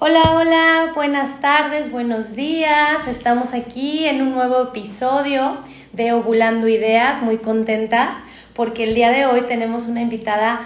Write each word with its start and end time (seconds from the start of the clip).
Hola, 0.00 0.22
hola, 0.32 0.92
buenas 0.96 1.40
tardes, 1.40 1.92
buenos 1.92 2.34
días. 2.34 3.06
Estamos 3.06 3.54
aquí 3.54 4.06
en 4.06 4.22
un 4.22 4.32
nuevo 4.32 4.60
episodio 4.60 5.56
de 5.92 6.12
Ovulando 6.12 6.66
Ideas, 6.66 7.22
muy 7.22 7.38
contentas 7.38 8.24
porque 8.54 8.82
el 8.82 8.96
día 8.96 9.10
de 9.10 9.24
hoy 9.26 9.42
tenemos 9.42 9.86
una 9.86 10.00
invitada 10.00 10.62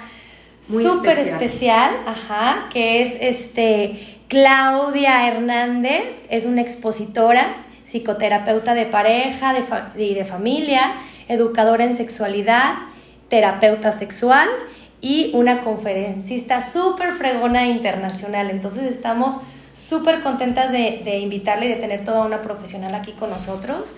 súper 0.62 1.18
especial. 1.18 1.90
ajá, 2.06 2.68
que 2.72 3.02
es 3.02 3.18
este 3.20 4.18
Claudia 4.28 5.28
Hernández, 5.28 6.22
es 6.30 6.46
una 6.46 6.62
expositora, 6.62 7.54
psicoterapeuta 7.84 8.72
de 8.72 8.86
pareja 8.86 9.54
y 9.94 10.14
de 10.14 10.24
familia, 10.24 10.94
educadora 11.28 11.84
en 11.84 11.92
sexualidad, 11.92 12.76
terapeuta 13.28 13.92
sexual 13.92 14.48
y 15.00 15.30
una 15.34 15.60
conferencista 15.60 16.60
súper 16.60 17.12
fregona 17.12 17.66
internacional. 17.66 18.50
Entonces 18.50 18.84
estamos 18.84 19.36
súper 19.72 20.22
contentas 20.22 20.72
de, 20.72 21.02
de, 21.04 21.18
invitarle 21.18 21.66
y 21.66 21.68
de 21.68 21.76
tener 21.76 22.04
toda 22.04 22.24
una 22.24 22.42
profesional 22.42 22.94
aquí 22.94 23.12
con 23.12 23.30
nosotros. 23.30 23.94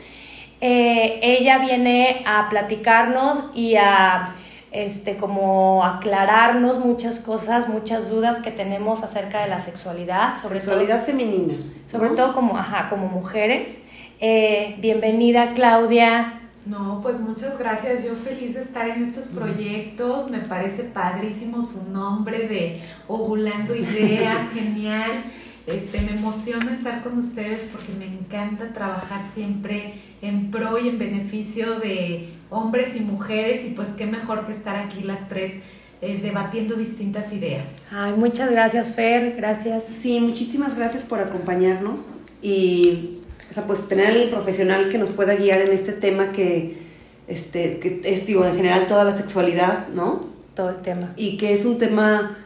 Eh, 0.61 1.19
ella 1.23 1.59
viene 1.59 2.23
a 2.27 2.49
platicarnos 2.51 3.45
y 3.55 3.77
a 3.77 4.35
este, 4.73 5.17
como 5.17 5.85
aclararnos 5.85 6.79
muchas 6.79 7.19
cosas, 7.19 7.69
muchas 7.69 8.11
dudas 8.11 8.41
que 8.41 8.51
tenemos 8.51 9.03
acerca 9.03 9.41
de 9.41 9.49
la 9.49 9.59
sexualidad. 9.59 10.39
Sobre 10.41 10.61
sexualidad 10.61 11.05
femenina. 11.05 11.55
Sobre 11.87 12.11
todo 12.11 12.35
como, 12.35 12.57
ajá, 12.57 12.89
como 12.89 13.09
mujeres. 13.09 13.83
Eh, 14.21 14.77
bienvenida 14.81 15.55
Claudia, 15.55 16.40
no, 16.67 17.01
pues 17.03 17.19
muchas 17.21 17.59
gracias. 17.59 18.05
Yo 18.05 18.15
feliz 18.15 18.55
de 18.55 18.63
estar 18.63 18.89
en 18.89 19.05
estos 19.05 19.27
proyectos. 19.29 20.31
Me 20.31 20.41
parece 20.41 20.85
padrísimo 20.85 21.65
su 21.65 21.91
nombre 21.91 22.49
de 22.49 22.81
Ovulando 23.09 23.75
Ideas, 23.75 24.51
genial. 24.55 25.25
Este, 25.67 26.01
me 26.01 26.13
emociona 26.13 26.73
estar 26.73 27.03
con 27.03 27.19
ustedes 27.19 27.69
porque 27.71 27.93
me 27.99 28.07
encanta 28.07 28.73
trabajar 28.73 29.23
siempre 29.35 29.95
en 30.21 30.51
pro 30.51 30.79
y 30.79 30.89
en 30.89 30.99
beneficio 30.99 31.79
de 31.79 32.31
hombres 32.51 32.97
y 32.97 33.01
mujeres 33.01 33.65
y 33.65 33.71
pues 33.71 33.89
qué 33.97 34.07
mejor 34.07 34.47
que 34.47 34.53
estar 34.53 34.77
aquí 34.77 35.03
las 35.03 35.29
tres 35.29 35.63
eh, 36.01 36.19
debatiendo 36.21 36.77
distintas 36.77 37.33
ideas. 37.33 37.67
Ay, 37.91 38.15
muchas 38.15 38.51
gracias 38.51 38.95
Fer, 38.95 39.37
gracias. 39.37 39.85
Sí, 39.85 40.19
muchísimas 40.19 40.77
gracias 40.77 41.03
por 41.03 41.21
acompañarnos 41.21 42.17
y 42.43 43.20
o 43.51 43.53
sea, 43.53 43.65
pues 43.65 43.89
tener 43.89 44.07
a 44.07 44.09
alguien 44.11 44.31
profesional 44.31 44.89
que 44.89 44.99
nos 44.99 45.09
pueda 45.09 45.35
guiar 45.35 45.61
en 45.61 45.73
este 45.73 45.93
tema 45.93 46.31
que, 46.31 46.79
este, 47.27 47.81
que 47.81 48.01
es, 48.05 48.27
digo, 48.27 48.45
en 48.45 48.57
general 48.57 48.87
toda 48.87 49.05
la 49.05 49.17
sexualidad, 49.17 49.89
¿no? 49.89 50.27
Todo 50.55 50.71
el 50.71 50.77
tema. 50.77 51.13
Y 51.17 51.37
que 51.37 51.53
es 51.53 51.65
un 51.65 51.79
tema, 51.79 52.39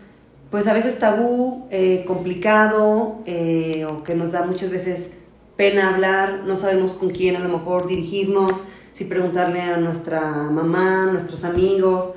pues 0.50 0.66
a 0.66 0.72
veces 0.72 0.98
tabú, 0.98 1.66
eh, 1.70 2.04
complicado, 2.06 3.22
eh, 3.26 3.84
o 3.84 4.02
que 4.02 4.14
nos 4.14 4.32
da 4.32 4.46
muchas 4.46 4.70
veces 4.70 5.10
pena 5.56 5.94
hablar, 5.94 6.44
no 6.46 6.56
sabemos 6.56 6.94
con 6.94 7.10
quién 7.10 7.36
a 7.36 7.40
lo 7.40 7.50
mejor 7.50 7.86
dirigirnos, 7.86 8.52
si 8.94 9.04
preguntarle 9.04 9.60
a 9.60 9.76
nuestra 9.76 10.22
mamá, 10.22 11.06
nuestros 11.10 11.44
amigos, 11.44 12.14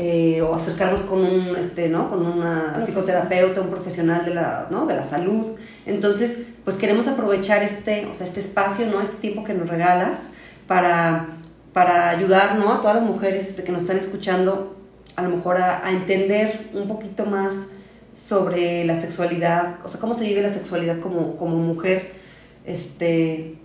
eh, 0.00 0.40
o 0.42 0.54
acercarnos 0.54 1.02
con 1.02 1.24
un, 1.24 1.56
este, 1.56 1.88
¿no? 1.88 2.08
Con 2.08 2.24
una 2.24 2.80
psicoterapeuta, 2.86 3.60
un 3.60 3.68
profesional 3.68 4.24
de 4.24 4.32
la, 4.32 4.68
¿no? 4.70 4.86
de 4.86 4.94
la 4.94 5.02
salud. 5.02 5.56
Entonces, 5.86 6.38
pues 6.62 6.76
queremos 6.76 7.08
aprovechar 7.08 7.64
este, 7.64 8.06
o 8.06 8.14
sea, 8.14 8.24
este 8.24 8.38
espacio, 8.38 8.86
¿no? 8.86 9.00
Este 9.02 9.16
tiempo 9.16 9.42
que 9.42 9.54
nos 9.54 9.68
regalas 9.68 10.20
para, 10.68 11.30
para 11.72 12.10
ayudar, 12.10 12.60
¿no? 12.60 12.74
A 12.74 12.80
todas 12.80 12.98
las 12.98 13.04
mujeres 13.06 13.48
este, 13.48 13.64
que 13.64 13.72
nos 13.72 13.82
están 13.82 13.96
escuchando, 13.96 14.76
a 15.16 15.22
lo 15.22 15.30
mejor 15.30 15.56
a, 15.56 15.84
a, 15.84 15.90
entender 15.90 16.70
un 16.74 16.86
poquito 16.86 17.26
más 17.26 17.52
sobre 18.14 18.84
la 18.84 19.00
sexualidad, 19.00 19.78
o 19.84 19.88
sea, 19.88 19.98
cómo 19.98 20.14
se 20.14 20.22
vive 20.22 20.42
la 20.42 20.54
sexualidad 20.54 21.00
como, 21.00 21.36
como 21.36 21.56
mujer, 21.56 22.12
este, 22.64 23.56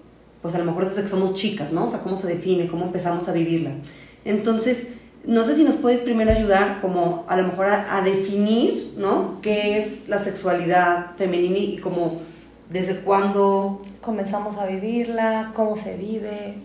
pues 0.41 0.55
a 0.55 0.57
lo 0.57 0.65
mejor 0.65 0.89
desde 0.89 1.03
que 1.03 1.09
somos 1.09 1.35
chicas, 1.35 1.71
¿no? 1.71 1.85
O 1.85 1.89
sea, 1.89 1.99
cómo 1.99 2.17
se 2.17 2.25
define, 2.25 2.65
cómo 2.65 2.85
empezamos 2.85 3.29
a 3.29 3.33
vivirla. 3.33 3.73
Entonces, 4.25 4.87
no 5.25 5.43
sé 5.43 5.55
si 5.55 5.63
nos 5.63 5.75
puedes 5.75 6.01
primero 6.01 6.31
ayudar 6.31 6.81
como 6.81 7.25
a 7.27 7.37
lo 7.37 7.43
mejor 7.43 7.67
a, 7.67 7.97
a 7.97 8.01
definir, 8.01 8.93
¿no? 8.97 9.39
¿Qué 9.41 9.79
es 9.79 10.09
la 10.09 10.19
sexualidad 10.19 11.15
femenina 11.17 11.57
y 11.57 11.77
como 11.77 12.21
desde 12.73 13.01
cuándo 13.01 13.81
comenzamos 14.01 14.57
a 14.57 14.65
vivirla, 14.65 15.51
cómo 15.55 15.75
se 15.75 15.95
vive. 15.95 16.55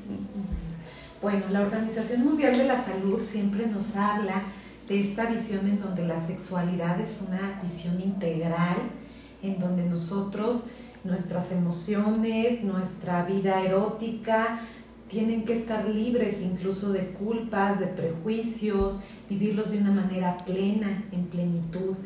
Bueno, 1.20 1.44
la 1.50 1.60
Organización 1.60 2.24
Mundial 2.24 2.56
de 2.56 2.64
la 2.64 2.82
Salud 2.82 3.22
siempre 3.22 3.66
nos 3.66 3.94
habla 3.94 4.44
de 4.88 5.00
esta 5.02 5.26
visión 5.26 5.66
en 5.66 5.80
donde 5.80 6.06
la 6.06 6.26
sexualidad 6.26 6.98
es 6.98 7.20
una 7.26 7.60
visión 7.62 8.00
integral, 8.00 8.76
en 9.42 9.58
donde 9.58 9.84
nosotros, 9.84 10.64
nuestras 11.04 11.52
emociones, 11.52 12.64
nuestra 12.64 13.24
vida 13.24 13.62
erótica, 13.62 14.60
tienen 15.08 15.44
que 15.44 15.54
estar 15.54 15.88
libres 15.88 16.40
incluso 16.42 16.92
de 16.92 17.08
culpas, 17.08 17.80
de 17.80 17.86
prejuicios, 17.86 19.00
vivirlos 19.28 19.70
de 19.70 19.78
una 19.78 19.92
manera 19.92 20.36
plena, 20.38 21.04
en 21.12 21.26
plenitud. 21.26 21.96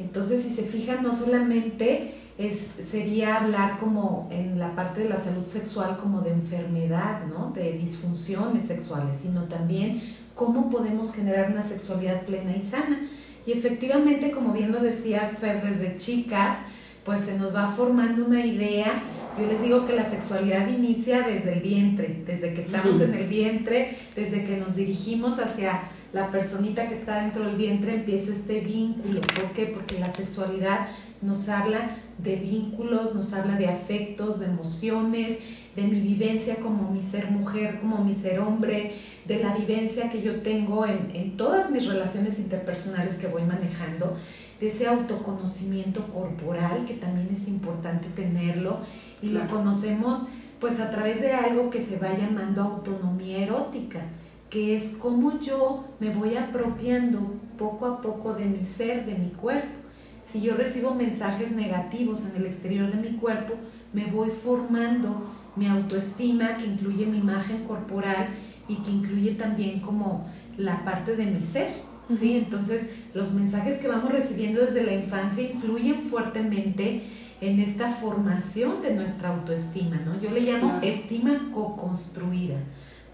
Entonces, 0.00 0.44
si 0.44 0.54
se 0.54 0.62
fijan, 0.62 1.02
no 1.02 1.14
solamente 1.14 2.14
es, 2.38 2.58
sería 2.90 3.36
hablar 3.36 3.78
como 3.78 4.28
en 4.30 4.58
la 4.58 4.74
parte 4.74 5.02
de 5.02 5.08
la 5.08 5.18
salud 5.18 5.46
sexual 5.46 5.98
como 5.98 6.22
de 6.22 6.30
enfermedad, 6.30 7.26
¿no? 7.26 7.52
De 7.54 7.72
disfunciones 7.74 8.66
sexuales, 8.66 9.18
sino 9.22 9.44
también 9.44 10.00
cómo 10.34 10.70
podemos 10.70 11.12
generar 11.14 11.50
una 11.50 11.62
sexualidad 11.62 12.22
plena 12.22 12.56
y 12.56 12.62
sana. 12.62 13.00
Y 13.46 13.52
efectivamente, 13.52 14.30
como 14.30 14.52
bien 14.52 14.72
lo 14.72 14.80
decías, 14.80 15.38
Fer, 15.38 15.62
desde 15.62 15.96
chicas, 15.96 16.58
pues 17.04 17.22
se 17.22 17.36
nos 17.36 17.54
va 17.54 17.68
formando 17.68 18.24
una 18.24 18.44
idea. 18.44 19.02
Yo 19.38 19.46
les 19.46 19.62
digo 19.62 19.86
que 19.86 19.94
la 19.94 20.04
sexualidad 20.04 20.68
inicia 20.68 21.22
desde 21.22 21.54
el 21.54 21.60
vientre, 21.60 22.22
desde 22.26 22.52
que 22.52 22.62
estamos 22.62 23.00
en 23.00 23.14
el 23.14 23.26
vientre, 23.26 23.96
desde 24.14 24.44
que 24.44 24.58
nos 24.58 24.76
dirigimos 24.76 25.38
hacia 25.38 25.84
la 26.12 26.30
personita 26.30 26.88
que 26.88 26.94
está 26.94 27.22
dentro 27.22 27.44
del 27.46 27.56
vientre, 27.56 27.94
empieza 27.94 28.32
este 28.32 28.60
vínculo. 28.60 29.20
¿Por 29.20 29.52
qué? 29.52 29.66
Porque 29.66 29.98
la 29.98 30.12
sexualidad 30.12 30.88
nos 31.22 31.48
habla 31.48 31.96
de 32.18 32.36
vínculos, 32.36 33.14
nos 33.14 33.32
habla 33.32 33.56
de 33.56 33.68
afectos, 33.68 34.40
de 34.40 34.46
emociones, 34.46 35.38
de 35.76 35.82
mi 35.82 36.00
vivencia 36.00 36.56
como 36.56 36.90
mi 36.90 37.02
ser 37.02 37.30
mujer, 37.30 37.80
como 37.80 38.04
mi 38.04 38.14
ser 38.14 38.40
hombre, 38.40 38.92
de 39.24 39.42
la 39.42 39.54
vivencia 39.54 40.10
que 40.10 40.22
yo 40.22 40.42
tengo 40.42 40.86
en, 40.86 41.36
todas 41.36 41.70
mis 41.70 41.86
relaciones 41.86 42.38
interpersonales 42.38 43.14
que 43.14 43.26
voy 43.26 43.42
manejando, 43.42 44.16
de 44.60 44.68
ese 44.68 44.86
autoconocimiento 44.86 46.06
corporal 46.08 46.84
que 46.86 46.94
también 46.94 47.28
es 47.32 47.48
importante 47.48 48.08
tenerlo. 48.14 48.80
Y 49.20 49.28
lo 49.28 49.46
conocemos 49.48 50.26
pues 50.60 50.78
a 50.78 50.90
través 50.90 51.20
de 51.20 51.32
algo 51.32 51.70
que 51.70 51.82
se 51.82 51.98
va 51.98 52.16
llamando 52.16 52.62
autonomía 52.62 53.38
erótica, 53.38 54.02
que 54.48 54.76
es 54.76 54.92
cómo 54.98 55.40
yo 55.40 55.86
me 55.98 56.10
voy 56.10 56.36
apropiando 56.36 57.18
poco 57.58 57.86
a 57.86 58.00
poco 58.02 58.34
de 58.34 58.44
mi 58.44 58.64
ser, 58.64 59.06
de 59.06 59.14
mi 59.14 59.30
cuerpo. 59.30 59.82
Si 60.30 60.40
yo 60.40 60.54
recibo 60.54 60.94
mensajes 60.94 61.50
negativos 61.50 62.24
en 62.26 62.36
el 62.36 62.46
exterior 62.46 62.90
de 62.92 63.10
mi 63.10 63.16
cuerpo, 63.16 63.54
me 63.92 64.06
voy 64.06 64.30
formando 64.30 65.32
mi 65.56 65.66
autoestima, 65.66 66.56
que 66.56 66.66
incluye 66.66 67.06
mi 67.06 67.18
imagen 67.18 67.64
corporal 67.64 68.28
y 68.68 68.76
que 68.76 68.90
incluye 68.90 69.32
también 69.32 69.80
como 69.80 70.26
la 70.56 70.84
parte 70.84 71.16
de 71.16 71.26
mi 71.26 71.40
ser. 71.40 71.68
¿sí? 72.10 72.36
Entonces, 72.36 72.86
los 73.14 73.32
mensajes 73.32 73.78
que 73.78 73.88
vamos 73.88 74.12
recibiendo 74.12 74.60
desde 74.60 74.84
la 74.84 74.94
infancia 74.94 75.42
influyen 75.42 76.02
fuertemente 76.02 77.02
en 77.40 77.58
esta 77.60 77.88
formación 77.88 78.82
de 78.82 78.94
nuestra 78.94 79.30
autoestima, 79.30 79.96
¿no? 80.04 80.20
Yo 80.20 80.30
le 80.30 80.40
llamo 80.40 80.78
estima 80.80 81.50
co-construida 81.52 82.56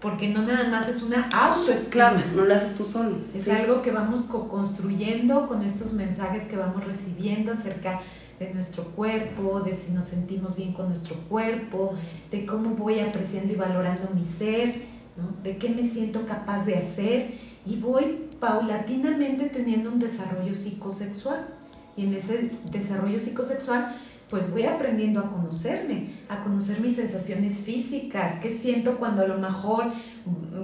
porque 0.01 0.29
no 0.29 0.43
nada 0.43 0.69
más 0.69 0.87
es 0.87 1.01
una 1.01 1.27
autoestima. 1.29 1.89
Claro, 1.89 2.21
no 2.35 2.45
lo 2.45 2.53
haces 2.53 2.75
tú 2.75 2.85
solo. 2.85 3.17
Es 3.33 3.47
algo 3.49 3.81
que 3.81 3.91
vamos 3.91 4.21
co-construyendo 4.21 5.47
con 5.47 5.61
estos 5.63 5.93
mensajes 5.93 6.43
que 6.43 6.55
vamos 6.55 6.85
recibiendo 6.85 7.51
acerca 7.51 7.99
de 8.39 8.53
nuestro 8.53 8.85
cuerpo, 8.85 9.61
de 9.61 9.75
si 9.75 9.91
nos 9.91 10.05
sentimos 10.05 10.55
bien 10.55 10.73
con 10.73 10.89
nuestro 10.89 11.15
cuerpo, 11.27 11.93
de 12.31 12.45
cómo 12.45 12.71
voy 12.71 12.99
apreciando 12.99 13.51
y 13.53 13.57
valorando 13.57 14.09
mi 14.13 14.23
ser, 14.23 14.83
¿no? 15.17 15.43
de 15.43 15.57
qué 15.57 15.69
me 15.69 15.89
siento 15.89 16.25
capaz 16.25 16.65
de 16.65 16.75
hacer 16.75 17.33
y 17.65 17.75
voy 17.75 18.29
paulatinamente 18.39 19.47
teniendo 19.47 19.91
un 19.91 19.99
desarrollo 19.99 20.55
psicosexual. 20.55 21.47
Y 21.97 22.05
en 22.05 22.13
ese 22.13 22.51
desarrollo 22.71 23.19
psicosexual 23.19 23.93
pues 24.29 24.51
voy 24.51 24.63
aprendiendo 24.63 25.19
a 25.19 25.31
conocerme, 25.31 26.11
a 26.29 26.43
conocer 26.43 26.79
mis 26.81 26.95
sensaciones 26.95 27.59
físicas, 27.59 28.39
qué 28.39 28.51
siento 28.51 28.97
cuando 28.97 29.23
a 29.23 29.27
lo 29.27 29.39
mejor 29.39 29.85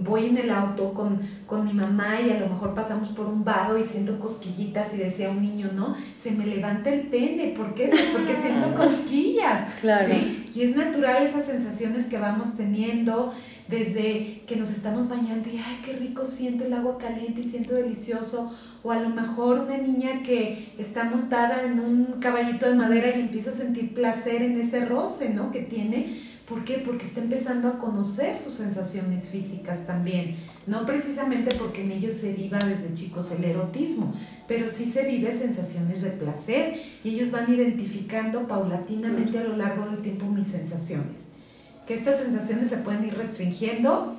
voy 0.04 0.28
en 0.28 0.38
el 0.38 0.52
auto 0.52 0.94
con, 0.94 1.20
con 1.48 1.66
mi 1.66 1.74
mamá 1.74 2.22
y 2.22 2.30
a 2.30 2.40
lo 2.40 2.48
mejor 2.48 2.76
pasamos 2.76 3.10
por 3.10 3.26
un 3.26 3.44
vado 3.44 3.78
y 3.80 3.84
siento 3.84 4.20
cosquillitas 4.20 4.94
y 4.94 4.98
decía 4.98 5.30
un 5.30 5.42
niño, 5.42 5.72
¿no? 5.74 5.96
Se 6.22 6.32
me 6.32 6.46
levanta 6.46 6.92
el 6.92 7.08
pene, 7.08 7.56
¿por 7.58 7.74
qué? 7.74 7.90
Porque 8.14 8.36
siento 8.36 8.76
cosquillas. 8.76 9.74
Claro. 9.82 10.14
Y 10.54 10.62
es 10.62 10.76
natural 10.76 11.24
esas 11.24 11.46
sensaciones 11.46 12.06
que 12.06 12.18
vamos 12.18 12.56
teniendo, 12.56 13.34
desde 13.68 14.44
que 14.46 14.56
nos 14.56 14.70
estamos 14.72 15.10
bañando 15.10 15.50
y, 15.50 15.58
ay, 15.58 15.80
qué 15.84 15.94
rico 15.94 16.26
siento 16.26 16.66
el 16.66 16.74
agua 16.74 16.98
caliente 16.98 17.42
y 17.42 17.50
siento 17.50 17.74
delicioso, 17.74 18.52
o 18.84 18.92
a 18.92 19.00
lo 19.00 19.10
mejor 19.10 19.60
una 19.60 19.78
niña 19.78 20.22
que 20.24 20.74
está 20.78 21.06
montada 21.06 21.64
en 21.64 21.80
un 21.80 22.06
caballito 22.20 22.70
de 22.70 22.76
madera 22.76 23.16
y 23.16 23.22
empieza 23.22 23.52
a 23.52 23.56
sentir 23.56 23.94
placer 23.94 24.44
en 24.44 24.60
ese 24.60 24.86
roce, 24.86 25.30
¿no? 25.30 25.52
Que 25.52 25.62
tiene. 25.62 26.36
¿Por 26.48 26.64
qué? 26.64 26.84
Porque 26.86 27.08
está 27.08 27.22
empezando 27.22 27.68
a 27.68 27.80
conocer 27.80 28.38
sus 28.38 28.54
sensaciones 28.54 29.30
físicas 29.30 29.88
también. 29.88 30.36
No 30.68 30.86
precisamente 30.86 31.56
porque 31.56 31.82
en 31.82 31.92
ellos 31.92 32.14
se 32.14 32.34
viva 32.34 32.60
desde 32.60 32.94
chicos 32.94 33.32
el 33.32 33.44
erotismo, 33.44 34.14
pero 34.48 34.70
sí 34.70 34.86
se 34.86 35.06
vive 35.06 35.36
sensaciones 35.36 36.04
de 36.04 36.12
placer 36.12 36.80
y 37.04 37.10
ellos 37.10 37.32
van 37.32 37.52
identificando 37.52 38.46
paulatinamente 38.46 39.40
a 39.40 39.44
lo 39.44 39.58
largo 39.58 39.88
del 39.88 40.04
tiempo 40.04 40.28
mis 40.28 40.46
sensaciones. 40.46 41.35
Que 41.86 41.96
estas 41.96 42.20
sensaciones 42.20 42.70
se 42.70 42.78
pueden 42.78 43.06
ir 43.06 43.16
restringiendo 43.16 44.16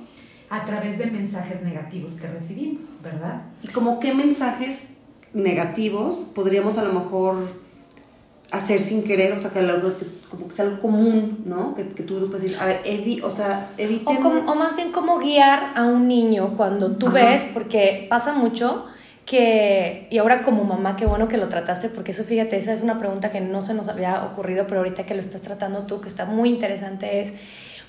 a 0.49 0.65
través 0.65 0.97
de 0.97 1.07
mensajes 1.07 1.61
negativos 1.61 2.13
que 2.13 2.27
recibimos, 2.27 2.85
¿verdad? 3.03 3.43
¿Y 3.61 3.67
como 3.67 3.99
qué 3.99 4.13
mensajes 4.13 4.89
negativos 5.33 6.31
podríamos 6.33 6.77
a 6.77 6.83
lo 6.83 6.93
mejor 6.93 7.35
hacer 8.51 8.79
sin 8.79 9.03
querer, 9.03 9.33
o 9.33 9.39
sea, 9.39 9.51
que 9.51 9.59
algo, 9.59 9.91
como 10.29 10.47
que 10.47 10.53
es 10.53 10.59
algo 10.59 10.79
común, 10.79 11.43
¿no? 11.45 11.75
Que, 11.75 11.89
que 11.89 12.03
tú 12.03 12.17
puedes 12.27 12.43
decir, 12.43 12.57
a 12.59 12.65
ver, 12.65 12.81
evi, 12.85 13.19
o 13.21 13.29
sea, 13.29 13.71
evitemos... 13.77 14.43
O, 14.47 14.51
o, 14.51 14.55
más 14.55 14.75
bien 14.77 14.91
cómo 14.91 15.19
guiar 15.19 15.73
a 15.75 15.83
un 15.83 16.07
niño 16.07 16.55
cuando 16.55 16.91
tú 16.93 17.09
ves, 17.09 17.43
porque 17.53 18.07
pasa 18.09 18.33
mucho 18.33 18.85
que, 19.27 20.07
y 20.09 20.19
ahora 20.19 20.41
como 20.41 20.63
mamá, 20.63 20.95
qué 20.95 21.05
bueno 21.05 21.27
que 21.27 21.35
lo 21.35 21.49
trataste, 21.49 21.89
porque 21.89 22.11
eso 22.11 22.23
fíjate, 22.23 22.57
esa 22.57 22.71
es 22.71 22.81
una 22.81 22.97
pregunta 22.97 23.29
que 23.29 23.41
no 23.41 23.61
se 23.61 23.73
nos 23.73 23.89
había 23.89 24.23
ocurrido, 24.23 24.65
pero 24.67 24.79
ahorita 24.79 25.05
que 25.05 25.13
lo 25.13 25.19
estás 25.19 25.41
tratando 25.41 25.81
tú, 25.81 25.99
que 25.99 26.07
está 26.07 26.23
muy 26.23 26.49
interesante, 26.49 27.19
es 27.19 27.33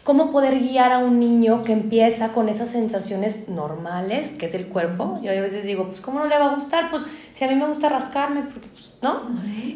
cómo 0.02 0.32
poder 0.32 0.58
guiar 0.58 0.90
a 0.90 0.99
un 0.99 1.20
niño 1.20 1.62
que 1.62 1.73
empieza 1.73 2.32
con 2.32 2.49
esas 2.49 2.70
sensaciones 2.70 3.49
normales, 3.49 4.31
que 4.31 4.46
es 4.46 4.55
el 4.55 4.67
cuerpo. 4.67 5.20
Yo 5.23 5.31
a 5.31 5.40
veces 5.40 5.64
digo, 5.64 5.87
pues, 5.87 6.00
¿cómo 6.00 6.19
no 6.19 6.26
le 6.26 6.37
va 6.37 6.46
a 6.46 6.55
gustar? 6.56 6.90
Pues, 6.90 7.05
si 7.32 7.44
a 7.44 7.49
mí 7.49 7.55
me 7.55 7.69
gusta 7.69 7.88
rascarme, 7.88 8.43
porque, 8.43 8.67
pues, 8.75 8.99
¿no? 9.00 9.20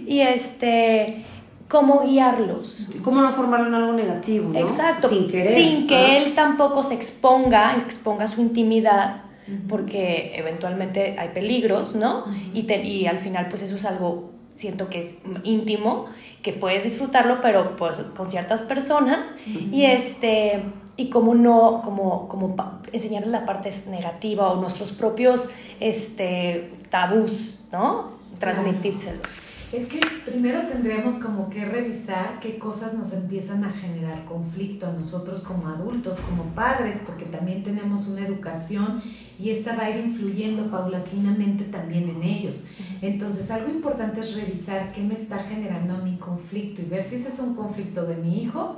Y 0.04 0.18
este, 0.18 1.24
cómo 1.68 2.00
guiarlos. 2.00 2.88
Cómo 3.04 3.20
no 3.20 3.30
formarlo 3.30 3.68
en 3.68 3.74
algo 3.74 3.92
negativo, 3.92 4.48
¿no? 4.52 4.58
Exacto. 4.58 5.08
Sin 5.08 5.30
querer. 5.30 5.54
Sin 5.54 5.86
que 5.86 6.16
él 6.16 6.34
tampoco 6.34 6.82
se 6.82 6.94
exponga, 6.94 7.76
exponga 7.76 8.26
su 8.26 8.40
intimidad, 8.40 9.22
porque 9.68 10.32
eventualmente 10.36 11.16
hay 11.18 11.28
peligros, 11.30 11.94
¿no? 11.94 12.24
y, 12.52 12.64
te, 12.64 12.82
y 12.82 13.06
al 13.06 13.18
final, 13.18 13.48
pues, 13.48 13.62
eso 13.62 13.76
es 13.76 13.84
algo 13.84 14.32
siento 14.54 14.88
que 14.88 14.98
es 14.98 15.14
íntimo, 15.44 16.06
que 16.42 16.52
puedes 16.52 16.84
disfrutarlo, 16.84 17.40
pero 17.40 17.76
pues 17.76 17.98
con 18.16 18.30
ciertas 18.30 18.62
personas, 18.62 19.32
y 19.46 19.84
este, 19.84 20.62
y 20.96 21.08
como 21.08 21.34
no, 21.34 21.80
como, 21.82 22.28
como 22.28 22.54
enseñarles 22.92 23.30
la 23.30 23.46
parte 23.46 23.70
negativa 23.88 24.50
o 24.50 24.60
nuestros 24.60 24.92
propios 24.92 25.48
este, 25.80 26.72
tabús, 26.90 27.64
¿no? 27.72 28.12
Transmitírselos. 28.38 29.40
Es 29.72 29.88
que 29.88 30.00
primero 30.26 30.60
tendríamos 30.68 31.14
como 31.14 31.48
que 31.48 31.64
revisar 31.64 32.40
qué 32.40 32.58
cosas 32.58 32.92
nos 32.92 33.14
empiezan 33.14 33.64
a 33.64 33.70
generar 33.70 34.26
conflicto 34.26 34.86
a 34.86 34.92
nosotros 34.92 35.40
como 35.40 35.66
adultos, 35.66 36.18
como 36.20 36.44
padres, 36.54 36.98
porque 37.06 37.24
también 37.24 37.62
tenemos 37.62 38.06
una 38.06 38.26
educación 38.26 39.00
y 39.38 39.48
esta 39.48 39.74
va 39.74 39.84
a 39.84 39.90
ir 39.90 40.04
influyendo 40.04 40.70
paulatinamente 40.70 41.64
también 41.64 42.10
en 42.10 42.22
ellos. 42.22 42.64
Entonces, 43.00 43.50
algo 43.50 43.70
importante 43.70 44.20
es 44.20 44.34
revisar 44.34 44.92
qué 44.92 45.00
me 45.00 45.14
está 45.14 45.38
generando 45.38 45.96
mi 46.04 46.16
conflicto 46.16 46.82
y 46.82 46.84
ver 46.84 47.08
si 47.08 47.14
ese 47.14 47.30
es 47.30 47.38
un 47.38 47.54
conflicto 47.54 48.04
de 48.04 48.16
mi 48.16 48.42
hijo 48.42 48.76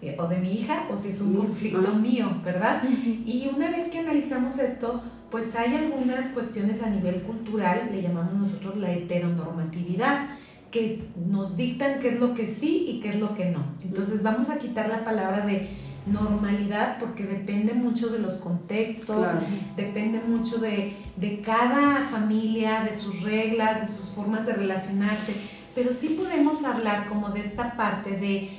eh, 0.00 0.16
o 0.20 0.28
de 0.28 0.36
mi 0.36 0.52
hija 0.52 0.86
o 0.88 0.96
si 0.96 1.08
es 1.08 1.20
un 1.20 1.34
conflicto 1.34 1.92
mío, 1.94 2.30
¿verdad? 2.44 2.80
Y 3.26 3.50
una 3.52 3.70
vez 3.70 3.88
que 3.88 3.98
analizamos 3.98 4.60
esto, 4.60 5.02
pues 5.30 5.54
hay 5.54 5.74
algunas 5.74 6.28
cuestiones 6.28 6.82
a 6.82 6.90
nivel 6.90 7.22
cultural, 7.22 7.90
le 7.92 8.02
llamamos 8.02 8.34
nosotros 8.34 8.76
la 8.78 8.92
heteronormatividad, 8.92 10.26
que 10.70 11.08
nos 11.16 11.56
dictan 11.56 12.00
qué 12.00 12.10
es 12.10 12.20
lo 12.20 12.34
que 12.34 12.46
sí 12.46 12.86
y 12.88 13.00
qué 13.00 13.10
es 13.10 13.20
lo 13.20 13.34
que 13.34 13.46
no. 13.46 13.64
Entonces 13.82 14.22
vamos 14.22 14.50
a 14.50 14.58
quitar 14.58 14.88
la 14.88 15.04
palabra 15.04 15.44
de 15.44 15.68
normalidad 16.06 16.98
porque 16.98 17.24
depende 17.24 17.74
mucho 17.74 18.08
de 18.08 18.18
los 18.18 18.34
contextos, 18.34 19.28
depende 19.76 20.20
mucho 20.26 20.58
de, 20.58 20.96
de 21.16 21.40
cada 21.40 22.06
familia, 22.06 22.82
de 22.84 22.94
sus 22.94 23.22
reglas, 23.22 23.82
de 23.82 23.88
sus 23.88 24.14
formas 24.14 24.46
de 24.46 24.54
relacionarse, 24.54 25.34
pero 25.74 25.92
sí 25.92 26.18
podemos 26.20 26.64
hablar 26.64 27.08
como 27.08 27.30
de 27.30 27.40
esta 27.40 27.76
parte 27.76 28.10
de 28.12 28.50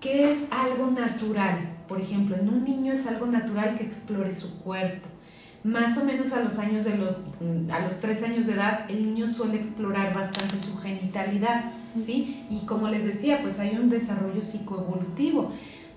qué 0.00 0.30
es 0.30 0.44
algo 0.50 0.90
natural. 0.90 1.58
Por 1.88 2.00
ejemplo, 2.00 2.36
en 2.36 2.48
un 2.48 2.64
niño 2.64 2.92
es 2.92 3.06
algo 3.06 3.26
natural 3.26 3.76
que 3.76 3.84
explore 3.84 4.34
su 4.34 4.58
cuerpo 4.60 5.15
más 5.66 5.98
o 5.98 6.04
menos 6.04 6.32
a 6.32 6.42
los 6.42 6.58
años 6.58 6.84
de 6.84 6.96
los, 6.96 7.16
mm, 7.40 7.70
a 7.72 7.80
los 7.80 7.98
tres 8.00 8.22
años 8.22 8.46
de 8.46 8.52
edad, 8.52 8.88
el 8.88 9.04
niño 9.04 9.28
suele 9.28 9.56
explorar 9.56 10.14
bastante 10.14 10.60
su 10.60 10.78
genitalidad, 10.78 11.72
¿sí? 12.04 12.46
Y 12.48 12.64
como 12.66 12.88
les 12.88 13.04
decía, 13.04 13.40
pues 13.42 13.58
hay 13.58 13.76
un 13.76 13.90
desarrollo 13.90 14.40
psicoevolutivo. 14.40 15.50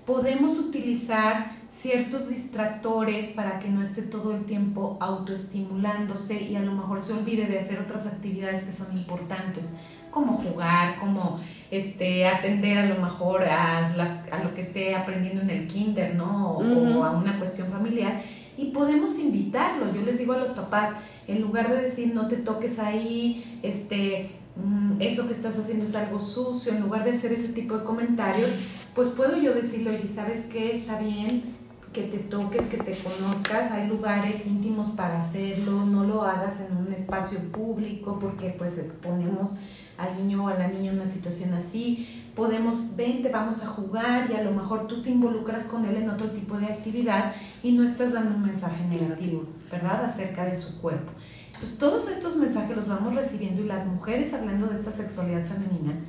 Podemos 0.04 0.58
utilizar 0.58 1.52
ciertos 1.68 2.30
distractores 2.30 3.28
para 3.28 3.60
que 3.60 3.68
no 3.68 3.80
esté 3.80 4.02
todo 4.02 4.34
el 4.34 4.44
tiempo 4.44 4.98
autoestimulándose 5.00 6.42
y 6.42 6.56
a 6.56 6.62
lo 6.62 6.72
mejor 6.72 7.00
se 7.00 7.12
olvide 7.12 7.46
de 7.46 7.58
hacer 7.58 7.78
otras 7.78 8.08
actividades 8.08 8.64
que 8.64 8.72
son 8.72 8.96
importantes, 8.96 9.66
como 10.10 10.32
jugar, 10.38 10.98
como 10.98 11.38
este, 11.70 12.26
atender 12.26 12.76
a 12.76 12.86
lo 12.86 13.00
mejor 13.00 13.44
a, 13.44 13.94
las, 13.96 14.32
a 14.32 14.42
lo 14.42 14.52
que 14.52 14.62
esté 14.62 14.96
aprendiendo 14.96 15.42
en 15.42 15.50
el 15.50 15.68
kinder, 15.68 16.16
¿no? 16.16 16.56
o 16.56 17.04
a 17.04 17.12
una 17.12 17.38
cuestión 17.38 17.68
familiar 17.68 18.20
y 18.56 18.66
podemos 18.66 19.18
invitarlo. 19.18 19.92
Yo 19.94 20.02
les 20.02 20.18
digo 20.18 20.32
a 20.32 20.38
los 20.38 20.50
papás, 20.50 20.94
en 21.26 21.40
lugar 21.40 21.70
de 21.70 21.82
decir 21.82 22.14
no 22.14 22.28
te 22.28 22.36
toques 22.36 22.78
ahí, 22.78 23.60
este, 23.62 24.30
mm, 24.56 25.00
eso 25.00 25.26
que 25.26 25.32
estás 25.32 25.58
haciendo 25.58 25.84
es 25.84 25.94
algo 25.94 26.18
sucio, 26.18 26.72
en 26.72 26.80
lugar 26.80 27.04
de 27.04 27.12
hacer 27.12 27.32
ese 27.32 27.48
tipo 27.48 27.78
de 27.78 27.84
comentarios, 27.84 28.50
pues 28.94 29.08
puedo 29.08 29.36
yo 29.36 29.54
decirle, 29.54 29.90
oye, 29.90 30.10
¿sabes 30.14 30.44
qué? 30.50 30.76
Está 30.76 30.98
bien 30.98 31.60
que 31.92 32.02
te 32.02 32.18
toques, 32.18 32.66
que 32.66 32.76
te 32.76 32.96
conozcas, 32.96 33.72
hay 33.72 33.88
lugares 33.88 34.46
íntimos 34.46 34.90
para 34.90 35.20
hacerlo, 35.20 35.84
no 35.86 36.04
lo 36.04 36.22
hagas 36.22 36.60
en 36.60 36.76
un 36.76 36.92
espacio 36.92 37.40
público 37.50 38.18
porque 38.20 38.54
pues 38.56 38.78
exponemos 38.78 39.56
al 39.98 40.16
niño 40.16 40.44
o 40.44 40.48
a 40.48 40.54
la 40.54 40.68
niña 40.68 40.92
una 40.92 41.06
situación 41.06 41.52
así, 41.54 42.29
podemos, 42.40 42.96
vente, 42.96 43.28
vamos 43.28 43.62
a 43.62 43.66
jugar 43.66 44.30
y 44.30 44.34
a 44.34 44.42
lo 44.42 44.52
mejor 44.52 44.86
tú 44.86 45.02
te 45.02 45.10
involucras 45.10 45.66
con 45.66 45.84
él 45.84 45.96
en 45.96 46.08
otro 46.08 46.30
tipo 46.30 46.56
de 46.56 46.68
actividad 46.68 47.34
y 47.62 47.72
no 47.72 47.84
estás 47.84 48.14
dando 48.14 48.34
un 48.34 48.46
mensaje 48.46 48.82
negativo, 48.84 49.44
¿verdad? 49.70 50.06
Acerca 50.06 50.46
de 50.46 50.54
su 50.54 50.80
cuerpo. 50.80 51.12
Entonces, 51.48 51.76
todos 51.76 52.08
estos 52.08 52.36
mensajes 52.36 52.74
los 52.74 52.88
vamos 52.88 53.14
recibiendo 53.14 53.60
y 53.60 53.66
las 53.66 53.84
mujeres, 53.84 54.32
hablando 54.32 54.68
de 54.68 54.76
esta 54.76 54.90
sexualidad 54.90 55.44
femenina, 55.44 56.00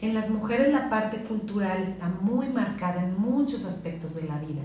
en 0.00 0.14
las 0.14 0.30
mujeres 0.30 0.72
la 0.72 0.88
parte 0.88 1.24
cultural 1.24 1.82
está 1.82 2.06
muy 2.06 2.46
marcada 2.46 3.02
en 3.02 3.20
muchos 3.20 3.64
aspectos 3.64 4.14
de 4.14 4.22
la 4.22 4.38
vida. 4.38 4.62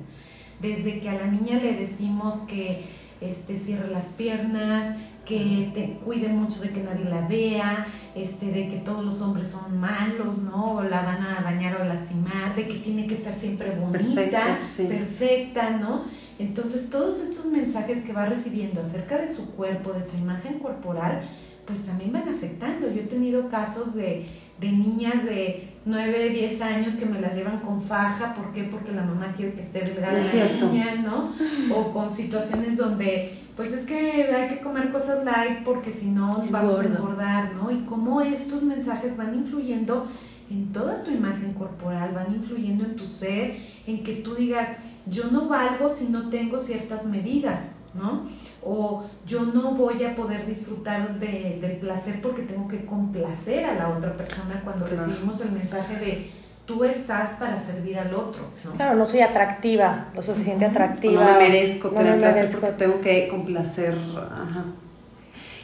Desde 0.61 0.99
que 0.99 1.09
a 1.09 1.15
la 1.15 1.25
niña 1.25 1.57
le 1.57 1.77
decimos 1.77 2.41
que 2.41 2.85
este, 3.21 3.57
cierre 3.57 3.89
las 3.89 4.05
piernas, 4.05 4.95
que 5.27 5.71
te 5.73 5.99
cuide 6.05 6.29
mucho 6.29 6.61
de 6.61 6.69
que 6.69 6.81
nadie 6.81 7.03
la 7.05 7.27
vea, 7.27 7.87
este, 8.15 8.45
de 8.45 8.69
que 8.69 8.77
todos 8.77 9.03
los 9.03 9.21
hombres 9.21 9.49
son 9.49 9.77
malos, 9.77 10.37
¿no? 10.37 10.75
O 10.75 10.83
la 10.83 11.01
van 11.01 11.21
a 11.21 11.41
dañar 11.41 11.81
o 11.81 11.83
lastimar, 11.83 12.55
de 12.55 12.67
que 12.67 12.75
tiene 12.75 13.07
que 13.07 13.15
estar 13.15 13.33
siempre 13.33 13.71
bonita, 13.71 14.59
perfecta, 14.77 15.71
¿no? 15.71 16.03
Entonces 16.39 16.89
todos 16.89 17.19
estos 17.19 17.45
mensajes 17.47 18.05
que 18.05 18.13
va 18.13 18.25
recibiendo 18.25 18.81
acerca 18.81 19.17
de 19.17 19.27
su 19.27 19.51
cuerpo, 19.51 19.91
de 19.91 20.03
su 20.03 20.15
imagen 20.15 20.59
corporal, 20.59 21.21
pues 21.65 21.83
también 21.85 22.13
van 22.13 22.29
afectando. 22.29 22.89
Yo 22.89 23.01
he 23.01 23.07
tenido 23.07 23.49
casos 23.49 23.95
de, 23.95 24.25
de 24.59 24.71
niñas 24.71 25.25
de 25.25 25.76
9, 25.87 26.29
10 26.29 26.61
años 26.61 26.95
que 26.95 27.05
me 27.05 27.21
las 27.21 27.33
llevan 27.33 27.59
con 27.59 27.81
faja, 27.81 28.35
¿por 28.35 28.51
qué? 28.51 28.65
Porque 28.65 28.91
la 28.91 29.03
mamá 29.03 29.31
quiere 29.33 29.53
que 29.53 29.61
esté 29.61 29.81
delgada 29.81 30.19
la 30.19 30.67
niña, 30.67 30.95
¿no? 30.95 31.31
O 31.73 31.93
con 31.93 32.11
situaciones 32.11 32.75
donde 32.75 33.37
pues 33.55 33.71
es 33.71 33.85
que 33.85 34.23
hay 34.35 34.49
que 34.49 34.59
comer 34.59 34.91
cosas 34.91 35.23
light 35.23 35.63
porque 35.63 35.91
si 35.93 36.07
no 36.07 36.45
vamos 36.51 36.79
a 36.79 36.85
engordar, 36.85 37.53
¿no? 37.55 37.71
Y 37.71 37.85
cómo 37.85 38.21
estos 38.21 38.63
mensajes 38.63 39.15
van 39.15 39.33
influyendo 39.33 40.07
en 40.51 40.73
toda 40.73 41.03
tu 41.03 41.11
imagen 41.11 41.53
corporal, 41.53 42.11
van 42.13 42.35
influyendo 42.35 42.83
en 42.83 42.95
tu 42.97 43.07
ser, 43.07 43.57
en 43.87 44.03
que 44.03 44.15
tú 44.15 44.35
digas, 44.35 44.79
yo 45.05 45.31
no 45.31 45.47
valgo 45.47 45.89
si 45.89 46.07
no 46.07 46.29
tengo 46.29 46.59
ciertas 46.59 47.05
medidas, 47.05 47.76
¿no? 47.97 48.27
O 48.63 49.03
yo 49.25 49.41
no 49.45 49.71
voy 49.71 50.03
a 50.03 50.15
poder 50.15 50.45
disfrutar 50.45 51.19
de, 51.19 51.57
del 51.59 51.77
placer 51.77 52.21
porque 52.21 52.43
tengo 52.43 52.67
que 52.67 52.85
complacer 52.85 53.65
a 53.65 53.75
la 53.75 53.89
otra 53.89 54.15
persona 54.15 54.61
cuando 54.63 54.85
recibimos 54.85 55.41
el 55.41 55.51
mensaje 55.51 55.95
de 55.97 56.31
tú 56.65 56.83
estás 56.83 57.31
para 57.39 57.59
servir 57.59 57.97
al 57.97 58.13
otro. 58.13 58.41
¿no? 58.63 58.73
Claro, 58.73 58.97
no 58.97 59.05
soy 59.05 59.21
atractiva, 59.21 60.07
lo 60.13 60.21
suficiente 60.21 60.65
atractiva. 60.65 61.23
No 61.23 61.31
me 61.31 61.47
merezco 61.47 61.89
tener 61.89 62.19
placer 62.19 62.49
porque 62.51 62.75
tengo 62.77 63.01
que 63.01 63.27
complacer. 63.29 63.97
Ajá. 64.15 64.65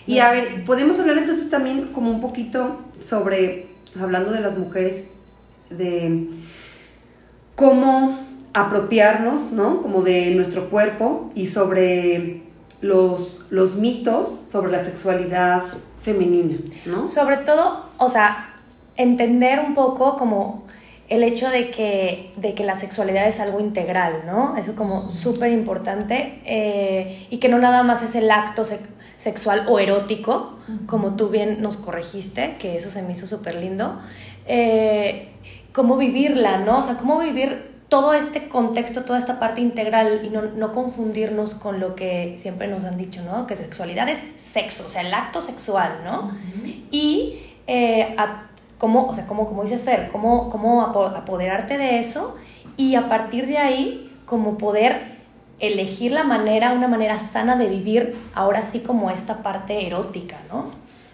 Y 0.06 0.20
a 0.20 0.32
ver, 0.32 0.64
podemos 0.66 1.00
hablar 1.00 1.18
entonces 1.18 1.50
también 1.50 1.92
como 1.94 2.12
un 2.12 2.20
poquito 2.20 2.82
sobre, 3.00 3.68
hablando 4.00 4.32
de 4.32 4.42
las 4.42 4.58
mujeres, 4.58 5.12
de 5.70 6.30
cómo 7.56 8.18
apropiarnos, 8.54 9.52
¿no? 9.52 9.82
Como 9.82 10.02
de 10.02 10.32
nuestro 10.36 10.70
cuerpo 10.70 11.32
y 11.36 11.48
sobre 11.48 12.44
los, 12.82 13.48
los 13.50 13.76
mitos 13.76 14.28
sobre 14.30 14.72
la 14.72 14.84
sexualidad 14.84 15.64
femenina, 16.02 16.58
¿no? 16.86 17.08
Sobre 17.08 17.38
todo, 17.38 17.86
o 17.98 18.10
sea, 18.10 18.56
entender 18.96 19.60
un 19.60 19.74
poco 19.74 20.18
como 20.18 20.64
el 21.10 21.24
hecho 21.24 21.50
de 21.50 21.72
que, 21.72 22.32
de 22.38 22.54
que 22.54 22.64
la 22.64 22.76
sexualidad 22.76 23.28
es 23.28 23.40
algo 23.40 23.60
integral, 23.60 24.24
¿no? 24.26 24.56
Eso 24.58 24.76
como 24.76 25.12
súper 25.12 25.52
importante 25.52 26.42
eh, 26.46 27.28
y 27.30 27.38
que 27.38 27.50
no 27.50 27.60
nada 27.60 27.84
más 27.84 28.04
es 28.04 28.16
el 28.16 28.30
acto 28.32 28.64
sexual 29.18 29.66
o 29.68 29.80
erótico, 29.80 30.58
como 30.86 31.16
tú 31.16 31.30
bien 31.30 31.62
nos 31.62 31.78
corregiste, 31.78 32.56
que 32.60 32.76
eso 32.76 32.92
se 32.92 33.02
me 33.02 33.14
hizo 33.14 33.28
súper 33.28 33.56
lindo, 33.56 34.00
eh, 34.46 35.30
cómo 35.72 35.98
vivirla, 35.98 36.58
¿no? 36.60 36.80
O 36.80 36.84
sea, 36.84 36.98
cómo 36.98 37.20
vivir 37.20 37.73
todo 37.94 38.16
este 38.16 38.48
contexto, 38.48 39.04
toda 39.04 39.20
esta 39.20 39.40
parte 39.40 39.62
integral 39.62 40.22
y 40.26 40.30
no, 40.32 40.74
confundirnos 40.74 41.54
con 41.54 41.80
lo 41.80 41.94
que 41.94 42.34
siempre 42.36 42.68
nos 42.68 42.86
han 42.86 42.98
dicho, 42.98 43.22
¿no? 43.22 43.46
Que 43.46 43.56
sexualidad 43.56 44.10
es 44.10 44.20
sexo, 44.36 44.88
o 44.88 44.90
sea, 44.90 45.04
el 45.04 45.14
acto 45.14 45.42
sexual, 45.42 46.00
¿no? 46.04 46.32
Y 46.90 47.38
eh, 47.68 48.16
cómo, 48.80 49.06
o 49.06 49.14
sea, 49.14 49.28
como, 49.28 49.46
como 49.46 49.62
dice 49.62 49.78
Fer, 49.78 50.10
cómo, 50.12 50.50
cómo 50.50 50.82
apoderarte 50.82 51.78
de 51.78 52.00
eso 52.00 52.34
y 52.78 52.96
a 52.96 53.08
partir 53.08 53.46
de 53.46 53.60
ahí, 53.60 54.12
como 54.26 54.58
poder 54.58 55.20
elegir 55.60 56.14
la 56.14 56.24
manera, 56.24 56.74
una 56.74 56.88
manera 56.88 57.20
sana 57.20 57.58
de 57.58 57.68
vivir, 57.68 58.16
ahora 58.34 58.64
sí 58.64 58.80
como 58.80 59.12
esta 59.12 59.44
parte 59.44 59.86
erótica, 59.86 60.40
¿no? 60.52 60.72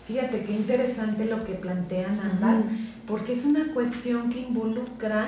Fíjate 0.08 0.46
qué 0.46 0.54
interesante 0.54 1.26
lo 1.26 1.44
que 1.44 1.56
plantean 1.56 2.22
ambas, 2.22 2.64
porque 3.06 3.34
es 3.34 3.44
una 3.44 3.74
cuestión 3.74 4.30
que 4.30 4.40
involucra 4.40 5.28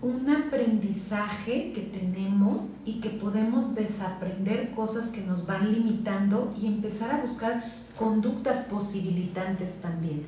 un 0.00 0.30
aprendizaje 0.30 1.72
que 1.72 1.80
tenemos 1.80 2.70
y 2.84 3.00
que 3.00 3.10
podemos 3.10 3.74
desaprender 3.74 4.70
cosas 4.70 5.10
que 5.12 5.22
nos 5.22 5.46
van 5.46 5.72
limitando 5.72 6.54
y 6.60 6.66
empezar 6.66 7.10
a 7.10 7.22
buscar 7.22 7.64
conductas 7.96 8.66
posibilitantes 8.66 9.80
también. 9.80 10.26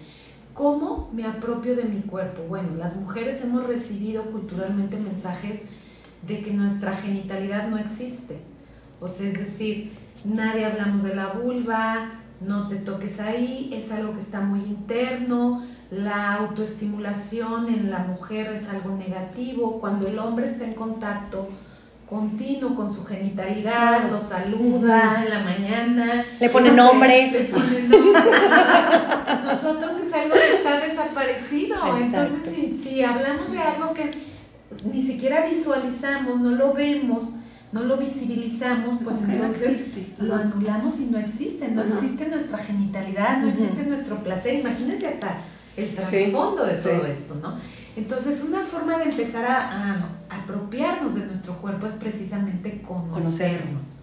¿Cómo 0.55 1.09
me 1.13 1.25
apropio 1.25 1.77
de 1.77 1.85
mi 1.85 2.01
cuerpo? 2.01 2.43
Bueno, 2.49 2.75
las 2.77 2.97
mujeres 2.97 3.43
hemos 3.43 3.67
recibido 3.67 4.25
culturalmente 4.25 4.99
mensajes 4.99 5.63
de 6.27 6.43
que 6.43 6.53
nuestra 6.53 6.97
genitalidad 6.97 7.69
no 7.69 7.79
existe. 7.79 8.39
O 9.01 9.07
sea, 9.07 9.29
es 9.29 9.39
decir, 9.39 9.93
nadie 10.25 10.67
hablamos 10.67 11.05
de 11.05 11.15
la 11.15 11.29
vulva, 11.29 12.11
no 12.41 12.69
te 12.69 12.77
toques 12.77 13.21
ahí, 13.21 13.71
es 13.73 13.91
algo 13.93 14.15
que 14.15 14.21
está 14.21 14.41
muy 14.41 14.61
interno, 14.61 15.63
la 15.91 16.35
autoestimulación 16.35 17.69
en 17.69 17.91
la 17.91 17.99
mujer 17.99 18.53
es 18.55 18.69
algo 18.69 18.97
negativo, 18.97 19.81
cuando 19.81 20.07
el 20.07 20.19
hombre 20.19 20.47
está 20.47 20.65
en 20.65 20.75
contacto 20.75 21.49
continuo 22.11 22.75
con 22.75 22.93
su 22.93 23.05
genitalidad, 23.05 24.11
lo 24.11 24.21
saluda 24.21 25.23
en 25.23 25.31
la 25.31 25.39
mañana. 25.45 26.25
Le 26.41 26.51
pone 26.51 26.73
nombre. 26.73 27.31
Le 27.31 27.45
pone 27.45 27.83
nombre. 27.83 28.21
Nosotros 29.45 29.93
es 30.05 30.13
algo 30.13 30.35
que 30.35 30.57
está 30.57 30.81
desaparecido. 30.81 31.77
Entonces, 31.99 32.53
si, 32.53 32.77
si, 32.77 33.05
hablamos 33.05 33.53
de 33.53 33.61
algo 33.61 33.95
que 33.95 34.11
ni 34.93 35.03
siquiera 35.03 35.47
visualizamos, 35.47 36.41
no 36.41 36.51
lo 36.51 36.73
vemos, 36.73 37.37
no 37.71 37.85
lo 37.85 37.97
visibilizamos, 37.97 38.97
pues 39.05 39.19
entonces 39.29 39.87
lo 40.19 40.35
anulamos 40.35 40.99
y 40.99 41.05
no 41.05 41.19
existe. 41.19 41.69
No 41.69 41.83
existe 41.85 42.27
nuestra 42.27 42.59
genitalidad, 42.59 43.39
no 43.39 43.51
existe 43.51 43.85
nuestro 43.85 44.17
placer. 44.25 44.55
Imagínense 44.55 45.07
hasta 45.07 45.37
el 45.77 45.95
trasfondo 45.95 46.65
de 46.65 46.75
todo 46.75 47.07
esto, 47.07 47.35
¿no? 47.37 47.59
Entonces, 47.97 48.45
una 48.49 48.63
forma 48.63 48.99
de 48.99 49.11
empezar 49.11 49.45
a, 49.45 50.09
apropiarnos 50.29 51.17
de 51.17 51.27
nuestro 51.27 51.55
cuerpo 51.55 51.87
es 51.87 51.95
precisamente 51.95 52.83
conocernos. 52.83 53.99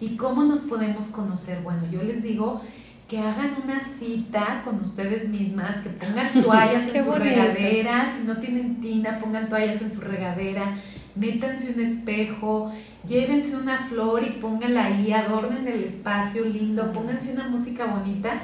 ¿Y 0.00 0.16
cómo 0.16 0.42
nos 0.44 0.60
podemos 0.60 1.08
conocer? 1.08 1.60
Bueno, 1.62 1.82
yo 1.90 2.02
les 2.02 2.22
digo 2.22 2.60
que 3.08 3.18
hagan 3.18 3.56
una 3.62 3.80
cita 3.80 4.62
con 4.64 4.80
ustedes 4.80 5.28
mismas, 5.28 5.76
que 5.78 5.90
pongan 5.90 6.28
toallas 6.42 6.92
en 6.92 7.04
su 7.04 7.12
regadera, 7.12 8.14
si 8.16 8.26
no 8.26 8.38
tienen 8.38 8.80
tina, 8.80 9.20
pongan 9.20 9.48
toallas 9.48 9.80
en 9.80 9.92
su 9.92 10.00
regadera, 10.00 10.76
métanse 11.14 11.74
un 11.74 11.80
espejo, 11.80 12.72
llévense 13.06 13.56
una 13.56 13.78
flor 13.78 14.24
y 14.24 14.30
pónganla 14.40 14.86
ahí, 14.86 15.12
adornen 15.12 15.68
el 15.68 15.84
espacio 15.84 16.46
lindo, 16.46 16.92
pónganse 16.92 17.32
una 17.32 17.48
música 17.48 17.86
bonita 17.86 18.40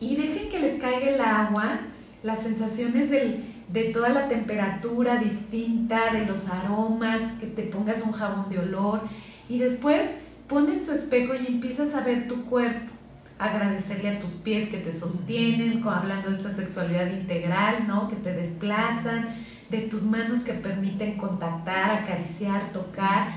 y 0.00 0.16
dejen 0.16 0.48
que 0.48 0.58
les 0.58 0.80
caiga 0.80 1.10
el 1.10 1.20
agua, 1.20 1.80
las 2.22 2.42
sensaciones 2.42 3.10
de 3.10 3.84
toda 3.92 4.08
la 4.08 4.28
temperatura 4.28 5.16
distinta, 5.16 6.12
de 6.12 6.24
los 6.24 6.48
aromas, 6.48 7.38
que 7.38 7.46
te 7.46 7.62
pongas 7.62 8.02
un 8.02 8.12
jabón 8.12 8.48
de 8.48 8.58
olor 8.58 9.02
y 9.48 9.58
después 9.58 10.10
pones 10.48 10.86
tu 10.86 10.92
espejo 10.92 11.34
y 11.34 11.46
empiezas 11.46 11.94
a 11.94 12.00
ver 12.00 12.26
tu 12.26 12.46
cuerpo, 12.46 12.90
agradecerle 13.38 14.10
a 14.10 14.20
tus 14.20 14.30
pies 14.30 14.68
que 14.70 14.78
te 14.78 14.92
sostienen, 14.92 15.86
hablando 15.86 16.30
de 16.30 16.36
esta 16.36 16.50
sexualidad 16.50 17.06
integral, 17.06 17.86
¿no? 17.86 18.08
Que 18.08 18.16
te 18.16 18.32
desplazan, 18.32 19.28
de 19.70 19.82
tus 19.82 20.02
manos 20.02 20.40
que 20.40 20.54
permiten 20.54 21.16
contactar, 21.16 21.90
acariciar, 21.90 22.72
tocar. 22.72 23.28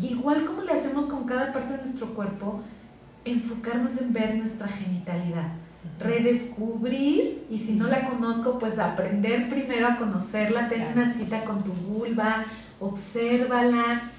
Y 0.00 0.12
igual 0.12 0.46
como 0.46 0.62
le 0.62 0.72
hacemos 0.72 1.06
con 1.06 1.24
cada 1.24 1.52
parte 1.52 1.72
de 1.72 1.78
nuestro 1.80 2.14
cuerpo, 2.14 2.62
enfocarnos 3.24 4.00
en 4.00 4.12
ver 4.12 4.36
nuestra 4.36 4.68
genitalidad 4.68 5.61
redescubrir 5.98 7.44
y 7.50 7.58
si 7.58 7.72
no 7.74 7.88
la 7.88 8.08
conozco, 8.08 8.58
pues 8.58 8.78
aprender 8.78 9.48
primero 9.48 9.86
a 9.86 9.96
conocerla, 9.96 10.68
tener 10.68 10.92
una 10.92 11.12
cita 11.12 11.44
con 11.44 11.62
tu 11.62 11.72
vulva, 11.72 12.44
obsérvala. 12.80 14.10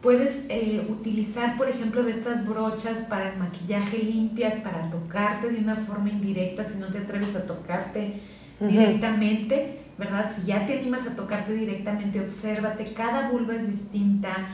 Puedes 0.00 0.44
eh, 0.48 0.86
utilizar, 0.88 1.58
por 1.58 1.68
ejemplo, 1.68 2.02
de 2.02 2.12
estas 2.12 2.46
brochas 2.46 3.02
para 3.02 3.32
el 3.32 3.38
maquillaje 3.38 3.98
limpias, 3.98 4.56
para 4.56 4.88
tocarte 4.88 5.50
de 5.50 5.58
una 5.58 5.76
forma 5.76 6.08
indirecta, 6.08 6.64
si 6.64 6.78
no 6.78 6.86
te 6.86 6.98
atreves 6.98 7.36
a 7.36 7.44
tocarte 7.44 8.14
directamente, 8.60 9.78
¿verdad? 9.98 10.32
Si 10.34 10.46
ya 10.46 10.66
te 10.66 10.78
animas 10.78 11.06
a 11.06 11.16
tocarte 11.16 11.52
directamente, 11.54 12.20
obsérvate, 12.20 12.94
cada 12.94 13.30
vulva 13.30 13.54
es 13.54 13.68
distinta 13.68 14.48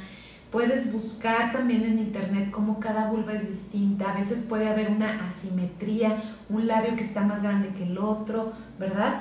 Puedes 0.56 0.90
buscar 0.90 1.52
también 1.52 1.84
en 1.84 1.98
internet 1.98 2.50
cómo 2.50 2.80
cada 2.80 3.10
vulva 3.10 3.34
es 3.34 3.46
distinta. 3.46 4.12
A 4.12 4.18
veces 4.18 4.38
puede 4.48 4.66
haber 4.66 4.88
una 4.88 5.28
asimetría, 5.28 6.16
un 6.48 6.66
labio 6.66 6.96
que 6.96 7.04
está 7.04 7.20
más 7.20 7.42
grande 7.42 7.75
que 7.76 7.82
el 7.82 7.98
otro, 7.98 8.52
¿verdad? 8.78 9.20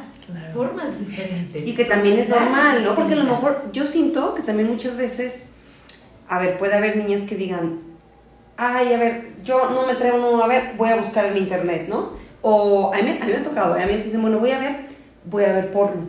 Formas 0.54 0.98
diferentes. 0.98 1.68
Y 1.68 1.76
que 1.76 1.84
también 1.84 2.20
es 2.20 2.30
normal, 2.30 2.86
¿no? 2.86 2.96
Porque 2.96 3.16
a 3.16 3.18
lo 3.18 3.26
mejor 3.26 3.70
yo 3.74 3.86
siento 3.86 4.34
que 4.34 4.44
también 4.44 4.70
muchas 4.70 4.96
veces, 4.96 5.42
a 6.30 6.40
ver, 6.40 6.58
puede 6.58 6.74
haber 6.74 6.96
niñas 6.96 7.24
que 7.24 7.36
digan, 7.36 7.80
ay, 8.56 8.94
a 8.94 8.98
ver, 8.98 9.34
yo 9.44 9.72
no 9.72 9.86
me 9.86 9.92
atrevo, 9.92 10.42
a 10.42 10.48
ver, 10.48 10.76
voy 10.78 10.88
a 10.88 10.96
buscar 10.96 11.26
en 11.26 11.36
internet, 11.36 11.88
¿no? 11.90 12.12
O 12.44 12.94
a 12.94 13.02
mí, 13.02 13.10
a 13.22 13.26
mí 13.26 13.32
me 13.34 13.40
ha 13.40 13.44
tocado, 13.44 13.74
a 13.74 13.80
mí 13.80 13.84
me 13.88 13.98
dicen, 13.98 14.22
bueno, 14.22 14.40
voy 14.40 14.52
a 14.52 14.60
ver, 14.60 14.86
voy 15.26 15.44
a 15.44 15.52
ver 15.52 15.70
porno, 15.70 16.04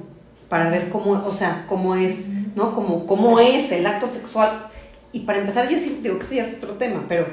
para 0.48 0.70
ver 0.70 0.88
cómo, 0.88 1.20
o 1.26 1.32
sea, 1.32 1.64
cómo 1.68 1.96
es, 1.96 2.28
¿no? 2.54 2.76
Como, 2.76 3.06
cómo 3.06 3.40
es 3.40 3.72
el 3.72 3.84
acto 3.86 4.06
sexual 4.06 4.70
y 5.16 5.20
para 5.20 5.38
empezar, 5.38 5.66
yo 5.70 5.78
sí 5.78 6.00
digo 6.02 6.18
que 6.18 6.26
sí 6.26 6.38
es 6.38 6.58
otro 6.58 6.74
tema, 6.74 7.06
pero 7.08 7.26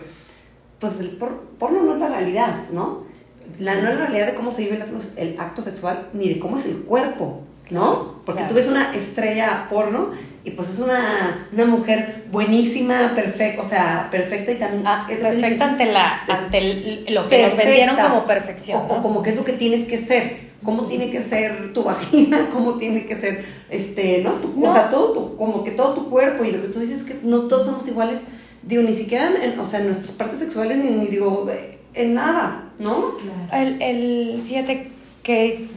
pues 0.80 0.94
el 1.02 1.10
porno 1.10 1.84
no 1.84 1.94
es 1.94 2.00
la 2.00 2.08
realidad, 2.08 2.70
¿no? 2.72 3.04
La, 3.60 3.76
no 3.76 3.90
es 3.90 4.00
la 4.00 4.06
realidad 4.06 4.28
de 4.28 4.36
cómo 4.36 4.52
se 4.52 4.62
vive 4.62 4.82
el 5.18 5.38
acto, 5.38 5.62
sexual, 5.62 6.08
ni 6.14 6.30
de 6.30 6.40
cómo 6.40 6.56
es 6.56 6.66
el 6.66 6.84
cuerpo, 6.84 7.42
¿no? 7.72 8.22
Porque 8.26 8.44
tú 8.44 8.54
ves 8.54 8.68
una 8.68 8.96
estrella 8.96 9.68
porno 9.70 10.12
y 10.46 10.52
pues 10.52 10.70
es 10.70 10.80
una, 10.80 11.50
una 11.52 11.66
mujer 11.66 12.24
buenísima, 12.32 13.12
perfecta, 13.16 13.62
o 13.62 13.66
sea, 13.66 14.08
perfecta 14.10 14.54
y 14.54 14.56
también... 14.56 14.84
Ah, 14.88 15.06
perfecta 15.06 15.66
ante, 15.66 15.86
la, 15.86 16.24
ante 16.24 17.06
lo 17.10 17.28
que 17.28 17.44
nos 17.44 17.58
vendieron 17.58 17.98
como 17.98 18.26
perfección. 18.26 18.82
O, 18.88 19.02
como 19.02 19.22
que 19.22 19.32
es 19.32 19.36
lo 19.36 19.44
que 19.44 19.54
tienes 19.54 19.86
que 19.86 19.98
ser 19.98 20.53
cómo 20.64 20.88
tiene 20.88 21.12
que 21.12 21.22
ser 21.22 21.74
tu 21.74 21.84
vagina, 21.84 22.50
cómo 22.54 22.76
tiene 22.76 23.06
que 23.06 23.16
ser, 23.16 23.46
este, 23.70 24.22
¿no? 24.24 24.34
Tu, 24.34 24.66
O 24.66 24.74
sea, 24.74 24.90
todo 24.90 25.14
tu, 25.14 25.36
como 25.36 25.64
que 25.64 25.72
todo 25.72 25.94
tu 25.94 26.10
cuerpo 26.10 26.44
y 26.44 26.52
lo 26.52 26.62
que 26.62 26.70
tú 26.70 26.80
dices 26.80 27.04
que 27.04 27.20
no 27.24 27.42
todos 27.42 27.66
somos 27.66 27.88
iguales, 27.88 28.22
digo, 28.64 28.84
ni 28.84 28.94
siquiera, 28.94 29.44
en, 29.44 29.60
o 29.60 29.66
sea, 29.66 29.80
en 29.80 29.88
nuestras 29.88 30.12
partes 30.12 30.40
sexuales, 30.40 30.78
ni, 30.78 30.90
ni 30.90 31.08
digo, 31.08 31.46
en 31.94 32.14
nada, 32.14 32.72
¿no? 32.80 33.18
El, 33.52 33.82
el, 33.82 34.44
fíjate 34.46 34.90
que, 35.22 35.68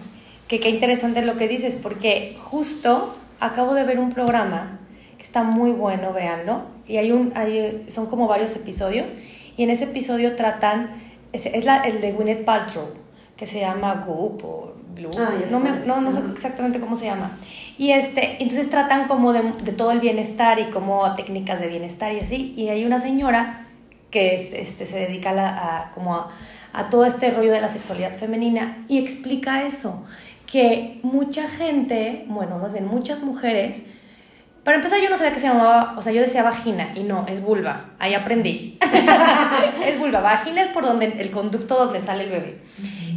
que 0.49 0.61
qué 0.61 0.71
interesante 0.71 1.23
lo 1.23 1.37
que 1.37 1.49
dices, 1.49 1.77
porque 1.77 2.37
justo 2.39 3.17
acabo 3.41 3.75
de 3.75 3.85
ver 3.85 3.99
un 3.99 4.13
programa 4.13 4.81
que 5.19 5.23
está 5.23 5.43
muy 5.43 5.73
bueno, 5.73 6.13
véanlo, 6.13 6.63
y 6.87 6.99
hay 6.99 7.13
un, 7.13 7.33
hay, 7.35 7.85
son 7.89 8.07
como 8.07 8.29
varios 8.29 8.55
episodios, 8.57 9.15
y 9.57 9.63
en 9.63 9.71
ese 9.71 9.85
episodio 9.85 10.37
tratan, 10.37 11.03
es, 11.33 11.47
es 11.47 11.65
la, 11.65 11.79
el 11.79 12.01
de 12.01 12.13
Gwyneth 12.13 12.45
Paltrow, 12.45 12.89
que 13.37 13.47
se 13.47 13.61
llama 13.61 14.05
Goop 14.07 14.45
o 14.45 14.76
Ah, 15.19 15.33
no, 15.87 16.01
no, 16.01 16.13
sé 16.13 16.21
exactamente 16.33 16.81
cómo 16.81 16.97
se 16.97 17.07
llama. 17.07 17.31
Y 17.79 17.91
este, 17.91 18.43
entonces 18.43 18.71
tratan 18.71 19.09
como 19.09 19.33
de, 19.33 19.43
de, 19.63 19.73
todo 19.73 19.91
el 19.91 20.01
bienestar 20.01 20.59
y 20.59 20.71
como 20.71 21.15
técnicas 21.15 21.61
de 21.61 21.69
bienestar 21.69 22.13
y 22.13 22.21
así. 22.21 22.55
Y 22.57 22.69
hay 22.69 22.85
una 22.85 22.99
señora 22.99 23.67
que 24.11 24.35
es, 24.35 24.53
este, 24.53 24.87
se 24.87 24.99
dedica 24.99 25.31
a, 25.31 25.91
como 25.93 26.15
a, 26.15 26.31
a 26.73 26.85
todo 26.85 27.05
este 27.05 27.31
rollo 27.31 27.53
de 27.53 27.61
la 27.61 27.69
sexualidad 27.69 28.13
femenina 28.17 28.85
y 28.89 28.99
explica 28.99 29.67
eso, 29.67 30.05
que 30.47 31.01
mucha 31.03 31.49
gente, 31.49 32.25
bueno, 32.29 32.59
más 32.59 32.73
bien 32.73 32.87
muchas 32.87 33.23
mujeres, 33.23 33.85
para 34.67 34.79
empezar, 34.79 35.01
yo 35.01 35.09
no 35.09 35.17
sabía 35.17 35.33
que 35.33 35.39
se 35.39 35.47
llamaba, 35.47 35.95
o 35.97 36.03
sea, 36.03 36.13
yo 36.13 36.21
decía 36.21 36.43
vagina 36.43 36.91
y 36.97 37.05
no, 37.05 37.25
es 37.29 37.41
vulva. 37.41 37.91
Ahí 38.01 38.15
aprendí. 38.15 38.77
es 39.87 39.97
vulva. 39.97 40.19
Vagina 40.19 40.61
es 40.61 40.67
por 40.67 40.85
donde, 40.85 41.07
el 41.07 41.31
conducto 41.31 41.77
donde 41.77 42.01
sale 42.01 42.25
el 42.25 42.31
bebé. 42.31 42.59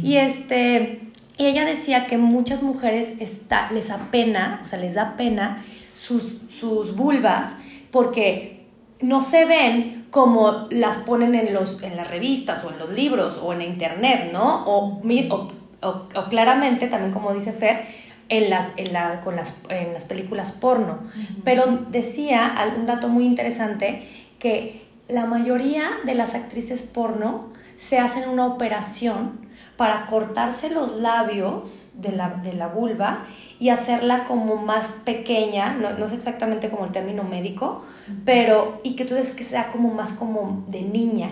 Y 0.00 0.18
este, 0.18 1.00
y 1.40 1.46
ella 1.46 1.64
decía 1.64 2.06
que 2.06 2.18
muchas 2.18 2.62
mujeres 2.62 3.14
está, 3.18 3.70
les 3.72 3.90
apena, 3.90 4.60
o 4.62 4.66
sea, 4.66 4.78
les 4.78 4.92
da 4.92 5.16
pena 5.16 5.64
sus, 5.94 6.36
sus 6.50 6.94
vulvas 6.94 7.56
porque 7.90 8.66
no 9.00 9.22
se 9.22 9.46
ven 9.46 10.06
como 10.10 10.66
las 10.70 10.98
ponen 10.98 11.34
en, 11.34 11.54
los, 11.54 11.82
en 11.82 11.96
las 11.96 12.10
revistas 12.10 12.62
o 12.64 12.70
en 12.70 12.78
los 12.78 12.90
libros 12.90 13.40
o 13.42 13.54
en 13.54 13.62
internet, 13.62 14.28
¿no? 14.34 14.64
O, 14.66 15.00
o, 15.30 15.48
o 15.82 16.24
claramente, 16.28 16.88
también 16.88 17.10
como 17.10 17.32
dice 17.32 17.54
Fer, 17.54 17.86
en 18.28 18.50
las, 18.50 18.74
en, 18.76 18.92
la, 18.92 19.22
con 19.22 19.34
las, 19.34 19.62
en 19.70 19.94
las 19.94 20.04
películas 20.04 20.52
porno. 20.52 20.98
Pero 21.42 21.86
decía 21.88 22.54
un 22.76 22.84
dato 22.84 23.08
muy 23.08 23.24
interesante 23.24 24.06
que 24.38 24.86
la 25.08 25.24
mayoría 25.24 25.88
de 26.04 26.14
las 26.14 26.34
actrices 26.34 26.82
porno 26.82 27.48
se 27.78 27.98
hacen 27.98 28.28
una 28.28 28.44
operación 28.44 29.48
para 29.80 30.04
cortarse 30.04 30.68
los 30.68 30.96
labios 30.96 31.88
de 31.94 32.12
la, 32.12 32.28
de 32.28 32.52
la 32.52 32.68
vulva 32.68 33.24
y 33.58 33.70
hacerla 33.70 34.24
como 34.24 34.56
más 34.56 34.88
pequeña, 35.06 35.72
no, 35.72 35.94
no, 35.94 36.06
sé 36.06 36.16
exactamente 36.16 36.68
como 36.68 36.84
el 36.84 36.92
término 36.92 37.24
médico, 37.24 37.82
pero 38.26 38.82
y 38.84 38.94
que 38.94 39.06
tú 39.06 39.14
ves 39.14 39.32
que 39.32 39.42
sea 39.42 39.68
como 39.68 39.94
más 39.94 40.12
como 40.12 40.64
de 40.68 40.82
niña. 40.82 41.30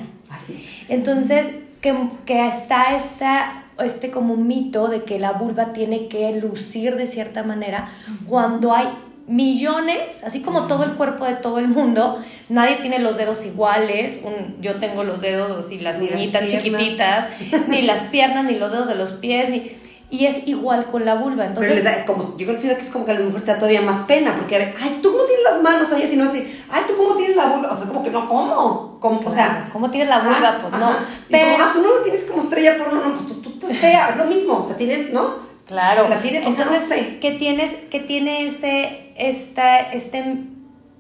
Entonces, 0.89 1.51
que, 1.83 1.95
que 2.25 2.49
está 2.49 2.97
esta 2.97 3.65
este 3.85 4.11
como 4.11 4.35
mito 4.39 4.89
de 4.89 5.05
que 5.05 5.19
la 5.19 5.33
vulva 5.33 5.75
tiene 5.75 6.09
que 6.09 6.33
lucir 6.41 6.97
de 6.97 7.07
cierta 7.07 7.43
manera 7.43 7.91
cuando 8.27 8.73
hay 8.73 8.89
millones, 9.29 10.23
así 10.25 10.41
como 10.41 10.67
todo 10.67 10.85
el 10.85 10.95
cuerpo 10.95 11.25
de 11.27 11.35
todo 11.35 11.59
el 11.59 11.69
mundo, 11.69 12.19
nadie 12.49 12.77
tiene 12.77 12.99
los 12.99 13.17
dedos 13.17 13.45
iguales, 13.45 14.21
yo 14.61 14.77
tengo 14.77 15.05
los 15.05 15.21
dedos 15.21 15.51
así, 15.51 15.79
las 15.79 16.01
uñitas 16.01 16.47
chiquititas, 16.47 17.29
ni 17.69 17.83
las 17.83 18.03
piernas, 18.11 18.45
ni 18.45 18.55
los 18.55 18.73
dedos 18.73 18.89
de 18.89 18.95
los 18.95 19.13
pies, 19.13 19.51
ni 19.51 19.79
y 20.11 20.25
es 20.25 20.49
igual 20.49 20.87
con 20.87 21.05
la 21.05 21.15
vulva. 21.15 21.45
Entonces, 21.45 21.81
Pero 21.85 22.07
como, 22.07 22.37
yo 22.39 22.47
considero 22.47 22.79
que 22.79 22.85
es 22.85 22.91
como 22.91 23.05
que 23.05 23.11
a 23.11 23.15
la 23.15 23.21
mujer 23.21 23.43
te 23.43 23.49
da 23.49 23.59
todavía 23.59 23.83
más 23.83 23.99
pena, 23.99 24.35
porque 24.35 24.57
a 24.57 24.59
ver, 24.59 24.75
ay, 24.81 25.01
¿tú 25.03 25.13
cómo 25.13 25.25
tienes 25.25 25.45
las 25.45 25.63
manos? 25.63 25.93
Oye, 25.93 26.07
si 26.07 26.17
no 26.17 26.25
así, 26.25 26.63
ay, 26.71 26.83
¿tú 26.87 26.97
cómo 26.97 27.15
tienes 27.15 27.37
la 27.37 27.47
vulva? 27.47 27.73
O 27.73 27.77
sea, 27.77 27.89
como 27.89 28.03
que 28.03 28.11
no, 28.11 28.27
¿cómo? 28.27 28.99
Como, 29.01 29.21
o 29.21 29.31
sea, 29.31 29.69
¿cómo 29.71 29.91
tienes 29.91 30.09
la 30.09 30.21
vulva? 30.21 30.59
pues 30.63 30.73
no. 30.81 30.91
Pero, 31.29 31.53
como, 31.53 31.65
ah, 31.65 31.71
tú 31.75 31.83
no 31.83 31.95
lo 31.97 32.03
tienes 32.03 32.25
como 32.25 32.43
estrella 32.43 32.79
por 32.79 32.93
no, 32.93 33.05
no, 33.05 33.15
pues 33.17 33.29
tú, 33.29 33.43
tú 33.43 33.51
estás 33.51 33.77
fea, 33.77 34.09
es 34.11 34.17
lo 34.17 34.25
mismo, 34.25 34.59
o 34.59 34.67
sea, 34.67 34.77
tienes, 34.77 35.13
¿no? 35.13 35.48
Claro. 35.69 36.09
La 36.09 36.21
tienes, 36.21 36.47
Entonces, 36.47 36.89
o. 36.89 37.19
¿qué 37.21 37.33
tienes, 37.33 37.77
que 37.91 38.01
tiene 38.01 38.47
ese, 38.47 39.13
esta, 39.17 39.79
este 39.93 40.49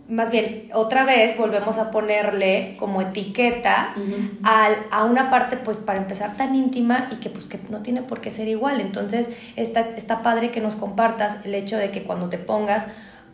más 0.08 0.30
bien, 0.30 0.70
otra 0.72 1.04
vez 1.04 1.36
volvemos 1.36 1.76
a 1.76 1.90
ponerle 1.90 2.76
como 2.78 3.02
etiqueta 3.02 3.94
al, 4.42 4.76
a 4.90 5.04
una 5.04 5.28
parte, 5.28 5.58
pues 5.58 5.76
para 5.76 5.98
empezar 5.98 6.34
tan 6.36 6.54
íntima 6.54 7.08
y 7.12 7.16
que 7.16 7.28
pues 7.28 7.46
que 7.46 7.60
no 7.68 7.82
tiene 7.82 8.00
por 8.02 8.22
qué 8.22 8.30
ser 8.30 8.48
igual. 8.48 8.80
Entonces, 8.80 9.28
está, 9.56 9.80
está 9.96 10.22
padre 10.22 10.50
que 10.50 10.62
nos 10.62 10.76
compartas 10.76 11.44
el 11.44 11.54
hecho 11.54 11.76
de 11.76 11.90
que 11.90 12.04
cuando 12.04 12.30
te 12.30 12.38
pongas 12.38 12.88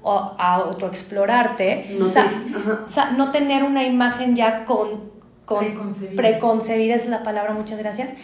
a 0.05 0.55
autoexplorarte, 0.55 1.97
no, 1.99 2.07
no 3.17 3.31
tener 3.31 3.63
una 3.63 3.85
imagen 3.85 4.35
ya 4.35 4.65
con, 4.65 5.13
con 5.45 5.61
preconcebida. 5.61 6.17
preconcebida, 6.17 6.95
es 6.97 7.07
la 7.07 7.23
palabra, 7.23 7.55
muchas 7.55 7.79
gracias, 7.79 8.15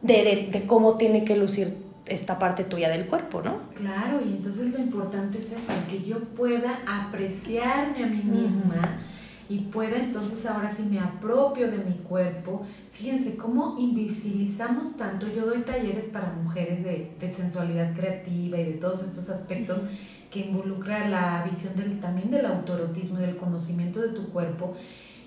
de, 0.00 0.22
de, 0.22 0.48
de 0.52 0.66
cómo 0.66 0.96
tiene 0.96 1.24
que 1.24 1.36
lucir 1.36 1.85
esta 2.06 2.38
parte 2.38 2.64
tuya 2.64 2.88
del 2.88 3.06
cuerpo, 3.06 3.42
¿no? 3.42 3.60
Claro, 3.74 4.20
y 4.24 4.28
entonces 4.28 4.72
lo 4.72 4.78
importante 4.78 5.38
es 5.38 5.46
eso, 5.46 5.72
que 5.88 6.02
yo 6.02 6.20
pueda 6.20 6.80
apreciarme 6.86 8.04
a 8.04 8.06
mí 8.06 8.22
misma 8.22 9.00
y 9.48 9.58
pueda 9.58 9.96
entonces 9.96 10.44
ahora 10.46 10.70
sí 10.74 10.82
me 10.82 10.98
apropio 10.98 11.70
de 11.70 11.78
mi 11.78 11.94
cuerpo. 11.94 12.62
Fíjense 12.92 13.36
cómo 13.36 13.76
invisibilizamos 13.78 14.96
tanto. 14.96 15.28
Yo 15.28 15.46
doy 15.46 15.62
talleres 15.62 16.06
para 16.06 16.32
mujeres 16.32 16.82
de, 16.82 17.12
de 17.18 17.28
sensualidad 17.28 17.94
creativa 17.94 18.58
y 18.58 18.64
de 18.64 18.72
todos 18.72 19.02
estos 19.02 19.28
aspectos 19.28 19.86
que 20.30 20.46
involucra 20.46 21.08
la 21.08 21.44
visión 21.48 21.76
del, 21.76 22.00
también 22.00 22.30
del 22.30 22.46
autorotismo 22.46 23.18
y 23.18 23.22
del 23.22 23.36
conocimiento 23.36 24.00
de 24.00 24.08
tu 24.08 24.28
cuerpo. 24.30 24.74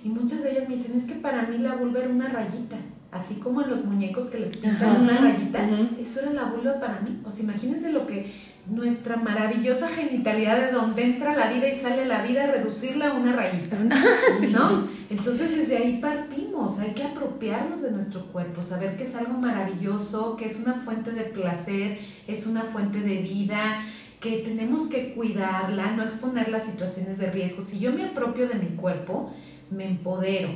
Y 0.04 0.10
muchas 0.10 0.43
de 0.43 0.51
ellas 0.51 0.69
me 0.69 0.75
dicen, 0.75 0.97
es 0.99 1.06
que 1.06 1.15
para 1.15 1.43
mí 1.43 1.58
la 1.58 1.75
vulva 1.75 1.99
era 1.99 2.10
una 2.10 2.30
rayita 2.30 2.77
así 3.12 3.36
como 3.36 3.62
en 3.62 3.72
los 3.72 3.86
muñecos 3.86 4.28
que 4.28 4.39
les 4.39 4.56
pintan 4.58 5.02
una 5.02 5.17
rayita, 5.17 5.67
eso 6.00 6.22
era 6.22 6.34
la 6.34 6.43
vulva 6.45 6.80
para 6.80 7.02
mí. 7.02 7.19
O 7.26 7.32
sea, 7.32 7.43
imagínense 7.43 7.91
lo 7.91 8.06
que 8.06 8.32
nuestra 8.67 9.15
maravillosa 9.17 9.88
genitalidad 9.88 10.60
de 10.60 10.72
donde 10.72 11.04
entra 11.04 11.36
la 11.36 11.52
vida 11.52 11.67
y 11.67 11.80
sale 11.80 12.06
la 12.06 12.22
vida, 12.22 12.48
reducirla 12.48 13.10
a 13.10 13.13
una 13.13 13.34
rayita, 13.34 13.78
¿no? 14.54 14.88
Entonces 15.10 15.58
desde 15.58 15.78
ahí 15.78 16.00
partimos, 16.00 16.78
hay 16.80 16.91
que 16.91 17.04
apropiarnos 17.04 17.82
de 17.82 17.91
nuestro 17.91 18.28
cuerpo, 18.28 18.62
saber 18.62 18.95
que 18.95 19.06
es 19.06 19.15
algo 19.15 19.34
maravilloso, 19.34 20.36
que 20.36 20.45
es 20.45 20.60
una 20.60 20.74
fuente 20.74 21.12
de 21.12 21.24
placer, 21.24 21.98
es 22.28 22.45
una 22.45 22.63
fuente 22.63 23.00
de 23.00 23.17
vida, 23.17 23.82
que 24.19 24.39
tenemos 24.39 24.88
que 24.88 25.13
cuidarla, 25.13 25.91
no 25.91 26.04
exponerla 26.04 26.58
a 26.58 26.62
situaciones 26.62 27.17
de 27.17 27.32
riesgo. 27.32 27.63
Si 27.63 27.80
yo 27.80 27.91
me 27.91 28.06
apropio 28.06 28.48
de 28.48 28.56
mi 28.56 28.76
cuerpo, 28.76 29.34
me 29.72 29.88
empodero. 29.88 30.50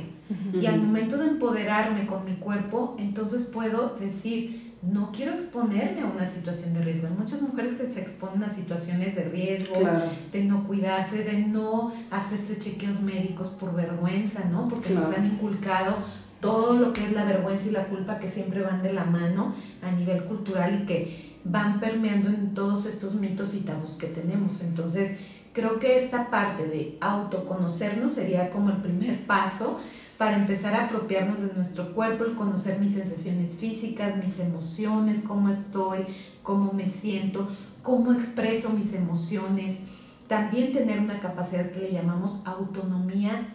Y 0.52 0.66
al 0.66 0.80
momento 0.80 1.18
de 1.18 1.28
empoderarme 1.28 2.06
con 2.06 2.24
mi 2.24 2.36
cuerpo, 2.36 2.96
entonces 2.98 3.50
puedo 3.52 3.96
decir, 4.00 4.74
no 4.82 5.12
quiero 5.12 5.32
exponerme 5.32 6.02
a 6.02 6.06
una 6.06 6.26
situación 6.26 6.74
de 6.74 6.82
riesgo. 6.82 7.08
Hay 7.08 7.14
muchas 7.14 7.42
mujeres 7.42 7.74
que 7.74 7.86
se 7.86 8.00
exponen 8.00 8.42
a 8.42 8.48
situaciones 8.48 9.14
de 9.14 9.24
riesgo, 9.24 9.74
de 10.32 10.44
no 10.44 10.66
cuidarse, 10.66 11.24
de 11.24 11.38
no 11.38 11.92
hacerse 12.10 12.58
chequeos 12.58 13.00
médicos 13.00 13.48
por 13.48 13.74
vergüenza, 13.74 14.44
¿no? 14.50 14.68
Porque 14.68 14.90
nos 14.90 15.06
han 15.14 15.26
inculcado 15.26 15.96
todo 16.40 16.74
lo 16.74 16.92
que 16.92 17.04
es 17.04 17.12
la 17.12 17.24
vergüenza 17.24 17.68
y 17.68 17.70
la 17.70 17.86
culpa 17.86 18.18
que 18.18 18.28
siempre 18.28 18.60
van 18.62 18.82
de 18.82 18.92
la 18.92 19.04
mano 19.04 19.54
a 19.82 19.90
nivel 19.90 20.24
cultural 20.24 20.82
y 20.82 20.86
que 20.86 21.34
van 21.44 21.80
permeando 21.80 22.28
en 22.28 22.52
todos 22.52 22.84
estos 22.84 23.14
mitos 23.14 23.54
y 23.54 23.60
tabús 23.60 23.92
que 23.92 24.06
tenemos. 24.08 24.60
Entonces, 24.60 25.18
creo 25.54 25.78
que 25.78 26.04
esta 26.04 26.30
parte 26.30 26.66
de 26.66 26.98
autoconocernos 27.00 28.12
sería 28.12 28.50
como 28.50 28.70
el 28.70 28.76
primer 28.78 29.26
paso 29.26 29.80
para 30.18 30.36
empezar 30.36 30.74
a 30.74 30.84
apropiarnos 30.84 31.40
de 31.40 31.52
nuestro 31.54 31.92
cuerpo, 31.92 32.24
el 32.24 32.34
conocer 32.34 32.78
mis 32.78 32.94
sensaciones 32.94 33.56
físicas, 33.56 34.16
mis 34.16 34.38
emociones, 34.38 35.22
cómo 35.26 35.48
estoy, 35.48 36.06
cómo 36.42 36.72
me 36.72 36.86
siento, 36.86 37.48
cómo 37.82 38.12
expreso 38.12 38.70
mis 38.70 38.92
emociones. 38.94 39.78
También 40.28 40.72
tener 40.72 41.00
una 41.00 41.18
capacidad 41.18 41.70
que 41.70 41.80
le 41.80 41.92
llamamos 41.92 42.42
autonomía 42.44 43.48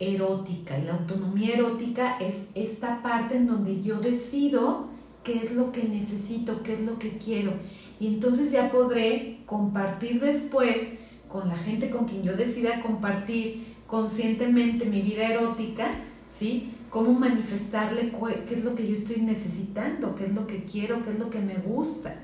erótica. 0.00 0.78
Y 0.78 0.84
la 0.84 0.94
autonomía 0.94 1.54
erótica 1.54 2.18
es 2.18 2.42
esta 2.54 3.02
parte 3.02 3.36
en 3.36 3.46
donde 3.46 3.82
yo 3.82 4.00
decido 4.00 4.88
qué 5.24 5.38
es 5.38 5.52
lo 5.52 5.72
que 5.72 5.84
necesito, 5.84 6.62
qué 6.62 6.74
es 6.74 6.80
lo 6.80 6.98
que 6.98 7.18
quiero. 7.18 7.52
Y 8.00 8.06
entonces 8.06 8.50
ya 8.50 8.70
podré 8.70 9.40
compartir 9.46 10.20
después 10.20 10.82
con 11.28 11.48
la 11.48 11.56
gente 11.56 11.90
con 11.90 12.06
quien 12.06 12.22
yo 12.22 12.34
decida 12.34 12.80
compartir 12.80 13.76
conscientemente 13.88 14.84
mi 14.84 15.02
vida 15.02 15.26
erótica, 15.26 15.90
¿sí? 16.38 16.74
Cómo 16.90 17.12
manifestarle 17.12 18.12
qué 18.46 18.54
es 18.54 18.62
lo 18.62 18.74
que 18.74 18.86
yo 18.86 18.94
estoy 18.94 19.22
necesitando, 19.22 20.14
qué 20.14 20.26
es 20.26 20.34
lo 20.34 20.46
que 20.46 20.62
quiero, 20.64 21.02
qué 21.02 21.10
es 21.10 21.18
lo 21.18 21.30
que 21.30 21.40
me 21.40 21.54
gusta. 21.54 22.14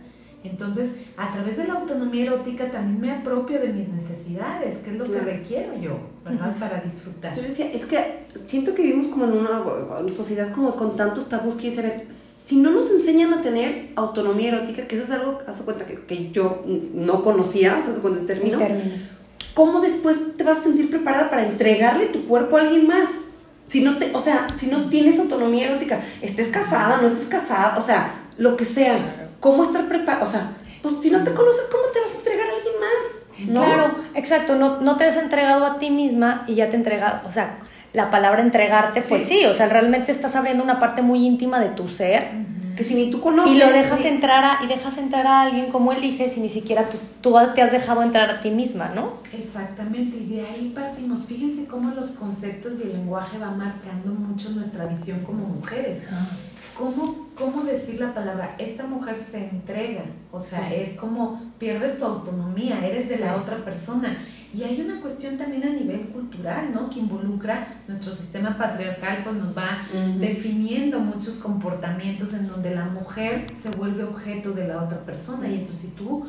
Entonces, 0.45 0.97
a 1.17 1.33
través 1.33 1.57
de 1.57 1.67
la 1.67 1.75
autonomía 1.75 2.25
erótica 2.25 2.71
también 2.71 3.01
me 3.01 3.11
apropio 3.11 3.59
de 3.61 3.69
mis 3.69 3.89
necesidades, 3.89 4.77
qué 4.85 4.91
es 4.91 4.97
lo 4.99 5.11
que 5.11 5.21
requiero 5.21 5.75
yo, 5.79 5.99
¿verdad? 6.23 6.55
Para 6.59 6.83
disfrutar. 6.83 7.35
Yo 7.35 7.43
decía, 7.43 7.73
es 7.73 7.87
que 7.87 8.27
siento 8.47 8.75
que 8.75 8.83
vivimos 8.83 9.07
como 9.07 9.25
en 9.25 9.33
una, 9.33 9.65
sociedad 10.11 10.53
como 10.53 10.77
con 10.77 10.97
tantos 10.97 11.31
tabús 11.31 11.55
que 11.55 11.75
saber, 11.75 12.09
si 12.45 12.57
no 12.57 12.73
nos 12.73 12.91
enseñan 12.91 13.33
a 13.33 13.41
tener 13.41 13.93
autonomía 13.97 14.55
erótica, 14.55 14.87
que 14.87 14.97
eso 14.97 15.05
es 15.05 15.11
algo, 15.13 15.39
haz 15.47 15.63
cuenta 15.63 15.87
que, 15.87 15.95
que 16.05 16.31
yo 16.31 16.63
no 16.67 17.25
conocía, 17.25 17.79
haz 17.79 17.87
cuenta 18.01 18.21
el 18.21 18.27
término, 18.27 18.59
¿cómo 19.55 19.81
después 19.81 20.37
te 20.37 20.45
vas 20.45 20.59
a 20.59 20.63
sentir 20.63 20.91
preparada 20.91 21.31
para 21.31 21.45
entregarle 21.47 22.07
tu 22.07 22.27
cuerpo 22.27 22.57
a 22.57 22.61
alguien 22.61 22.87
más? 22.87 23.09
Si 23.67 23.83
no 23.83 23.97
te, 23.97 24.15
o 24.15 24.21
sea, 24.21 24.49
si 24.59 24.67
no 24.67 24.91
tienes 24.91 25.19
autonomía 25.19 25.69
erótica, 25.69 26.01
estés 26.21 26.49
casada, 26.49 26.99
no 27.01 27.09
estés 27.09 27.29
casada, 27.29 27.77
o 27.79 27.81
sea, 27.81 28.15
lo 28.37 28.57
que 28.57 28.65
sea, 28.65 29.31
¿cómo 29.41 29.63
estar 29.63 29.89
preparada? 29.89 30.25
O 30.25 30.27
sea, 30.27 30.51
pues 30.83 30.97
si 31.01 31.11
no 31.11 31.25
te 31.25 31.33
conoces, 31.33 31.65
¿cómo 31.71 31.85
te 31.93 32.01
vas 32.01 32.11
a 32.11 32.17
entregar 32.19 32.47
a 32.47 32.53
alguien 32.53 32.75
más? 32.81 33.65
Claro, 33.65 33.97
exacto, 34.15 34.57
no, 34.57 34.81
no 34.81 34.97
te 34.97 35.05
has 35.05 35.17
entregado 35.17 35.65
a 35.65 35.79
ti 35.79 35.91
misma 35.91 36.45
y 36.47 36.57
ya 36.57 36.69
te 36.69 36.77
entregado, 36.77 37.27
o 37.27 37.33
sea, 37.33 37.59
la 37.95 38.11
palabra 38.11 38.43
entregarte, 38.43 39.03
pues 39.03 39.23
sí. 39.23 39.47
o 39.47 39.55
sea, 39.55 39.69
realmente 39.69 40.11
estás 40.13 40.35
abriendo 40.35 40.63
una 40.63 40.81
parte 40.81 41.01
muy 41.01 41.25
íntima 41.25 41.61
de 41.61 41.69
tu 41.69 41.89
ser. 41.89 42.29
Que 42.77 42.85
si 42.85 42.95
ni 42.95 43.11
tú 43.11 43.21
conoces. 43.21 43.53
Y 43.53 43.59
lo 43.59 43.71
dejas 43.71 44.05
entrar 44.05 44.45
a, 44.45 44.65
y 44.65 44.67
dejas 44.67 44.99
entrar 44.99 45.27
a 45.27 45.43
alguien 45.43 45.71
como 45.71 45.93
eliges 45.93 46.37
y 46.37 46.41
ni 46.41 46.49
siquiera 46.49 46.89
tú, 46.91 46.99
tú 47.21 47.37
te 47.55 47.63
has 47.63 47.73
dejado 47.73 48.03
entrar 48.03 48.31
a 48.31 48.41
ti 48.41 48.51
misma, 48.51 48.91
¿no? 48.95 49.15
Exactamente, 49.33 50.17
y 50.17 50.27
de 50.35 50.41
ahí 50.41 50.73
partimos. 50.75 51.27
Fíjense 51.27 51.67
cómo 51.67 51.95
los 51.95 52.11
conceptos 52.13 52.75
y 52.81 52.83
el 52.85 52.93
lenguaje 52.95 53.39
van 53.39 53.59
marcando 53.59 54.13
mucho 54.13 54.51
nuestra 54.51 54.87
visión 54.87 55.21
como 55.21 55.45
mujeres. 55.47 56.01
Ah. 56.11 56.29
¿Cómo, 56.77 57.29
¿cómo 57.39 57.63
decir 57.63 58.01
la 58.01 58.15
palabra? 58.15 58.57
Esta 58.59 58.85
mujer 58.85 59.17
se 59.17 59.49
entrega, 59.49 60.05
o 60.31 60.41
sea, 60.41 60.73
es 60.75 60.95
como 60.95 61.41
pierdes 61.59 61.99
tu 61.99 62.05
autonomía, 62.05 62.87
eres 62.87 63.09
de 63.09 63.19
la 63.19 63.37
otra 63.37 63.65
persona. 63.65 64.17
Y 64.53 64.63
hay 64.63 64.81
una 64.81 65.01
cuestión 65.01 65.37
también 65.37 65.65
a 65.65 65.71
nivel 65.71 66.09
cultural, 66.11 66.71
¿no? 66.73 66.89
Que 66.89 67.01
involucra 67.01 67.67
nuestro 67.89 68.15
sistema 68.15 68.57
patriarcal, 68.57 69.25
pues 69.25 69.35
nos 69.35 69.57
va 69.57 69.81
definiendo 70.21 71.01
muchos 71.01 71.39
comportamientos 71.39 72.35
en 72.35 72.47
donde 72.47 72.73
la 72.73 72.85
mujer 72.85 73.47
se 73.53 73.71
vuelve 73.71 74.05
objeto 74.05 74.53
de 74.53 74.69
la 74.69 74.83
otra 74.83 74.99
persona. 74.99 75.49
Y 75.49 75.55
entonces 75.55 75.91
si 75.91 75.97
tú 75.97 76.27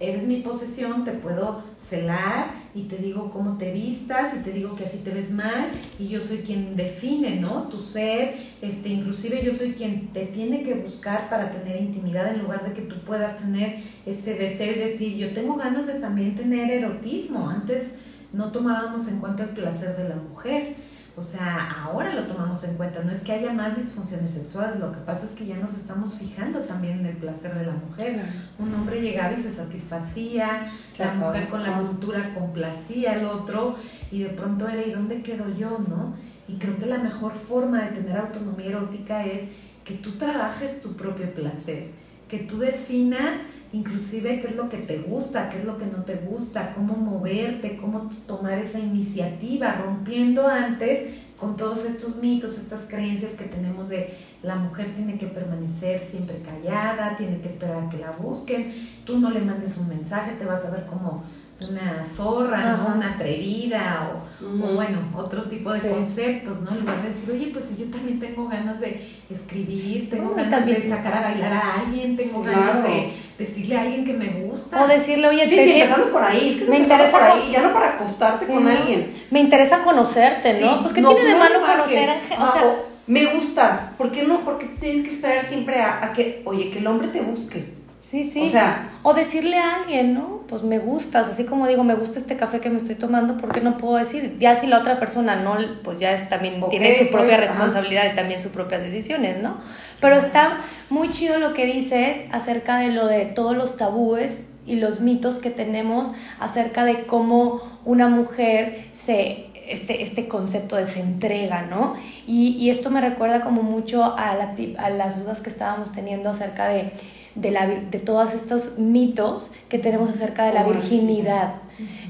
eres 0.00 0.26
mi 0.26 0.36
posesión, 0.36 1.04
te 1.04 1.12
puedo 1.12 1.62
celar 1.80 2.64
y 2.74 2.82
te 2.82 2.96
digo 2.96 3.30
cómo 3.30 3.56
te 3.56 3.72
vistas 3.72 4.34
y 4.34 4.42
te 4.42 4.52
digo 4.52 4.74
que 4.74 4.84
así 4.84 4.98
te 4.98 5.10
ves 5.10 5.30
mal 5.30 5.70
y 5.98 6.08
yo 6.08 6.20
soy 6.20 6.38
quien 6.38 6.74
define, 6.76 7.36
¿no? 7.36 7.68
Tu 7.68 7.80
ser, 7.80 8.34
este, 8.60 8.88
inclusive 8.88 9.44
yo 9.44 9.52
soy 9.52 9.72
quien 9.72 10.08
te 10.08 10.26
tiene 10.26 10.62
que 10.62 10.74
buscar 10.74 11.28
para 11.30 11.50
tener 11.50 11.80
intimidad 11.80 12.34
en 12.34 12.42
lugar 12.42 12.66
de 12.66 12.72
que 12.72 12.82
tú 12.82 12.96
puedas 13.06 13.38
tener 13.38 13.76
este 14.06 14.34
deseo 14.34 14.72
y 14.74 14.78
decir, 14.78 15.16
yo 15.16 15.32
tengo 15.34 15.54
ganas 15.54 15.86
de 15.86 15.94
también 15.94 16.34
tener 16.34 16.70
erotismo. 16.70 17.48
Antes 17.48 17.94
no 18.32 18.50
tomábamos 18.50 19.06
en 19.08 19.20
cuenta 19.20 19.44
el 19.44 19.50
placer 19.50 19.96
de 19.96 20.08
la 20.08 20.16
mujer. 20.16 20.74
O 21.16 21.22
sea, 21.22 21.84
ahora 21.84 22.12
lo 22.12 22.26
tomamos 22.26 22.64
en 22.64 22.76
cuenta, 22.76 23.00
no 23.04 23.12
es 23.12 23.20
que 23.20 23.30
haya 23.30 23.52
más 23.52 23.76
disfunciones 23.76 24.32
sexuales, 24.32 24.80
lo 24.80 24.90
que 24.90 24.98
pasa 24.98 25.26
es 25.26 25.30
que 25.30 25.46
ya 25.46 25.56
nos 25.56 25.74
estamos 25.74 26.18
fijando 26.18 26.58
también 26.58 26.98
en 27.00 27.06
el 27.06 27.16
placer 27.16 27.54
de 27.54 27.66
la 27.66 27.72
mujer. 27.72 28.20
Un 28.58 28.74
hombre 28.74 29.00
llegaba 29.00 29.32
y 29.32 29.38
se 29.38 29.54
satisfacía, 29.54 30.66
la 30.98 31.14
mujer 31.14 31.48
con 31.48 31.62
la 31.62 31.78
cultura 31.78 32.34
complacía 32.34 33.12
al 33.12 33.26
otro 33.26 33.76
y 34.10 34.24
de 34.24 34.30
pronto 34.30 34.68
era, 34.68 34.82
¿y 34.82 34.90
dónde 34.90 35.22
quedo 35.22 35.48
yo, 35.56 35.78
no? 35.88 36.14
Y 36.48 36.54
creo 36.56 36.76
que 36.78 36.86
la 36.86 36.98
mejor 36.98 37.32
forma 37.32 37.82
de 37.82 37.92
tener 37.92 38.16
autonomía 38.18 38.70
erótica 38.70 39.24
es 39.24 39.42
que 39.84 39.94
tú 39.94 40.18
trabajes 40.18 40.82
tu 40.82 40.94
propio 40.96 41.32
placer, 41.32 41.90
que 42.28 42.38
tú 42.40 42.58
definas 42.58 43.38
inclusive 43.74 44.40
qué 44.40 44.48
es 44.48 44.56
lo 44.56 44.68
que 44.68 44.78
te 44.78 44.98
gusta, 44.98 45.48
qué 45.50 45.58
es 45.58 45.64
lo 45.64 45.76
que 45.76 45.86
no 45.86 46.04
te 46.04 46.14
gusta, 46.14 46.72
cómo 46.74 46.94
moverte, 46.94 47.76
cómo 47.76 48.08
tomar 48.26 48.58
esa 48.58 48.78
iniciativa, 48.78 49.72
rompiendo 49.72 50.46
antes 50.46 51.24
con 51.36 51.56
todos 51.56 51.84
estos 51.84 52.16
mitos, 52.16 52.56
estas 52.56 52.82
creencias 52.82 53.32
que 53.32 53.44
tenemos 53.44 53.88
de 53.88 54.14
la 54.42 54.54
mujer 54.54 54.94
tiene 54.94 55.18
que 55.18 55.26
permanecer 55.26 56.00
siempre 56.00 56.38
callada, 56.38 57.16
tiene 57.16 57.40
que 57.40 57.48
esperar 57.48 57.82
a 57.84 57.90
que 57.90 57.98
la 57.98 58.12
busquen, 58.12 58.72
tú 59.04 59.18
no 59.18 59.30
le 59.30 59.40
mandes 59.40 59.76
un 59.76 59.88
mensaje, 59.88 60.36
te 60.38 60.44
vas 60.44 60.64
a 60.64 60.70
ver 60.70 60.86
como 60.86 61.24
una 61.68 62.04
zorra, 62.04 62.76
¿no? 62.76 62.96
una 62.96 63.14
atrevida 63.14 64.12
o, 64.12 64.23
bueno, 64.40 64.98
otro 65.16 65.44
tipo 65.44 65.72
de 65.72 65.80
conceptos, 65.80 66.62
¿no? 66.62 66.72
En 66.72 66.80
lugar 66.80 67.02
de 67.02 67.08
decir, 67.08 67.30
oye, 67.30 67.50
pues 67.52 67.76
yo 67.78 67.86
también 67.86 68.18
tengo 68.18 68.48
ganas 68.48 68.80
de 68.80 69.08
escribir, 69.30 70.10
tengo 70.10 70.34
ganas 70.34 70.66
de 70.66 70.88
sacar 70.88 71.14
a 71.14 71.20
bailar 71.22 71.52
a 71.52 71.80
alguien, 71.80 72.16
tengo 72.16 72.42
ganas 72.42 72.82
de 72.82 73.12
decirle 73.38 73.76
a 73.76 73.82
alguien 73.82 74.04
que 74.04 74.12
me 74.12 74.28
gusta. 74.42 74.82
O 74.82 74.88
decirle, 74.88 75.28
oye, 75.28 75.46
sí, 75.46 75.56
te 75.56 75.86
sí, 75.86 75.92
por 76.12 76.22
ahí, 76.22 76.48
es 76.50 76.56
que 76.56 76.70
me 76.70 76.78
interesa 76.78 77.18
por 77.18 77.22
ahí, 77.22 77.50
ya 77.52 77.62
no 77.62 77.72
para 77.72 77.94
acostarte 77.94 78.46
con 78.46 78.66
alguien. 78.66 79.14
Me 79.30 79.40
interesa 79.40 79.82
conocerte, 79.82 80.60
¿no? 80.60 80.80
pues 80.82 80.92
¿qué 80.92 81.02
tiene 81.02 81.24
de 81.24 81.34
malo 81.36 81.60
conocer 81.60 82.10
a, 82.10 82.44
o 82.44 82.52
sea, 82.52 82.76
me 83.06 83.26
gustas, 83.26 83.92
¿por 83.96 84.10
qué 84.10 84.24
no? 84.24 84.44
Porque 84.44 84.66
tienes 84.80 85.06
que 85.06 85.14
esperar 85.14 85.42
siempre 85.42 85.80
a 85.80 86.12
que, 86.14 86.42
oye, 86.44 86.70
que 86.70 86.78
el 86.78 86.86
hombre 86.86 87.08
te 87.08 87.20
busque. 87.20 87.73
Sí, 88.08 88.30
sí. 88.30 88.42
O 88.42 88.48
sea, 88.48 88.98
o 89.02 89.14
decirle 89.14 89.58
a 89.58 89.76
alguien, 89.76 90.12
¿no? 90.12 90.42
Pues 90.46 90.62
me 90.62 90.78
gustas, 90.78 91.26
así 91.28 91.44
como 91.44 91.66
digo, 91.66 91.84
me 91.84 91.94
gusta 91.94 92.18
este 92.18 92.36
café 92.36 92.60
que 92.60 92.68
me 92.68 92.76
estoy 92.76 92.96
tomando, 92.96 93.38
¿por 93.38 93.52
qué 93.52 93.62
no 93.62 93.78
puedo 93.78 93.96
decir? 93.96 94.36
Ya 94.38 94.54
si 94.56 94.66
la 94.66 94.78
otra 94.78 95.00
persona 95.00 95.36
no, 95.36 95.56
pues 95.82 95.98
ya 95.98 96.12
es 96.12 96.28
también 96.28 96.62
tiene 96.68 96.92
su 96.92 97.08
propia 97.08 97.36
pues, 97.36 97.48
responsabilidad 97.48 98.12
y 98.12 98.14
también 98.14 98.40
sus 98.40 98.52
propias 98.52 98.82
decisiones, 98.82 99.42
¿no? 99.42 99.56
Pero 100.00 100.16
está 100.16 100.58
muy 100.90 101.10
chido 101.10 101.38
lo 101.38 101.54
que 101.54 101.64
dices 101.64 102.24
acerca 102.30 102.76
de 102.76 102.88
lo 102.88 103.06
de 103.06 103.24
todos 103.24 103.56
los 103.56 103.76
tabúes 103.76 104.48
y 104.66 104.76
los 104.76 105.00
mitos 105.00 105.40
que 105.40 105.50
tenemos 105.50 106.12
acerca 106.38 106.84
de 106.84 107.06
cómo 107.06 107.60
una 107.84 108.08
mujer 108.08 108.84
se 108.92 109.46
este, 109.66 110.02
este 110.02 110.28
concepto 110.28 110.76
de 110.76 110.84
se 110.84 111.00
entrega, 111.00 111.62
¿no? 111.62 111.94
Y, 112.26 112.48
y 112.58 112.68
esto 112.68 112.90
me 112.90 113.00
recuerda 113.00 113.40
como 113.40 113.62
mucho 113.62 114.04
a, 114.04 114.34
la, 114.34 114.54
a 114.78 114.90
las 114.90 115.18
dudas 115.18 115.40
que 115.40 115.48
estábamos 115.48 115.90
teniendo 115.90 116.28
acerca 116.28 116.68
de 116.68 116.92
de, 117.34 117.50
la, 117.50 117.66
de 117.66 117.98
todos 117.98 118.34
estos 118.34 118.78
mitos 118.78 119.50
que 119.68 119.78
tenemos 119.78 120.10
acerca 120.10 120.44
de 120.44 120.52
la 120.52 120.64
virginidad, 120.64 121.54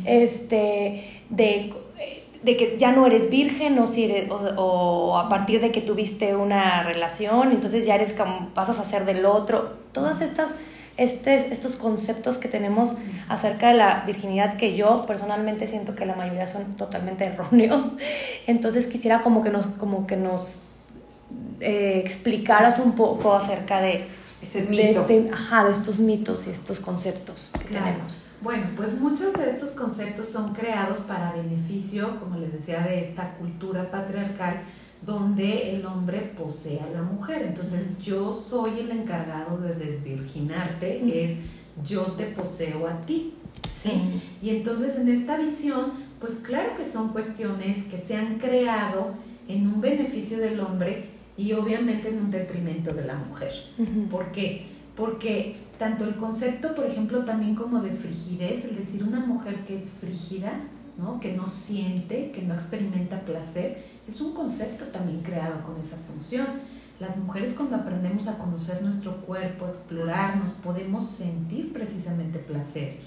este, 0.05 1.23
de, 1.31 1.73
de, 2.43 2.57
que 2.57 2.77
ya 2.79 2.93
no 2.93 3.07
eres 3.07 3.31
virgen 3.31 3.79
o, 3.79 3.87
si 3.87 4.13
o, 4.57 5.19
a 5.19 5.29
partir 5.29 5.61
de 5.61 5.73
que 5.73 5.81
tuviste 5.81 6.37
una 6.37 6.83
relación, 6.83 7.53
entonces 7.53 7.87
ya 7.87 7.95
eres 7.95 8.15
pasas 8.55 8.79
a 8.81 8.85
ser 8.85 9.05
del 9.05 9.25
otro, 9.25 9.77
todas 9.93 10.21
estas... 10.21 10.55
Este, 10.97 11.35
estos 11.35 11.75
conceptos 11.75 12.39
que 12.39 12.47
tenemos 12.47 12.95
acerca 13.29 13.67
de 13.67 13.75
la 13.75 14.05
virginidad 14.07 14.57
que 14.57 14.77
yo 14.77 15.07
personalmente 15.07 15.67
siento 15.67 15.97
que 15.97 16.07
la 16.07 16.15
mayoría 16.15 16.47
son 16.47 16.77
totalmente 16.77 17.25
erróneos. 17.25 17.89
Entonces 18.47 18.87
quisiera 18.87 19.21
como 19.21 19.43
que 19.43 19.51
nos, 19.51 19.67
como 19.67 20.07
que 20.07 20.17
nos 20.17 20.71
eh, 21.59 22.01
explicaras 22.05 22.79
un 22.79 22.93
poco 22.93 23.35
acerca 23.35 23.81
de, 23.81 24.05
este 24.45 24.63
de, 24.63 24.91
este, 24.91 25.31
ajá, 25.33 25.65
de 25.65 25.73
estos 25.73 25.99
mitos 25.99 26.47
y 26.47 26.51
estos 26.51 26.81
conceptos 26.81 27.51
que 27.59 27.75
tenemos. 27.75 28.19
Bueno, 28.41 28.67
pues 28.77 29.01
muchos 29.01 29.33
de 29.33 29.49
estos 29.49 29.71
conceptos 29.71 30.29
son 30.29 30.53
creados 30.53 30.99
para 30.99 31.33
beneficio, 31.33 32.21
como 32.21 32.37
les 32.37 32.53
decía, 32.53 32.83
de 32.83 33.01
esta 33.01 33.35
cultura 33.37 33.91
patriarcal 33.91 34.61
donde 35.01 35.77
el 35.77 35.87
hombre 35.87 36.33
posee 36.37 36.81
a 36.81 36.91
la 36.91 37.03
mujer. 37.03 37.43
Entonces 37.43 37.99
yo 37.99 38.35
soy 38.35 38.81
el 38.81 38.91
encargado 38.91 39.59
de 39.59 39.75
desvirginarte, 39.75 41.25
es 41.25 41.39
yo 41.85 42.03
te 42.13 42.25
poseo 42.27 42.87
a 42.87 43.01
ti. 43.01 43.35
¿sí? 43.73 44.21
Y 44.43 44.51
entonces 44.51 44.97
en 44.97 45.09
esta 45.09 45.39
visión, 45.39 45.93
pues 46.21 46.35
claro 46.37 46.77
que 46.77 46.85
son 46.85 47.11
cuestiones 47.11 47.85
que 47.85 47.99
se 47.99 48.15
han 48.15 48.39
creado 48.39 49.15
en 49.49 49.67
un 49.69 49.81
beneficio 49.81 50.39
del 50.39 50.61
hombre 50.61 51.14
y 51.37 51.53
obviamente 51.53 52.09
en 52.09 52.19
un 52.19 52.31
detrimento 52.31 52.93
de 52.93 53.05
la 53.05 53.17
mujer. 53.17 53.53
¿Por 54.11 54.33
qué? 54.33 54.67
Porque 54.97 55.57
tanto 55.79 56.05
el 56.05 56.17
concepto, 56.17 56.75
por 56.75 56.87
ejemplo, 56.87 57.25
también 57.25 57.55
como 57.55 57.81
de 57.81 57.91
frigidez, 57.91 58.65
el 58.65 58.77
decir 58.77 59.03
una 59.03 59.21
mujer 59.21 59.65
que 59.65 59.77
es 59.77 59.91
frígida, 59.91 60.53
¿no? 60.97 61.19
que 61.19 61.33
no 61.33 61.49
siente, 61.49 62.31
que 62.31 62.43
no 62.43 62.55
experimenta 62.55 63.21
placer, 63.21 63.85
es 64.07 64.21
un 64.21 64.35
concepto 64.35 64.85
también 64.87 65.23
creado 65.23 65.63
con 65.65 65.79
esa 65.81 65.97
función. 65.97 66.47
Las 67.01 67.17
mujeres 67.17 67.55
cuando 67.55 67.75
aprendemos 67.77 68.29
a 68.29 68.39
conocer 68.39 68.83
nuestro 68.83 69.17
cuerpo, 69.23 69.67
a 69.67 69.71
explorarnos, 69.71 70.53
podemos 70.53 71.09
sentir 71.09 71.73
precisamente 71.73 72.39
placer. 72.39 72.99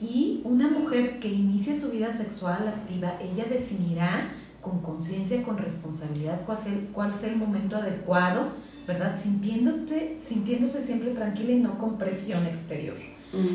Y 0.00 0.40
una 0.44 0.68
mujer 0.68 1.18
que 1.18 1.28
inicia 1.28 1.78
su 1.78 1.90
vida 1.90 2.12
sexual 2.12 2.68
activa, 2.68 3.18
ella 3.20 3.44
definirá 3.44 4.32
con 4.62 4.80
conciencia, 4.80 5.42
con 5.42 5.58
responsabilidad, 5.58 6.40
cuál 6.46 6.56
es, 6.56 6.66
el, 6.66 6.78
cuál 6.92 7.12
es 7.12 7.22
el 7.24 7.36
momento 7.36 7.76
adecuado, 7.76 8.52
¿verdad? 8.86 9.20
Sintiéndote, 9.20 10.16
sintiéndose 10.18 10.80
siempre 10.80 11.10
tranquila 11.10 11.52
y 11.52 11.58
no 11.58 11.78
con 11.78 11.98
presión 11.98 12.46
exterior. 12.46 12.96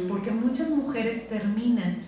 Porque 0.09 0.31
muchas 0.31 0.71
mujeres 0.71 1.29
terminan 1.29 1.99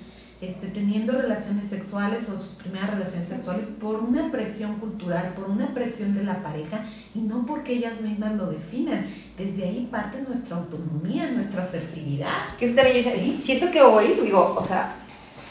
este, 0.42 0.68
teniendo 0.68 1.14
relaciones 1.14 1.68
sexuales 1.68 2.28
o 2.30 2.42
sus 2.42 2.56
primeras 2.56 2.90
relaciones 2.90 3.28
sexuales 3.28 3.68
por 3.80 3.98
una 3.98 4.32
presión 4.32 4.76
cultural, 4.80 5.34
por 5.36 5.50
una 5.50 5.72
presión 5.74 6.16
de 6.16 6.24
la 6.24 6.42
pareja 6.42 6.84
y 7.14 7.20
no 7.20 7.46
porque 7.46 7.74
ellas 7.74 8.02
mismas 8.02 8.36
lo 8.36 8.50
definan. 8.50 9.06
Desde 9.38 9.66
ahí 9.66 9.88
parte 9.92 10.20
nuestra 10.22 10.58
autonomía, 10.58 11.30
nuestra 11.30 11.64
sensibilidad. 11.64 12.56
Que 12.58 12.66
eso 12.66 12.76
también 12.76 13.42
siento 13.42 13.70
que 13.70 13.82
hoy, 13.82 14.20
digo, 14.24 14.56
o 14.58 14.64
sea, 14.64 14.96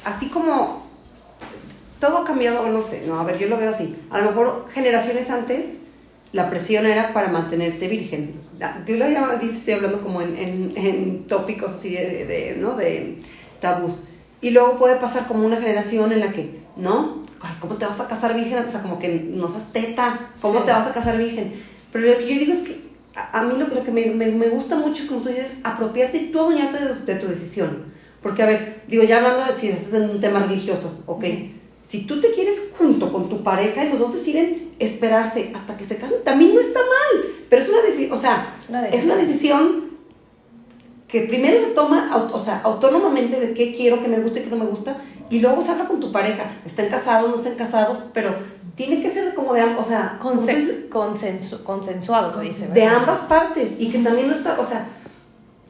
así 0.04 0.28
como 0.28 0.88
todo 1.98 2.18
ha 2.18 2.24
cambiado, 2.24 2.68
no 2.68 2.82
sé, 2.82 3.04
no, 3.06 3.18
a 3.18 3.24
ver, 3.24 3.38
yo 3.38 3.48
lo 3.48 3.56
veo 3.56 3.70
así. 3.70 3.96
A 4.11 4.18
lo 4.18 4.26
mejor 4.26 4.66
generaciones 4.72 5.30
antes 5.30 5.78
la 6.32 6.50
presión 6.50 6.87
era 6.87 7.12
para 7.12 7.28
mantenerte 7.28 7.88
virgen. 7.88 8.34
Tú 8.87 8.94
lo 8.94 9.08
llamas, 9.08 9.42
estoy 9.42 9.74
hablando 9.74 10.02
como 10.02 10.20
en, 10.20 10.37
en, 10.37 10.72
en 10.76 11.24
tópicos 11.24 11.72
así 11.72 11.94
de, 11.94 12.26
de, 12.26 12.56
¿no? 12.58 12.74
de 12.74 13.18
tabús. 13.61 14.04
Y 14.40 14.50
luego 14.50 14.76
puede 14.76 14.96
pasar 14.96 15.26
como 15.26 15.46
una 15.46 15.56
generación 15.56 16.12
en 16.12 16.20
la 16.20 16.32
que, 16.32 16.61
¿no? 16.76 17.22
¿Cómo 17.61 17.76
te 17.76 17.87
vas 17.87 18.00
a 18.00 18.08
casar 18.08 18.34
virgen? 18.34 18.58
O 18.58 18.68
sea, 18.68 18.82
como 18.82 18.98
que 18.98 19.08
no 19.08 19.48
seas 19.48 19.72
teta, 19.72 20.30
¿cómo 20.40 20.61
te 20.61 20.72
vas 20.72 20.88
a 20.88 20.92
casar 20.92 21.18
virgen? 21.18 21.54
Pero 21.92 22.06
lo 22.06 22.18
que 22.18 22.26
yo 22.26 22.38
digo 22.38 22.52
es 22.52 22.61
que 22.61 22.88
a, 23.14 23.42
mí 23.42 23.54
lo, 23.56 23.84
que 23.84 23.90
me, 23.90 24.06
me, 24.06 24.30
me, 24.30 24.48
gusta 24.48 24.76
mucho 24.76 25.02
es 25.02 25.08
como 25.08 25.22
tú 25.22 25.28
dices, 25.28 25.58
apropiarte 25.64 26.18
y 26.18 26.26
tú 26.30 26.40
adueñarte 26.40 26.78
de, 26.84 27.14
de, 27.14 27.20
tu 27.20 27.28
decisión. 27.28 27.84
Porque, 28.22 28.42
a 28.42 28.46
ver, 28.46 28.82
digo, 28.87 29.04
ya 29.04 29.18
hablando 29.18 29.44
de 29.44 29.58
si 29.58 29.68
estás 29.68 29.94
en 29.94 30.11
un 30.11 30.20
tema 30.20 30.40
religioso, 30.40 31.02
ok, 31.06 31.24
si 31.88 32.03
tú 32.07 32.20
te 32.20 32.31
quieres 32.33 32.68
junto 32.79 33.11
con 33.12 33.29
tu 33.31 33.42
pareja 33.42 33.85
y 33.85 33.88
los 33.88 33.98
dos 33.98 34.12
deciden 34.12 34.72
esperarse 34.79 35.51
hasta 35.55 35.77
que 35.77 35.85
se 35.85 35.96
casen, 35.96 36.18
también 36.22 36.55
no 36.55 36.61
está 36.61 36.81
mal. 36.81 37.24
Pero 37.48 37.62
es 37.62 37.68
una 37.70 37.81
decisión, 37.83 38.12
o 38.12 38.18
sea, 38.18 38.55
es 38.92 39.05
una 39.05 39.16
decisión, 39.16 39.88
que 41.09 41.22
primero 41.22 41.59
se 41.59 41.68
toma, 41.70 42.29
o 42.33 42.38
sea, 42.38 42.61
autónomamente 42.62 43.40
de 43.40 43.55
qué 43.55 43.74
quiero, 43.74 44.01
qué 44.03 44.09
me 44.09 44.18
gusta 44.20 44.40
y 44.40 44.42
qué 44.42 44.51
no 44.51 44.57
me 44.57 44.66
gusta, 44.66 44.98
y 45.31 45.40
luego 45.40 45.62
se 45.62 45.70
habla 45.70 45.87
con 45.88 45.98
tu 46.01 46.12
pareja. 46.12 46.44
Están 46.66 46.88
casados, 46.88 47.31
no 47.31 47.37
están 47.37 47.55
casados, 47.55 48.05
pero 48.12 48.31
tiene 48.74 49.01
que 49.01 49.11
ser 49.11 49.35
como 49.35 49.55
de 49.55 49.62
ambos, 49.62 49.87
o 49.87 49.88
sea, 49.88 50.18
dices, 50.59 50.90
consensu- 50.90 51.62
consensuado 51.62 52.29
se 52.31 52.42
dice. 52.42 52.66
de 52.68 52.85
ambas 52.85 53.20
partes 53.20 53.70
y 53.79 53.90
que 53.90 53.98
también 54.01 54.29
no 54.29 54.35
está, 54.35 54.61
o 54.61 54.64
sea, 54.64 54.87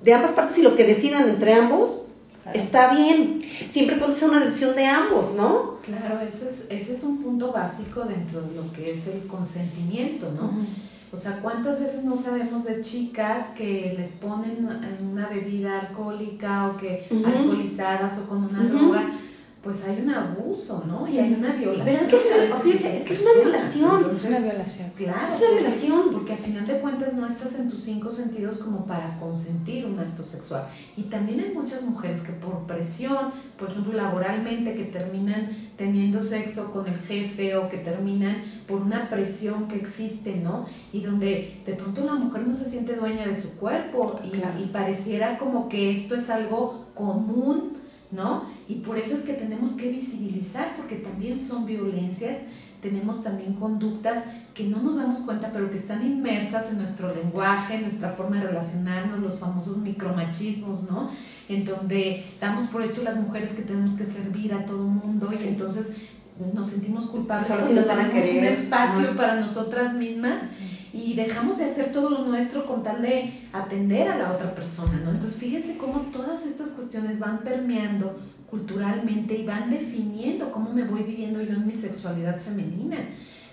de 0.02 0.12
ambas 0.12 0.32
partes 0.32 0.58
y 0.58 0.62
lo 0.62 0.74
que 0.74 0.84
decidan 0.84 1.28
entre 1.28 1.54
ambos 1.54 2.07
Claro. 2.52 2.66
está 2.66 2.94
bien, 2.94 3.40
siempre 3.70 3.98
cuando 3.98 4.16
sea 4.16 4.28
una 4.28 4.40
decisión 4.40 4.74
de 4.74 4.86
ambos, 4.86 5.34
¿no? 5.34 5.76
Claro, 5.84 6.20
eso 6.20 6.48
es, 6.48 6.66
ese 6.70 6.94
es 6.94 7.02
un 7.02 7.22
punto 7.22 7.52
básico 7.52 8.04
dentro 8.04 8.40
de 8.42 8.54
lo 8.54 8.72
que 8.72 8.92
es 8.92 9.06
el 9.06 9.26
consentimiento, 9.26 10.30
¿no? 10.32 10.52
O 11.10 11.16
sea, 11.16 11.40
¿cuántas 11.40 11.80
veces 11.80 12.04
no 12.04 12.16
sabemos 12.16 12.64
de 12.64 12.82
chicas 12.82 13.48
que 13.56 13.94
les 13.98 14.10
ponen 14.10 14.68
en 14.82 15.06
una 15.06 15.28
bebida 15.28 15.80
alcohólica 15.80 16.68
o 16.68 16.76
que 16.76 17.06
alcoholizadas 17.24 18.18
o 18.18 18.28
con 18.28 18.44
una 18.44 18.64
droga? 18.64 19.10
Pues 19.68 19.84
hay 19.84 20.00
un 20.00 20.08
abuso, 20.08 20.82
¿no? 20.86 21.06
Y 21.06 21.18
hay 21.18 21.34
una 21.34 21.52
violación. 21.52 21.84
Pero 21.84 21.98
es 21.98 22.06
que 22.08 22.16
es- 22.16 22.52
o 22.54 22.78
sea, 22.78 23.04
que 23.04 23.12
es 23.12 23.20
una 23.20 23.32
violación. 23.42 24.10
Es 24.16 24.24
una 24.24 24.38
violación. 24.38 24.90
Claro. 24.96 25.28
Es 25.28 25.40
una 25.42 25.50
violación. 25.50 26.02
Porque 26.10 26.32
al 26.32 26.38
final 26.38 26.66
de 26.66 26.80
cuentas 26.80 27.12
no 27.12 27.26
estás 27.26 27.54
en 27.58 27.68
tus 27.68 27.82
cinco 27.82 28.10
sentidos 28.10 28.56
como 28.60 28.86
para 28.86 29.18
consentir 29.18 29.84
un 29.84 29.98
acto 29.98 30.24
sexual. 30.24 30.66
Y 30.96 31.02
también 31.02 31.40
hay 31.40 31.52
muchas 31.52 31.82
mujeres 31.82 32.22
que 32.22 32.32
por 32.32 32.66
presión, 32.66 33.18
por 33.58 33.68
ejemplo, 33.68 33.92
laboralmente, 33.92 34.72
que 34.74 34.84
terminan 34.84 35.50
teniendo 35.76 36.22
sexo 36.22 36.72
con 36.72 36.86
el 36.86 36.96
jefe 36.96 37.54
o 37.56 37.68
que 37.68 37.76
terminan 37.76 38.38
por 38.66 38.80
una 38.80 39.10
presión 39.10 39.68
que 39.68 39.76
existe, 39.76 40.36
¿no? 40.36 40.64
Y 40.94 41.02
donde 41.02 41.60
de 41.66 41.74
pronto 41.74 42.02
la 42.06 42.14
mujer 42.14 42.46
no 42.46 42.54
se 42.54 42.64
siente 42.64 42.96
dueña 42.96 43.26
de 43.26 43.36
su 43.38 43.58
cuerpo 43.58 44.18
y, 44.24 44.30
Claro. 44.30 44.58
y 44.58 44.64
pareciera 44.68 45.36
como 45.36 45.68
que 45.68 45.92
esto 45.92 46.14
es 46.14 46.30
algo 46.30 46.86
común, 46.94 47.76
¿no? 48.10 48.44
Y 48.68 48.76
por 48.76 48.98
eso 48.98 49.14
es 49.14 49.22
que 49.22 49.34
tenemos 49.34 49.72
que 49.72 49.90
visibilizar, 49.90 50.76
porque 50.76 50.96
también 50.96 51.38
son 51.38 51.66
violencias, 51.66 52.38
tenemos 52.80 53.22
también 53.24 53.54
conductas 53.54 54.24
que 54.54 54.64
no 54.64 54.82
nos 54.82 54.96
damos 54.96 55.20
cuenta, 55.20 55.50
pero 55.52 55.70
que 55.70 55.76
están 55.76 56.04
inmersas 56.04 56.70
en 56.70 56.78
nuestro 56.78 57.14
lenguaje, 57.14 57.74
en 57.74 57.82
nuestra 57.82 58.10
forma 58.10 58.36
de 58.36 58.48
relacionarnos, 58.48 59.20
los 59.20 59.38
famosos 59.38 59.78
micromachismos, 59.78 60.90
¿no? 60.90 61.10
En 61.48 61.64
donde 61.64 62.24
damos 62.40 62.66
por 62.66 62.82
hecho 62.82 63.02
las 63.02 63.16
mujeres 63.16 63.52
que 63.52 63.62
tenemos 63.62 63.92
que 63.92 64.04
servir 64.04 64.54
a 64.54 64.64
todo 64.64 64.84
mundo 64.86 65.28
Sí. 65.30 65.44
y 65.44 65.48
entonces 65.48 65.92
nos 66.54 66.68
sentimos 66.68 67.06
culpables 67.06 67.48
Solo 67.48 67.62
si 67.62 67.74
porque 67.74 67.80
nos 67.80 67.96
van 67.96 68.06
a 68.06 68.10
un 68.10 68.44
espacio 68.44 69.16
para 69.16 69.40
nosotras 69.40 69.94
mismas 69.94 70.42
y 70.98 71.14
dejamos 71.14 71.58
de 71.58 71.64
hacer 71.64 71.92
todo 71.92 72.10
lo 72.10 72.24
nuestro 72.24 72.66
con 72.66 72.82
tal 72.82 73.02
de 73.02 73.32
atender 73.52 74.08
a 74.08 74.18
la 74.18 74.32
otra 74.32 74.54
persona, 74.54 75.00
¿no? 75.04 75.12
Entonces 75.12 75.38
fíjense 75.38 75.76
cómo 75.78 76.00
todas 76.12 76.44
estas 76.44 76.70
cuestiones 76.70 77.18
van 77.18 77.38
permeando 77.38 78.18
culturalmente 78.50 79.34
y 79.34 79.44
van 79.44 79.70
definiendo 79.70 80.50
cómo 80.50 80.72
me 80.72 80.84
voy 80.84 81.02
viviendo 81.02 81.40
yo 81.40 81.52
en 81.52 81.66
mi 81.66 81.74
sexualidad 81.74 82.40
femenina, 82.40 82.96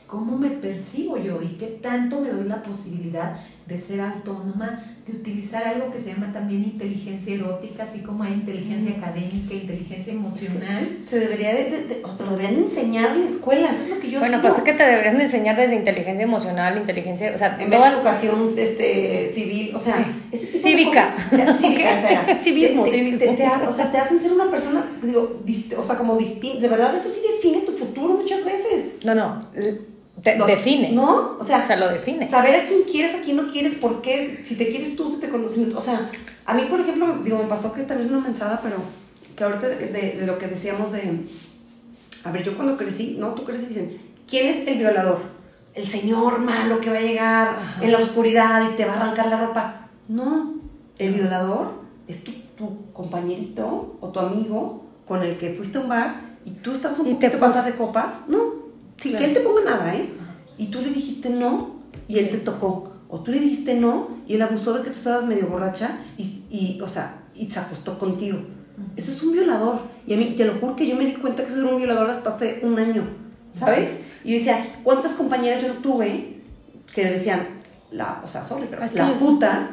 cómo 0.07 0.37
me 0.37 0.49
percibo 0.51 1.17
yo 1.17 1.41
y 1.41 1.57
qué 1.57 1.65
tanto 1.81 2.21
me 2.21 2.29
doy 2.29 2.47
la 2.47 2.61
posibilidad 2.63 3.35
de 3.65 3.79
ser 3.79 3.99
autónoma, 4.01 4.79
de 5.07 5.13
utilizar 5.13 5.63
algo 5.67 5.91
que 5.91 5.99
se 5.99 6.09
llama 6.09 6.31
también 6.31 6.63
inteligencia 6.63 7.33
erótica, 7.33 7.83
así 7.83 7.99
como 8.01 8.23
hay 8.23 8.33
inteligencia 8.33 8.95
académica, 8.97 9.53
inteligencia 9.55 10.13
emocional. 10.13 10.99
Se 11.05 11.19
debería 11.19 11.49
de, 11.55 11.63
de- 11.71 11.83
de- 11.85 12.01
o 12.03 12.09
te 12.09 12.23
lo 12.23 12.29
deberían 12.31 12.55
de 12.55 12.61
enseñar 12.61 13.11
en 13.15 13.21
la 13.21 13.25
escuela, 13.25 13.69
eso 13.71 13.81
es 13.83 13.89
lo 13.89 13.99
que 13.99 14.11
yo 14.11 14.19
Bueno, 14.19 14.37
digo. 14.37 14.47
pues 14.47 14.59
es 14.59 14.63
que 14.63 14.73
te 14.73 14.83
deberían 14.83 15.17
de 15.17 15.23
enseñar 15.23 15.55
desde 15.57 15.75
inteligencia 15.75 16.23
emocional, 16.23 16.77
inteligencia, 16.77 17.31
o 17.33 17.37
sea, 17.39 17.57
En 17.59 17.71
toda 17.71 17.91
educación 17.91 18.49
este, 18.55 19.31
civil, 19.33 19.71
o 19.75 19.79
sea, 19.79 19.95
Sí. 20.31 20.37
Cívica. 20.61 21.15
cosas- 21.31 21.59
cívica, 21.59 21.89
esa 21.97 22.09
era. 22.23 22.39
Civismo, 22.39 22.83
Te- 22.83 22.91
te- 22.91 22.97
civismo. 22.97 23.19
te- 23.19 23.33
te 23.33 23.45
ha- 23.45 23.67
o 23.67 23.71
sea, 23.71 23.91
te 23.91 23.97
hacen 23.97 24.21
ser 24.21 24.31
una 24.33 24.51
persona, 24.51 24.85
digo, 25.01 25.41
dist- 25.45 25.75
o 25.77 25.83
sea, 25.83 25.97
como 25.97 26.15
distinta. 26.17 26.59
De 26.61 26.67
verdad, 26.67 26.95
esto 26.95 27.09
sí 27.09 27.21
define 27.35 27.61
tu 27.65 27.71
futuro 27.71 28.13
muchas 28.15 28.45
veces. 28.45 28.97
No, 29.03 29.15
no, 29.15 29.41
te 30.23 30.37
Lo- 30.37 30.45
define. 30.45 30.91
¿No? 30.91 31.37
O 31.39 31.43
sea, 31.43 31.59
O 31.59 31.63
sea, 31.63 31.75
lo 31.75 31.89
define. 31.89 32.27
saber 32.27 32.55
a 32.55 32.65
quién 32.65 32.83
quieres, 32.89 33.15
a 33.15 33.21
quién 33.21 33.37
no 33.37 33.47
quieres, 33.51 33.75
por 33.75 34.01
qué, 34.01 34.41
si 34.43 34.55
te 34.55 34.69
quieres 34.69 34.95
tú, 34.95 35.11
si 35.11 35.17
te 35.17 35.29
conoces. 35.29 35.73
O 35.73 35.81
sea, 35.81 36.09
a 36.45 36.53
mí, 36.53 36.63
por 36.69 36.79
ejemplo, 36.79 37.19
digo, 37.23 37.37
me 37.37 37.45
pasó 37.49 37.73
que 37.73 37.83
también 37.83 38.07
es 38.09 38.15
una 38.15 38.25
mensada, 38.25 38.59
pero 38.63 38.77
que 39.35 39.43
ahorita 39.43 39.67
de, 39.67 39.75
de- 39.87 40.17
de 40.19 40.25
lo 40.25 40.37
que 40.37 40.47
decíamos 40.47 40.91
de. 40.91 41.25
A 42.23 42.31
ver, 42.31 42.43
yo 42.43 42.55
cuando 42.55 42.75
crecí, 42.77 43.17
no, 43.19 43.29
tú 43.35 43.43
creces 43.43 43.65
y 43.65 43.73
dicen, 43.73 43.97
¿quién 44.27 44.47
es 44.47 44.67
el 44.67 44.77
violador? 44.79 45.19
El 45.75 45.85
señor 45.87 46.39
malo 46.39 46.79
que 46.79 46.89
va 46.89 46.97
a 46.97 47.01
llegar 47.01 47.47
Ajá. 47.59 47.83
en 47.83 47.91
la 47.91 47.97
oscuridad 47.99 48.63
y 48.71 48.75
te 48.77 48.85
va 48.85 48.93
a 48.93 49.01
arrancar 49.01 49.27
la 49.27 49.45
ropa. 49.45 49.89
No, 50.07 50.55
el 50.97 51.13
violador 51.13 51.73
es 52.07 52.23
tu, 52.23 52.31
tu 52.57 52.91
compañerito 52.93 53.97
o 53.99 54.09
tu 54.09 54.19
amigo 54.19 54.85
con 55.05 55.21
el 55.21 55.37
que 55.37 55.51
fuiste 55.53 55.77
a 55.77 55.81
un 55.81 55.89
bar 55.89 56.21
y 56.45 56.51
tú 56.51 56.71
estabas 56.71 56.99
un 56.99 57.07
Y 57.07 57.13
te 57.15 57.27
poquito 57.27 57.39
pasada 57.45 57.65
de 57.69 57.75
copas. 57.75 58.13
No, 58.27 58.64
sin 58.99 59.11
Claro. 59.11 59.25
que 59.25 59.31
él 59.31 59.37
te 59.37 59.43
ponga 59.43 59.61
nada, 59.63 59.95
¿eh? 59.95 60.09
Y 60.57 60.67
tú 60.67 60.81
le 60.81 60.89
dijiste 60.89 61.29
no 61.29 61.75
y 62.07 62.19
él 62.19 62.29
te 62.29 62.37
tocó. 62.37 62.91
O 63.09 63.19
tú 63.19 63.31
le 63.31 63.39
dijiste 63.39 63.75
no 63.79 64.07
y 64.27 64.35
él 64.35 64.41
abusó 64.41 64.73
de 64.73 64.83
que 64.83 64.89
tú 64.89 64.95
estabas 64.95 65.25
medio 65.25 65.47
borracha 65.47 65.97
y, 66.17 66.43
y, 66.49 66.79
o 66.81 66.87
sea, 66.87 67.23
y 67.35 67.49
se 67.49 67.59
acostó 67.59 67.97
contigo. 67.99 68.39
Eso 68.95 69.11
es 69.11 69.21
un 69.23 69.31
violador. 69.33 69.79
Y 70.07 70.13
a 70.13 70.17
mí, 70.17 70.33
te 70.37 70.45
lo 70.45 70.53
juro 70.55 70.75
que 70.75 70.87
yo 70.87 70.95
me 70.95 71.05
di 71.05 71.13
cuenta 71.13 71.43
que 71.43 71.49
eso 71.49 71.61
era 71.61 71.69
un 71.69 71.77
violador 71.77 72.09
hasta 72.09 72.29
hace 72.31 72.59
un 72.63 72.77
año, 72.77 73.03
¿sabes? 73.57 73.89
Y 74.23 74.31
yo 74.33 74.37
decía, 74.39 74.79
¿cuántas 74.83 75.13
compañeras 75.13 75.61
yo 75.61 75.69
no 75.73 75.79
tuve 75.81 76.41
que 76.93 77.03
le 77.03 77.11
decían, 77.11 77.47
la, 77.91 78.21
o 78.23 78.27
sea, 78.27 78.43
sorry, 78.43 78.67
pero 78.69 78.83
Es 78.83 78.91
que 78.91 78.97
la 78.97 79.11
yo- 79.13 79.17
puta, 79.17 79.71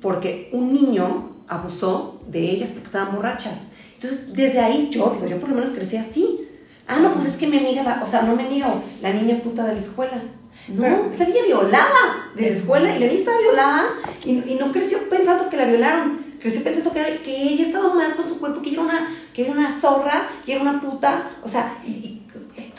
porque 0.00 0.48
un 0.52 0.72
niño 0.72 1.30
abusó 1.48 2.20
de 2.28 2.50
ellas 2.50 2.70
porque 2.70 2.86
estaban 2.86 3.14
borrachas. 3.14 3.54
Entonces, 3.94 4.32
desde 4.32 4.60
ahí 4.60 4.88
yo, 4.92 5.12
digo, 5.14 5.26
yo 5.26 5.40
por 5.40 5.48
lo 5.50 5.56
menos 5.56 5.70
crecí 5.70 5.96
así. 5.96 6.40
Ah, 6.88 6.98
no, 7.00 7.12
pues 7.12 7.26
es 7.26 7.36
que 7.36 7.46
mi 7.46 7.58
amiga, 7.58 7.82
la, 7.82 8.00
o 8.02 8.06
sea, 8.06 8.22
no 8.22 8.34
mi 8.34 8.44
amiga, 8.44 8.68
o 8.68 8.82
la 9.02 9.12
niña 9.12 9.36
puta 9.42 9.64
de 9.66 9.74
la 9.74 9.80
escuela. 9.80 10.20
No, 10.68 10.82
Pero- 10.82 11.10
la 11.18 11.24
niña 11.26 11.42
violada 11.46 12.30
de 12.34 12.42
la 12.42 12.48
escuela 12.56 12.88
y 12.96 12.98
la 12.98 13.06
niña 13.06 13.18
estaba 13.18 13.38
violada 13.40 13.84
y, 14.24 14.30
y 14.52 14.56
no 14.58 14.72
creció 14.72 14.98
pensando 15.08 15.48
que 15.48 15.56
la 15.56 15.64
violaron. 15.66 16.26
Creció 16.40 16.62
pensando 16.64 16.92
que, 16.92 17.00
era- 17.00 17.22
que 17.22 17.42
ella 17.42 17.66
estaba 17.66 17.94
mal 17.94 18.14
con 18.16 18.28
su 18.28 18.38
cuerpo, 18.40 18.62
que 18.62 18.72
era 18.72 18.82
una, 18.82 19.08
que 19.34 19.42
era 19.44 19.52
una 19.52 19.70
zorra, 19.70 20.28
que 20.44 20.52
era 20.54 20.62
una 20.62 20.80
puta. 20.80 21.24
O 21.44 21.48
sea, 21.48 21.76
y, 21.84 21.90
y, 21.90 22.22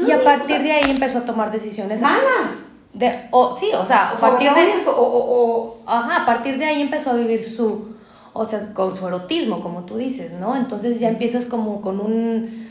Y 0.07 0.11
a 0.11 0.23
partir 0.23 0.61
de 0.61 0.71
ahí 0.71 0.89
empezó 0.91 1.19
a 1.19 1.25
tomar 1.25 1.51
decisiones. 1.51 2.01
Malas. 2.01 2.67
De, 2.93 3.27
o, 3.31 3.55
sí, 3.55 3.69
o 3.73 3.85
sea, 3.85 4.09
a 4.09 4.13
O 4.13 4.17
partir 4.17 4.51
de 4.53 4.71
o- 4.87 5.77
Ajá, 5.85 6.23
a 6.23 6.25
partir 6.25 6.57
de 6.57 6.65
ahí 6.65 6.81
empezó 6.81 7.11
a 7.11 7.13
vivir 7.13 7.43
su, 7.43 7.89
o 8.33 8.45
sea, 8.45 8.73
con 8.73 8.95
su 8.95 9.07
erotismo, 9.07 9.61
como 9.61 9.83
tú 9.85 9.97
dices, 9.97 10.33
¿no? 10.33 10.55
Entonces 10.55 10.99
ya 10.99 11.09
empiezas 11.09 11.45
como 11.45 11.81
con 11.81 11.99
un, 11.99 12.68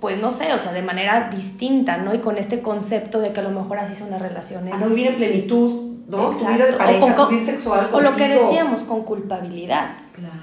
pues 0.00 0.20
no 0.20 0.30
sé, 0.30 0.52
o 0.52 0.58
sea, 0.58 0.72
de 0.72 0.82
manera 0.82 1.28
distinta, 1.34 1.96
¿no? 1.98 2.14
Y 2.14 2.18
con 2.18 2.36
este 2.38 2.60
concepto 2.60 3.18
de 3.20 3.32
que 3.32 3.40
a 3.40 3.42
lo 3.42 3.50
mejor 3.50 3.78
así 3.78 3.94
son 3.94 4.10
las 4.10 4.20
relaciones. 4.22 4.74
a 4.74 4.78
no 4.78 4.88
vivir 4.90 5.08
en 5.08 5.14
plenitud, 5.16 5.96
¿no? 6.08 6.30
Tu 6.30 6.46
vida 6.46 6.66
de 6.66 6.74
O 6.74 6.78
pareja, 6.78 7.14
con- 7.14 7.28
tu 7.28 7.34
vida 7.34 7.44
sexual. 7.46 7.88
O 7.92 8.00
lo 8.00 8.14
que 8.14 8.28
decíamos, 8.28 8.82
con 8.82 9.02
culpabilidad. 9.02 9.96
Claro. 10.14 10.34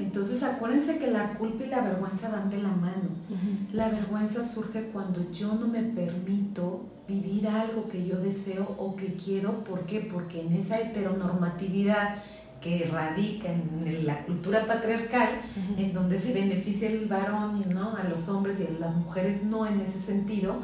Entonces 0.00 0.42
acuérdense 0.42 0.98
que 0.98 1.08
la 1.10 1.34
culpa 1.34 1.64
y 1.64 1.68
la 1.68 1.80
vergüenza 1.80 2.28
van 2.28 2.48
de 2.50 2.58
la 2.58 2.68
mano. 2.70 3.08
La 3.72 3.88
vergüenza 3.88 4.42
surge 4.44 4.84
cuando 4.92 5.30
yo 5.32 5.54
no 5.54 5.66
me 5.68 5.82
permito 5.82 6.86
vivir 7.06 7.46
algo 7.48 7.88
que 7.90 8.04
yo 8.06 8.16
deseo 8.18 8.74
o 8.78 8.96
que 8.96 9.14
quiero. 9.14 9.64
¿Por 9.64 9.80
qué? 9.86 10.00
Porque 10.12 10.40
en 10.42 10.54
esa 10.54 10.78
heteronormatividad 10.78 12.16
que 12.60 12.88
radica 12.92 13.48
en 13.52 14.04
la 14.06 14.24
cultura 14.24 14.66
patriarcal, 14.66 15.28
en 15.76 15.92
donde 15.92 16.18
se 16.18 16.32
beneficia 16.32 16.88
el 16.88 17.06
varón 17.06 17.62
y 17.64 17.72
no 17.72 17.96
a 17.96 18.04
los 18.04 18.28
hombres 18.28 18.58
y 18.60 18.64
a 18.66 18.78
las 18.78 18.96
mujeres 18.96 19.44
no 19.44 19.66
en 19.66 19.80
ese 19.80 20.00
sentido, 20.00 20.56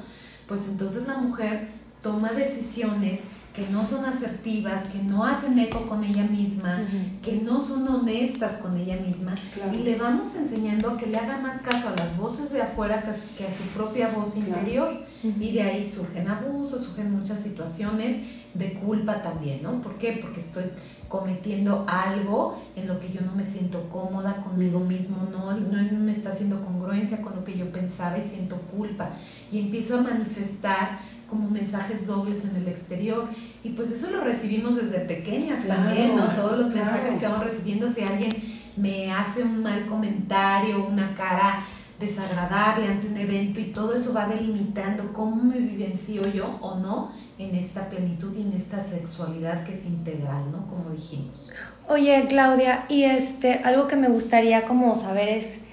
pues 0.48 0.62
entonces 0.68 1.06
la 1.06 1.16
mujer 1.18 1.68
toma 2.02 2.32
decisiones 2.32 3.20
que 3.54 3.68
no 3.68 3.84
son 3.84 4.04
asertivas, 4.04 4.88
que 4.88 4.98
no 5.04 5.24
hacen 5.24 5.56
eco 5.60 5.86
con 5.86 6.02
ella 6.02 6.24
misma, 6.24 6.80
que 7.22 7.36
no 7.40 7.60
son 7.60 7.86
honestas 7.86 8.54
con 8.54 8.76
ella 8.76 8.96
misma 8.96 9.36
Claro. 9.54 9.72
y 9.72 9.84
le 9.84 9.94
vamos 9.94 10.34
enseñando 10.34 10.90
a 10.90 10.96
que 10.98 11.06
le 11.06 11.16
haga 11.16 11.38
más 11.38 11.62
caso 11.62 11.88
a 11.88 11.92
las 11.96 12.16
voces 12.16 12.52
de 12.52 12.60
afuera 12.62 13.04
que 13.04 13.10
a 13.10 13.14
su, 13.14 13.32
que 13.36 13.46
a 13.46 13.50
su 13.52 13.62
propia 13.68 14.08
voz 14.08 14.34
Claro. 14.34 14.48
interior 14.48 15.06
Ujú. 15.22 15.40
y 15.40 15.52
de 15.52 15.62
ahí 15.62 15.86
surgen 15.88 16.26
abusos, 16.26 16.82
surgen 16.84 17.12
muchas 17.16 17.38
situaciones 17.42 18.26
de 18.54 18.72
culpa 18.72 19.22
también, 19.22 19.62
¿no? 19.62 19.80
¿Por 19.80 19.94
qué? 19.94 20.18
Porque 20.20 20.40
estoy 20.40 20.64
cometiendo 21.08 21.84
algo 21.88 22.60
en 22.76 22.88
lo 22.88 22.98
que 22.98 23.12
yo 23.12 23.20
no 23.20 23.34
me 23.34 23.44
siento 23.44 23.88
cómoda 23.90 24.36
conmigo 24.42 24.80
mismo, 24.80 25.28
no, 25.30 25.52
no 25.56 25.98
me 26.00 26.12
está 26.12 26.30
haciendo 26.30 26.64
congruencia 26.64 27.22
con 27.22 27.36
lo 27.36 27.44
que 27.44 27.56
yo 27.56 27.70
pensaba 27.70 28.18
y 28.18 28.22
siento 28.22 28.56
culpa 28.76 29.10
y 29.52 29.60
empiezo 29.60 29.98
a 29.98 30.02
manifestar 30.02 30.98
como 31.28 31.50
mensajes 31.50 32.06
dobles 32.06 32.44
en 32.44 32.56
el 32.56 32.68
exterior 32.68 33.28
y 33.62 33.70
pues 33.70 33.90
eso 33.90 34.10
lo 34.10 34.20
recibimos 34.22 34.76
desde 34.76 35.00
pequeñas 35.00 35.64
Claro, 35.64 35.82
también, 35.84 36.16
¿no? 36.16 36.26
Todos 36.34 36.58
los 36.58 36.72
claro. 36.72 36.92
mensajes 36.92 37.20
que 37.20 37.26
vamos 37.26 37.44
recibiendo, 37.44 37.88
si 37.88 38.02
alguien 38.02 38.30
me 38.76 39.12
hace 39.12 39.42
un 39.42 39.62
mal 39.62 39.86
comentario, 39.86 40.86
una 40.86 41.14
cara 41.14 41.64
desagradable 41.98 42.88
ante 42.88 43.06
un 43.06 43.16
evento 43.16 43.60
y 43.60 43.66
todo 43.66 43.94
eso 43.94 44.12
va 44.12 44.26
delimitando 44.26 45.12
cómo 45.12 45.36
me 45.36 45.58
vivencio 45.58 46.26
yo 46.28 46.58
o 46.60 46.76
no 46.76 47.12
en 47.38 47.54
esta 47.54 47.88
plenitud 47.88 48.34
y 48.36 48.42
en 48.42 48.52
esta 48.52 48.82
sexualidad 48.82 49.64
que 49.64 49.74
es 49.74 49.84
integral, 49.84 50.50
¿no? 50.50 50.66
Como 50.66 50.90
dijimos. 50.90 51.52
Oye, 51.88 52.26
Claudia, 52.28 52.84
y 52.88 53.04
este, 53.04 53.60
algo 53.64 53.86
que 53.86 53.96
me 53.96 54.08
gustaría 54.08 54.64
como 54.64 54.94
saber 54.96 55.28
es 55.28 55.64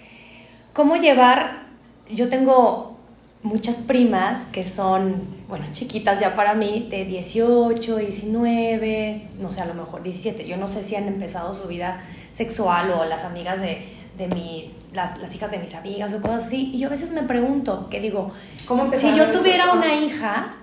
cómo 0.74 0.96
llevar, 0.96 1.68
yo 2.10 2.30
tengo 2.30 2.98
muchas 3.44 3.78
primas 3.78 4.46
que 4.46 4.64
son, 4.64 5.24
bueno, 5.48 5.66
chiquitas 5.72 6.20
ya 6.20 6.36
para 6.36 6.54
mí, 6.54 6.88
de 6.90 7.06
18, 7.06 7.98
19, 7.98 9.30
no 9.40 9.52
sé, 9.52 9.62
a 9.62 9.66
lo 9.66 9.74
mejor 9.74 10.04
17. 10.04 10.48
Yo 10.48 10.58
no 10.58 10.68
sé 10.68 10.84
si 10.84 10.96
han 10.96 11.08
empezado 11.08 11.54
su 11.54 11.68
vida 11.68 12.04
sexual 12.32 12.92
o 12.92 13.06
las 13.06 13.24
amigas 13.24 13.60
de, 13.62 14.01
de 14.17 14.28
mis, 14.28 14.71
las, 14.93 15.17
las 15.19 15.34
hijas 15.36 15.52
de 15.52 15.60
mis 15.60 15.74
amigas 15.76 16.13
o 16.13 16.21
cosas 16.21 16.43
así. 16.45 16.71
Y 16.74 16.80
yo 16.80 16.88
a 16.88 16.91
veces 16.91 17.12
me 17.12 17.24
pregunto, 17.24 17.88
que 17.89 18.00
digo, 18.00 18.32
¿Cómo 18.67 18.91
si 18.93 19.13
yo 19.15 19.24
eso? 19.24 19.32
tuviera 19.39 19.71
una 19.71 19.93
hija, 19.95 20.56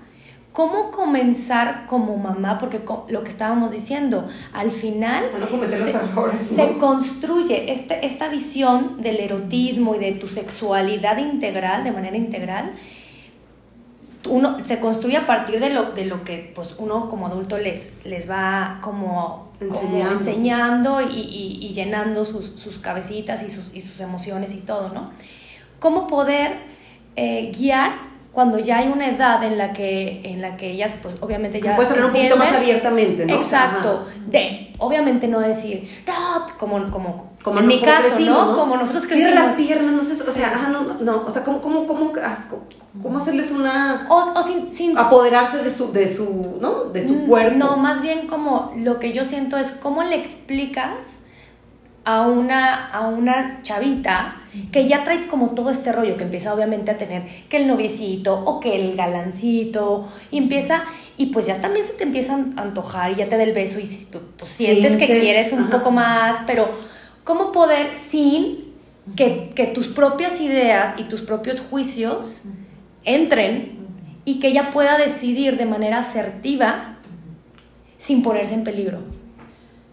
¿cómo 0.53 0.91
comenzar 0.91 1.87
como 1.87 2.17
mamá? 2.17 2.59
Porque 2.59 2.81
co- 2.85 3.07
lo 3.09 3.23
que 3.25 3.31
estábamos 3.31 3.71
diciendo, 3.73 4.27
al 4.53 4.71
final 4.71 5.25
no 5.39 5.69
se, 5.69 5.91
errores, 5.91 6.41
se 6.41 6.77
construye 6.79 7.73
este, 7.73 8.05
esta 8.05 8.29
visión 8.29 9.01
del 9.01 9.21
erotismo 9.21 9.95
y 9.95 9.99
de 9.99 10.13
tu 10.13 10.29
sexualidad 10.29 11.17
integral, 11.19 11.85
de 11.85 11.93
manera 11.93 12.17
integral. 12.17 12.73
Uno 14.29 14.63
se 14.65 14.79
construye 14.81 15.17
a 15.17 15.27
partir 15.27 15.59
de 15.61 15.71
lo, 15.71 15.93
de 15.93 16.05
lo 16.05 16.23
que 16.25 16.53
pues 16.55 16.75
uno 16.79 17.09
como 17.09 17.29
adulto 17.29 17.57
les, 17.57 17.95
les 18.05 18.29
va 18.29 18.79
como 18.83 19.48
como 19.59 19.71
Enseñando. 19.73 20.15
enseñando 20.19 21.01
y, 21.03 21.15
y- 21.17 21.59
y 21.67 21.73
llenando 21.73 22.25
sus, 22.25 22.47
sus 22.47 22.79
cabecitas 22.79 23.43
y 23.43 23.51
sus, 23.51 23.75
y 23.75 23.81
sus 23.81 24.01
emociones 24.01 24.55
y 24.55 24.59
todo, 24.59 24.91
¿no? 24.91 25.11
¿Cómo 25.79 26.07
poder 26.07 26.57
eh, 27.17 27.51
guiar 27.57 28.07
cuando 28.33 28.59
ya 28.59 28.79
hay 28.79 28.89
una 28.89 29.09
edad 29.09 29.43
en 29.43 29.59
la 29.59 29.73
que, 29.73 30.21
en 30.25 30.43
la 30.43 30.57
que 30.57 30.71
ellas, 30.71 30.97
pues 31.03 31.17
obviamente 31.21 31.61
ya... 31.61 31.75
Puedes 31.75 31.91
hablar 31.91 32.07
un 32.07 32.13
poquito 32.13 32.37
más 32.37 32.53
abiertamente, 32.53 33.27
¿no? 33.27 33.35
Exacto. 33.35 34.05
Ajá. 34.09 34.21
De, 34.27 34.73
obviamente 34.79 35.27
no 35.27 35.41
decir, 35.41 36.03
no, 36.07 36.47
como, 36.59 36.89
como, 36.91 37.33
Como 37.43 37.61
en 37.61 37.67
no- 37.67 37.75
mi 37.75 37.81
caso, 37.81 38.11
crecimos, 38.15 38.47
¿no? 38.49 38.57
Como 38.57 38.77
nosotros 38.77 39.05
Cierra 39.05 39.31
crecimos. 39.33 39.47
las 39.47 39.57
piernas, 39.57 39.93
no 39.95 40.03
sé, 40.05 40.15
o 40.23 40.33
sea, 40.33 40.49
ajá, 40.49 40.69
no, 40.69 40.83
no, 40.83 40.95
no, 41.01 41.23
o 41.27 41.31
sea, 41.31 41.45
¿cómo, 41.45 41.61
cómo, 41.61 41.87
cómo, 41.87 42.13
ah, 42.23 42.47
cómo, 43.03 43.19
hacerles 43.19 43.51
una... 43.53 44.07
O, 44.11 44.33
o 44.39 44.43
sin, 44.43 44.73
sin 44.73 44.99
apoderarse 44.99 45.59
de 45.59 45.71
su, 45.71 45.93
de 45.93 46.13
su, 46.15 46.59
¿no? 46.61 46.85
De 46.87 47.07
su 47.07 47.15
Mm, 47.15 47.27
cuerpo. 47.29 47.57
No, 47.59 47.77
más 47.77 48.03
bien 48.03 48.27
como 48.27 48.73
lo 48.77 48.99
que 48.99 49.13
yo 49.13 49.25
siento 49.25 49.57
es 49.57 49.71
cómo 49.71 50.03
le 50.03 50.17
explicas 50.17 51.21
a 52.05 52.23
una, 52.27 52.87
a 52.91 53.07
una 53.07 53.61
chavita 53.63 54.37
que 54.73 54.89
ya 54.89 55.05
trae 55.05 55.29
como 55.29 55.51
todo 55.51 55.71
este 55.71 55.93
rollo, 55.93 56.17
que 56.17 56.25
empieza 56.25 56.53
obviamente 56.55 56.91
a 56.91 56.97
tener 56.97 57.23
que 57.49 57.59
el 57.59 57.67
noviecito 57.69 58.35
o 58.35 58.61
que 58.61 58.75
el 58.81 58.97
galancito, 58.97 60.09
y 60.31 60.39
empieza, 60.39 60.85
y 61.19 61.27
pues 61.27 61.47
ya 61.47 61.61
también 61.61 61.85
se 61.85 61.93
te 61.93 62.05
empiezan 62.05 62.55
a 62.59 62.63
antojar 62.63 63.13
y 63.13 63.17
ya 63.17 63.29
te 63.29 63.37
da 63.37 63.43
el 63.43 63.53
beso 63.53 63.79
y 63.79 63.87
pues 64.39 64.51
sientes 64.51 64.97
que 64.97 65.07
quieres 65.07 65.53
un 65.53 65.65
ajá. 65.65 65.71
poco 65.71 65.91
más, 65.91 66.39
pero 66.47 66.69
¿cómo 67.29 67.53
poder 67.53 67.99
sin 67.99 68.73
que, 69.15 69.71
tus 69.75 69.87
propias 69.87 70.41
ideas 70.41 70.95
y 70.97 71.05
tus 71.05 71.21
propios 71.21 71.61
juicios 71.61 72.45
entren 73.05 73.87
y 74.25 74.41
que 74.41 74.49
ella 74.49 74.71
pueda 74.71 74.97
decidir 74.97 75.59
de 75.59 75.67
manera 75.67 75.99
asertiva 75.99 76.97
sin 77.99 78.23
ponerse 78.23 78.55
en 78.55 78.65
peligro. 78.65 79.01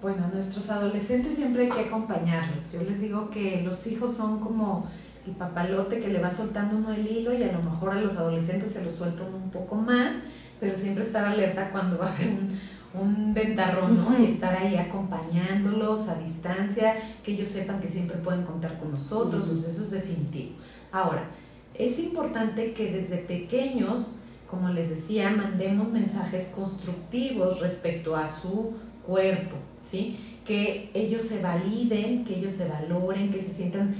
Bueno, 0.01 0.29
nuestros 0.33 0.69
adolescentes 0.69 1.35
siempre 1.35 1.63
hay 1.63 1.69
que 1.69 1.81
acompañarlos. 1.81 2.71
Yo 2.71 2.81
les 2.81 3.01
digo 3.01 3.29
que 3.29 3.61
los 3.63 3.85
hijos 3.85 4.15
son 4.15 4.39
como 4.39 4.87
el 5.27 5.33
papalote 5.33 5.99
que 5.99 6.07
le 6.07 6.21
va 6.21 6.31
soltando 6.31 6.77
uno 6.77 6.93
el 6.93 7.05
hilo 7.05 7.33
y 7.33 7.43
a 7.43 7.51
lo 7.51 7.59
mejor 7.59 7.89
a 7.89 7.99
los 7.99 8.15
adolescentes 8.15 8.71
se 8.71 8.81
lo 8.81 8.91
sueltan 8.91 9.33
un 9.33 9.49
poco 9.49 9.75
más, 9.75 10.13
pero 10.61 10.77
siempre 10.77 11.03
estar 11.03 11.25
alerta 11.25 11.69
cuando 11.71 11.97
va 11.97 12.07
a 12.07 12.15
haber 12.15 12.27
un, 12.29 12.57
un 13.01 13.33
ventarrón, 13.33 13.97
¿no? 13.97 14.17
Y 14.19 14.25
estar 14.25 14.55
ahí 14.55 14.75
acompañándolos 14.75 16.07
a 16.07 16.15
distancia, 16.15 16.95
que 17.23 17.33
ellos 17.33 17.49
sepan 17.49 17.79
que 17.81 17.89
siempre 17.89 18.17
pueden 18.17 18.43
contar 18.43 18.79
con 18.79 18.91
nosotros, 18.91 19.49
eso 19.49 19.83
es 19.83 19.91
definitivo. 19.91 20.51
Ahora, 20.91 21.29
es 21.73 21.99
importante 21.99 22.73
que 22.73 22.91
desde 22.91 23.17
pequeños, 23.17 24.15
como 24.49 24.69
les 24.69 24.89
decía, 24.89 25.29
mandemos 25.29 25.91
mensajes 25.91 26.51
constructivos 26.55 27.59
respecto 27.59 28.15
a 28.15 28.27
su 28.27 28.73
cuerpo, 29.05 29.57
¿sí? 29.79 30.17
Que 30.45 30.89
ellos 30.93 31.23
se 31.23 31.41
validen, 31.41 32.23
que 32.23 32.37
ellos 32.37 32.53
se 32.53 32.67
valoren, 32.67 33.31
que 33.31 33.39
se 33.39 33.51
sientan 33.51 33.95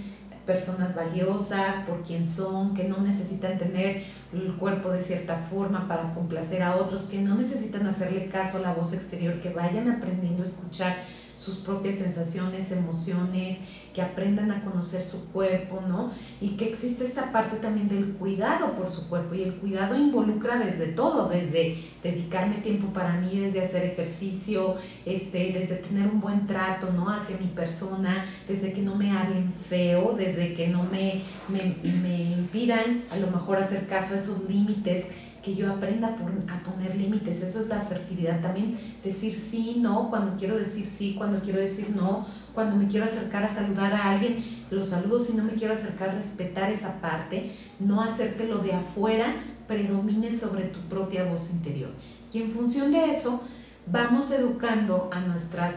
personas 0.46 0.96
valiosas 0.96 1.78
por 1.88 2.04
quien 2.04 2.26
son, 2.26 2.74
que 2.74 2.86
no 2.86 2.98
necesitan 2.98 3.58
tener 3.58 4.04
el 4.34 4.56
cuerpo 4.56 4.90
de 4.90 5.02
cierta 5.02 5.38
forma 5.38 5.88
para 5.88 6.14
complacer 6.14 6.64
a 6.64 6.76
otros, 6.76 7.04
que 7.04 7.22
no 7.22 7.36
necesitan 7.36 7.88
hacerle 7.88 8.30
caso 8.30 8.58
a 8.58 8.62
la 8.62 8.74
voz 8.74 8.94
exterior, 8.94 9.42
que 9.42 9.50
vayan 9.50 9.90
aprendiendo 9.90 10.44
a 10.44 10.46
escuchar 10.46 10.98
sus 11.38 11.56
propias 11.58 11.96
sensaciones, 11.96 12.72
emociones, 12.72 13.58
que 13.96 14.02
aprendan 14.02 14.52
a 14.52 14.62
conocer 14.62 15.02
su 15.02 15.32
cuerpo, 15.32 15.82
¿no? 15.88 16.12
Y 16.42 16.50
que 16.58 16.68
existe 16.68 17.06
esta 17.06 17.32
parte 17.32 17.56
también 17.58 17.88
del 17.88 18.14
cuidado 18.16 18.74
por 18.74 18.92
su 18.92 19.08
cuerpo 19.08 19.36
y 19.36 19.44
el 19.44 19.56
cuidado 19.56 19.96
involucra 19.96 20.58
desde 20.58 20.88
todo, 20.88 21.30
desde 21.30 21.78
dedicarme 22.04 22.56
tiempo 22.56 22.92
para 22.92 23.14
mí, 23.14 23.40
desde 23.40 23.64
hacer 23.64 23.86
ejercicio, 23.86 24.76
este, 25.06 25.54
desde 25.54 25.76
tener 25.78 26.08
un 26.08 26.20
buen 26.20 26.46
trato, 26.46 26.92
¿no? 26.92 27.10
Hacia 27.10 27.38
mi 27.38 27.48
persona, 27.48 28.26
desde 28.50 28.74
que 28.74 28.82
no 28.82 28.96
me 28.96 29.12
hablen 29.12 29.54
feo, 29.54 30.14
desde 30.18 30.54
que 30.54 30.68
no 30.68 30.84
me, 30.84 31.22
me, 31.48 31.78
me 32.02 32.32
impidan 32.34 33.04
a 33.12 33.18
lo 33.18 33.28
mejor 33.28 33.58
hacer 33.58 33.88
caso 33.88 34.14
a 34.14 34.18
esos 34.18 34.44
límites 34.50 35.06
que 35.46 35.56
yo 35.56 35.72
aprenda 35.72 36.08
a 36.08 36.64
poner 36.64 36.96
límites, 36.96 37.42
eso 37.42 37.62
es 37.62 37.68
la 37.68 37.78
asertividad. 37.78 38.42
También, 38.42 38.80
decir 39.04 39.36
sí, 39.36 39.78
no, 39.80 40.10
cuando 40.10 40.36
quiero 40.38 40.58
decir 40.58 40.88
sí, 40.88 41.14
cuando 41.16 41.40
quiero 41.40 41.60
decir 41.60 41.92
no, 41.96 42.26
cuando 42.56 42.76
me 42.76 42.88
quiero 42.88 43.06
acercar 43.06 43.44
a 43.44 43.54
saludar 43.54 43.94
a 43.94 44.12
alguien, 44.12 44.44
los 44.72 44.88
saludo, 44.88 45.20
si 45.20 45.34
no 45.34 45.44
me 45.44 45.54
quiero 45.54 45.76
acercar, 45.76 46.16
respetar 46.16 46.72
esa 46.72 47.00
parte, 47.00 47.52
no 47.80 48.02
hacer 48.02 48.36
que 48.36 48.48
lo 48.48 48.58
de 48.58 48.74
afuera 48.74 49.36
predomine 49.68 50.36
sobre 50.36 50.64
tu 50.64 50.80
propia 50.90 51.26
voz 51.26 51.52
interior. 51.52 51.92
Y 52.34 52.42
en 52.42 52.50
función 52.50 52.92
de 52.92 53.12
eso, 53.12 53.44
vamos 53.86 54.32
educando 54.32 55.12
a 55.14 55.20
nuestras 55.20 55.76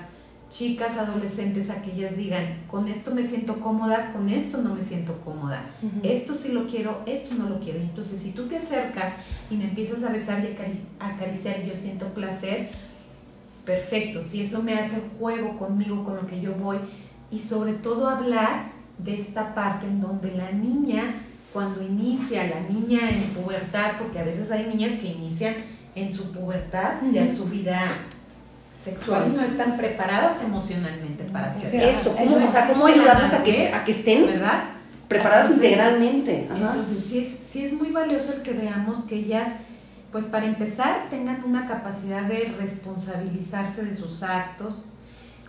chicas 0.50 0.96
adolescentes 0.96 1.68
a 1.68 1.82
que 1.82 1.92
ellas 1.92 2.16
digan, 2.16 2.62
con 2.70 2.88
esto 2.88 3.14
me 3.14 3.26
siento 3.26 3.60
cómoda, 3.60 4.12
con 4.12 4.28
esto 4.30 4.62
no 4.62 4.74
me 4.74 4.82
siento 4.82 5.18
cómoda, 5.24 5.62
esto 6.02 6.34
sí 6.34 6.48
lo 6.52 6.66
quiero, 6.66 7.02
esto 7.06 7.34
no 7.34 7.48
lo 7.50 7.60
quiero. 7.60 7.80
Entonces 7.80 8.18
si 8.20 8.30
tú 8.32 8.46
te 8.48 8.56
acercas 8.56 9.12
y 9.50 9.56
me 9.56 9.64
empiezas 9.64 10.02
a 10.02 10.08
besar 10.10 10.40
y 10.40 10.48
acari- 10.56 10.80
acariciar 10.98 11.60
y 11.62 11.68
yo 11.68 11.74
siento 11.74 12.06
placer, 12.14 12.70
perfecto, 13.64 14.22
si 14.22 14.40
eso 14.42 14.62
me 14.62 14.74
hace 14.74 15.02
juego 15.18 15.58
conmigo, 15.58 16.04
con 16.04 16.16
lo 16.16 16.26
que 16.26 16.40
yo 16.40 16.54
voy, 16.54 16.78
y 17.30 17.38
sobre 17.38 17.74
todo 17.74 18.08
hablar 18.08 18.70
de 18.98 19.20
esta 19.20 19.54
parte 19.54 19.86
en 19.86 20.00
donde 20.00 20.32
la 20.32 20.50
niña, 20.52 21.14
cuando 21.52 21.82
inicia, 21.82 22.46
la 22.46 22.60
niña 22.60 23.10
en 23.10 23.22
pubertad, 23.34 23.92
porque 23.98 24.18
a 24.18 24.24
veces 24.24 24.50
hay 24.50 24.66
niñas 24.66 24.98
que 25.00 25.08
inician 25.08 25.54
en 25.94 26.14
su 26.14 26.32
pubertad, 26.32 26.94
ya 27.12 27.24
Ujú. 27.24 27.36
su 27.36 27.44
vida 27.46 27.88
sexual 28.82 29.34
no 29.36 29.42
están 29.42 29.76
preparadas 29.76 30.42
emocionalmente 30.42 31.24
para 31.24 31.50
hacer 31.50 31.82
Eso, 31.82 32.14
Eso 32.18 32.34
¿cómo, 32.34 32.46
o 32.46 32.50
sea, 32.50 32.68
cómo 32.68 32.86
ayudarlas 32.86 33.34
a 33.34 33.42
que, 33.42 33.72
a 33.72 33.84
que 33.84 33.92
estén 33.92 34.26
¿verdad? 34.26 34.64
preparadas 35.08 35.46
Entonces, 35.46 35.70
integralmente. 35.70 36.48
Ajá. 36.50 36.72
Entonces, 36.74 37.04
sí 37.04 37.18
es, 37.18 37.38
sí 37.50 37.64
es 37.64 37.72
muy 37.72 37.90
valioso 37.90 38.34
el 38.34 38.42
que 38.42 38.52
veamos 38.52 39.04
que 39.04 39.16
ellas, 39.16 39.48
pues 40.12 40.26
para 40.26 40.46
empezar, 40.46 41.08
tengan 41.10 41.42
una 41.44 41.66
capacidad 41.66 42.22
de 42.22 42.54
responsabilizarse 42.58 43.84
de 43.84 43.94
sus 43.94 44.22
actos, 44.22 44.84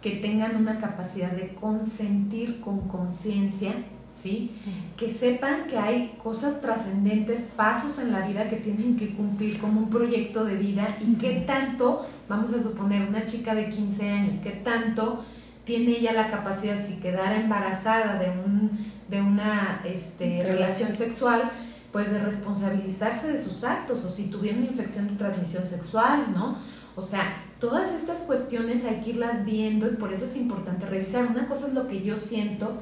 que 0.01 0.11
tengan 0.11 0.55
una 0.55 0.79
capacidad 0.79 1.31
de 1.31 1.53
consentir 1.55 2.61
con 2.61 2.87
conciencia, 2.87 3.73
¿sí? 4.13 4.51
Que 4.97 5.09
sepan 5.09 5.67
que 5.67 5.77
hay 5.77 6.17
cosas 6.21 6.61
trascendentes, 6.61 7.41
pasos 7.55 7.99
en 7.99 8.11
la 8.11 8.27
vida 8.27 8.49
que 8.49 8.57
tienen 8.57 8.97
que 8.97 9.13
cumplir 9.13 9.59
como 9.59 9.81
un 9.81 9.89
proyecto 9.89 10.45
de 10.45 10.55
vida 10.55 10.97
y 10.99 11.15
qué 11.15 11.43
tanto, 11.45 12.05
vamos 12.27 12.53
a 12.53 12.61
suponer, 12.61 13.07
una 13.07 13.25
chica 13.25 13.55
de 13.55 13.69
15 13.69 14.09
años, 14.09 14.35
qué 14.43 14.51
tanto 14.51 15.23
tiene 15.65 15.99
ella 15.99 16.13
la 16.13 16.31
capacidad, 16.31 16.83
si 16.85 16.95
quedara 16.95 17.39
embarazada 17.39 18.17
de, 18.17 18.31
un, 18.31 18.71
de 19.07 19.21
una 19.21 19.81
este, 19.85 20.41
relación 20.41 20.91
sexual, 20.91 21.51
pues 21.91 22.11
de 22.11 22.19
responsabilizarse 22.19 23.31
de 23.31 23.41
sus 23.41 23.63
actos, 23.63 24.03
o 24.03 24.09
si 24.09 24.29
tuviera 24.31 24.57
una 24.57 24.67
infección 24.67 25.07
de 25.07 25.13
transmisión 25.13 25.65
sexual, 25.67 26.33
¿no? 26.33 26.57
O 26.95 27.01
sea, 27.01 27.43
todas 27.59 27.91
estas 27.91 28.21
cuestiones 28.21 28.83
hay 28.83 29.01
que 29.01 29.11
irlas 29.11 29.45
viendo 29.45 29.87
y 29.87 29.95
por 29.95 30.11
eso 30.11 30.25
es 30.25 30.35
importante 30.37 30.85
revisar. 30.85 31.27
Una 31.27 31.47
cosa 31.47 31.67
es 31.67 31.73
lo 31.73 31.87
que 31.87 32.01
yo 32.01 32.17
siento 32.17 32.79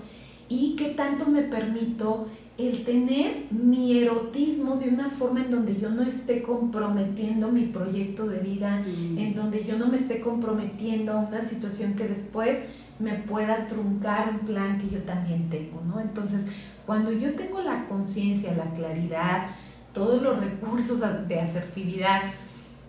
y 0.49 0.75
qué 0.75 0.89
tanto 0.89 1.25
me 1.27 1.41
permito 1.43 2.27
el 2.57 2.83
tener 2.86 3.45
mi 3.51 3.99
erotismo 3.99 4.77
de 4.77 4.89
una 4.89 5.10
forma 5.10 5.41
en 5.41 5.51
donde 5.51 5.77
yo 5.79 5.89
no 5.91 6.01
esté 6.01 6.41
comprometiendo 6.41 7.49
mi 7.49 7.65
proyecto 7.67 8.26
de 8.28 8.39
vida, 8.39 8.82
Mm. 8.82 9.17
en 9.19 9.36
donde 9.36 9.63
yo 9.63 9.78
no 9.78 9.88
me 9.88 9.97
esté 9.97 10.22
comprometiendo 10.22 11.11
a 11.11 11.17
una 11.19 11.41
situación 11.41 11.93
que 11.93 12.07
después 12.07 12.57
me 12.99 13.13
pueda 13.13 13.67
truncar 13.67 14.30
un 14.41 14.47
plan 14.47 14.80
que 14.80 14.89
yo 14.89 15.03
también 15.03 15.49
tengo, 15.51 15.84
¿no? 15.88 15.99
Entonces, 15.99 16.47
cuando 16.88 17.11
yo 17.11 17.36
tengo 17.36 17.61
la 17.61 17.86
conciencia, 17.86 18.53
la 18.55 18.74
claridad, 18.74 19.49
todos 19.93 20.22
los 20.24 20.39
recursos 20.39 21.01
de 21.28 21.39
asertividad, 21.39 22.22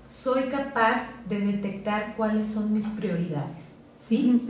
soy 0.08 0.44
capaz 0.44 1.10
de 1.28 1.40
detectar 1.40 2.14
cuáles 2.16 2.46
son 2.48 2.72
mis 2.72 2.86
prioridades, 2.86 3.64
¿sí? 4.08 4.40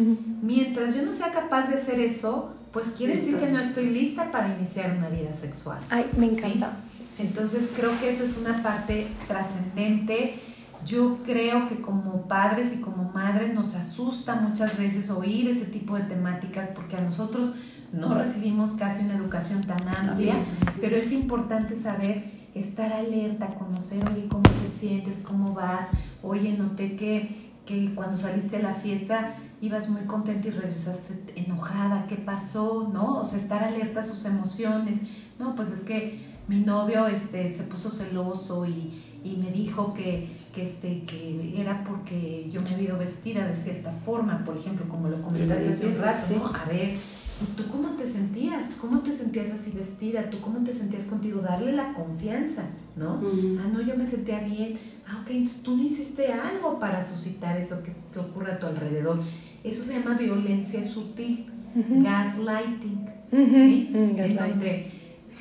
Mientras 0.42 0.94
yo 0.94 1.02
no 1.02 1.12
sea 1.12 1.32
capaz 1.32 1.68
de 1.68 1.76
hacer 1.76 1.98
eso, 1.98 2.50
pues 2.78 2.92
quiere 2.96 3.16
decir 3.16 3.38
que 3.38 3.50
no 3.50 3.58
estoy 3.58 3.90
lista 3.90 4.30
para 4.30 4.54
iniciar 4.54 4.96
una 4.96 5.08
vida 5.08 5.32
sexual. 5.34 5.78
Ay, 5.90 6.08
me 6.16 6.26
encanta. 6.26 6.76
Entonces 7.18 7.70
creo 7.74 7.98
que 7.98 8.08
eso 8.08 8.22
es 8.22 8.38
una 8.38 8.62
parte 8.62 9.08
trascendente. 9.26 10.38
Yo 10.86 11.18
creo 11.24 11.66
que 11.66 11.80
como 11.80 12.28
padres 12.28 12.72
y 12.72 12.80
como 12.80 13.10
madres 13.10 13.52
nos 13.52 13.74
asusta 13.74 14.36
muchas 14.36 14.78
veces 14.78 15.10
oír 15.10 15.48
ese 15.48 15.64
tipo 15.64 15.96
de 15.96 16.04
temáticas 16.04 16.68
porque 16.68 16.96
a 16.96 17.00
nosotros 17.00 17.56
no 17.92 18.14
recibimos 18.14 18.70
casi 18.72 19.04
una 19.04 19.16
educación 19.16 19.60
tan 19.62 19.88
amplia, 19.88 20.36
pero 20.80 20.94
es 20.94 21.10
importante 21.10 21.74
saber 21.74 22.30
estar 22.54 22.92
alerta, 22.92 23.48
conocer, 23.48 24.08
oye, 24.08 24.28
cómo 24.28 24.44
te 24.44 24.68
sientes, 24.68 25.18
cómo 25.24 25.52
vas, 25.52 25.88
oye, 26.22 26.56
noté 26.56 26.94
que, 26.94 27.50
que 27.66 27.92
cuando 27.96 28.16
saliste 28.16 28.58
a 28.58 28.62
la 28.62 28.74
fiesta 28.74 29.34
ibas 29.60 29.88
muy 29.88 30.02
contenta 30.02 30.48
y 30.48 30.50
regresaste 30.52 31.14
enojada, 31.36 32.06
¿qué 32.06 32.16
pasó? 32.16 32.88
¿No? 32.92 33.20
O 33.20 33.24
sea, 33.24 33.38
estar 33.38 33.64
alerta 33.64 34.00
a 34.00 34.04
sus 34.04 34.24
emociones. 34.24 34.98
No, 35.38 35.54
pues 35.54 35.70
es 35.70 35.84
que 35.84 36.20
mi 36.48 36.60
novio 36.60 37.06
este, 37.06 37.48
se 37.54 37.64
puso 37.64 37.90
celoso 37.90 38.66
y, 38.66 39.20
y 39.24 39.36
me 39.36 39.50
dijo 39.50 39.94
que, 39.94 40.28
que, 40.54 40.62
este, 40.62 41.04
que 41.04 41.60
era 41.60 41.84
porque 41.84 42.48
yo 42.52 42.60
me 42.62 42.74
había 42.74 42.94
vestida 42.94 43.46
de 43.46 43.56
cierta 43.56 43.92
forma, 43.92 44.44
por 44.44 44.56
ejemplo, 44.56 44.88
como 44.88 45.08
lo 45.08 45.20
comentaste 45.22 45.68
hace 45.68 45.86
un 45.86 45.98
rato, 45.98 46.26
¿no? 46.36 46.46
A 46.46 46.64
ver, 46.64 46.96
¿y 47.40 47.44
tú 47.56 47.68
cómo 47.70 47.90
te 47.90 48.08
sentías? 48.08 48.78
¿Cómo 48.80 49.00
te 49.00 49.14
sentías 49.14 49.50
así 49.50 49.70
vestida? 49.72 50.30
¿Tú 50.30 50.40
cómo 50.40 50.64
te 50.64 50.72
sentías 50.72 51.06
contigo? 51.06 51.40
Darle 51.40 51.72
la 51.72 51.92
confianza, 51.92 52.62
¿no? 52.96 53.20
Ah, 53.60 53.68
no, 53.72 53.80
yo 53.82 53.96
me 53.96 54.06
sentía 54.06 54.40
bien. 54.40 54.78
Ah, 55.06 55.20
ok, 55.22 55.30
entonces 55.30 55.62
tú 55.62 55.76
no 55.76 55.82
hiciste 55.82 56.32
algo 56.32 56.78
para 56.78 57.02
suscitar 57.02 57.56
eso 57.56 57.82
que, 57.82 57.92
que 58.12 58.18
ocurre 58.18 58.52
a 58.52 58.58
tu 58.58 58.66
alrededor. 58.66 59.20
Eso 59.64 59.82
se 59.82 59.98
llama 59.98 60.16
violencia 60.16 60.84
sutil, 60.84 61.46
gaslighting, 61.74 63.06
¿sí? 63.30 63.88
Donde 63.92 64.86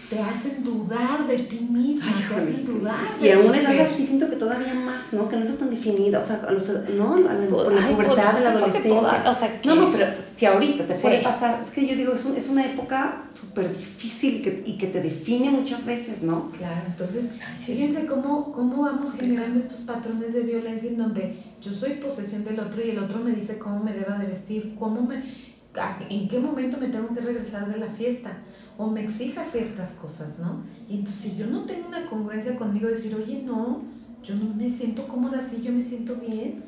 te 0.09 0.19
hacen 0.19 0.63
dudar 0.63 1.27
de 1.27 1.39
ti 1.39 1.59
misma, 1.59 2.05
te 2.29 2.35
hacen 2.35 2.65
dudar. 2.65 2.95
Y 3.21 3.29
a 3.29 3.39
una 3.39 3.59
edad 3.59 3.81
así 3.81 4.05
siento 4.05 4.29
que 4.29 4.37
todavía 4.37 4.73
más, 4.73 5.11
¿no? 5.11 5.27
Que 5.27 5.35
no 5.35 5.43
está 5.43 5.57
tan 5.59 5.69
definida, 5.69 6.19
o 6.19 6.25
sea, 6.25 6.41
a 6.47 6.51
los, 6.51 6.69
¿no? 6.95 7.15
A 7.15 7.33
la, 7.33 7.47
por 7.47 7.73
la 7.73 7.87
pubertad, 7.89 8.33
de 8.35 8.43
la 8.43 8.51
adolescencia. 8.51 9.23
o 9.29 9.33
sea, 9.33 9.61
no, 9.65 9.75
no, 9.75 9.91
pero 9.91 10.07
si 10.21 10.45
ahorita 10.45 10.87
te 10.87 10.93
puede 10.95 11.21
pasar, 11.21 11.61
es 11.61 11.71
que 11.71 11.85
yo 11.85 11.95
digo, 11.95 12.13
es, 12.13 12.23
un, 12.23 12.37
es 12.37 12.47
una 12.47 12.65
época 12.65 13.23
súper 13.33 13.75
difícil 13.75 14.41
que, 14.41 14.63
y 14.65 14.77
que 14.77 14.87
te 14.87 15.01
define 15.01 15.49
muchas 15.49 15.85
veces, 15.85 16.23
¿no? 16.23 16.51
Claro, 16.57 16.83
entonces, 16.87 17.25
fíjense 17.57 18.05
cómo, 18.05 18.53
cómo 18.53 18.83
vamos 18.83 19.13
generando 19.13 19.59
estos 19.59 19.81
patrones 19.81 20.33
de 20.33 20.41
violencia 20.41 20.89
en 20.89 20.97
donde 20.97 21.35
yo 21.61 21.73
soy 21.73 21.95
posesión 21.95 22.45
del 22.45 22.59
otro 22.61 22.81
y 22.85 22.91
el 22.91 22.99
otro 22.99 23.19
me 23.19 23.31
dice 23.31 23.57
cómo 23.57 23.83
me 23.83 23.91
deba 23.91 24.17
de 24.17 24.27
vestir, 24.27 24.75
cómo 24.79 25.01
me, 25.01 25.21
en 26.09 26.27
qué 26.27 26.39
momento 26.39 26.77
me 26.77 26.87
tengo 26.87 27.13
que 27.13 27.21
regresar 27.21 27.71
de 27.71 27.77
la 27.77 27.87
fiesta 27.87 28.31
o 28.77 28.87
me 28.87 29.03
exija 29.03 29.43
ciertas 29.45 29.95
cosas, 29.95 30.39
¿no? 30.39 30.63
Y 30.89 30.95
entonces 30.95 31.31
si 31.31 31.37
yo 31.37 31.47
no 31.47 31.65
tengo 31.65 31.87
una 31.87 32.05
congruencia 32.05 32.55
conmigo, 32.55 32.87
decir, 32.87 33.15
oye, 33.15 33.43
no, 33.43 33.81
yo 34.23 34.35
no 34.35 34.53
me 34.53 34.69
siento 34.69 35.07
cómoda 35.07 35.39
así, 35.39 35.61
yo 35.61 35.71
me 35.71 35.83
siento 35.83 36.15
bien, 36.15 36.63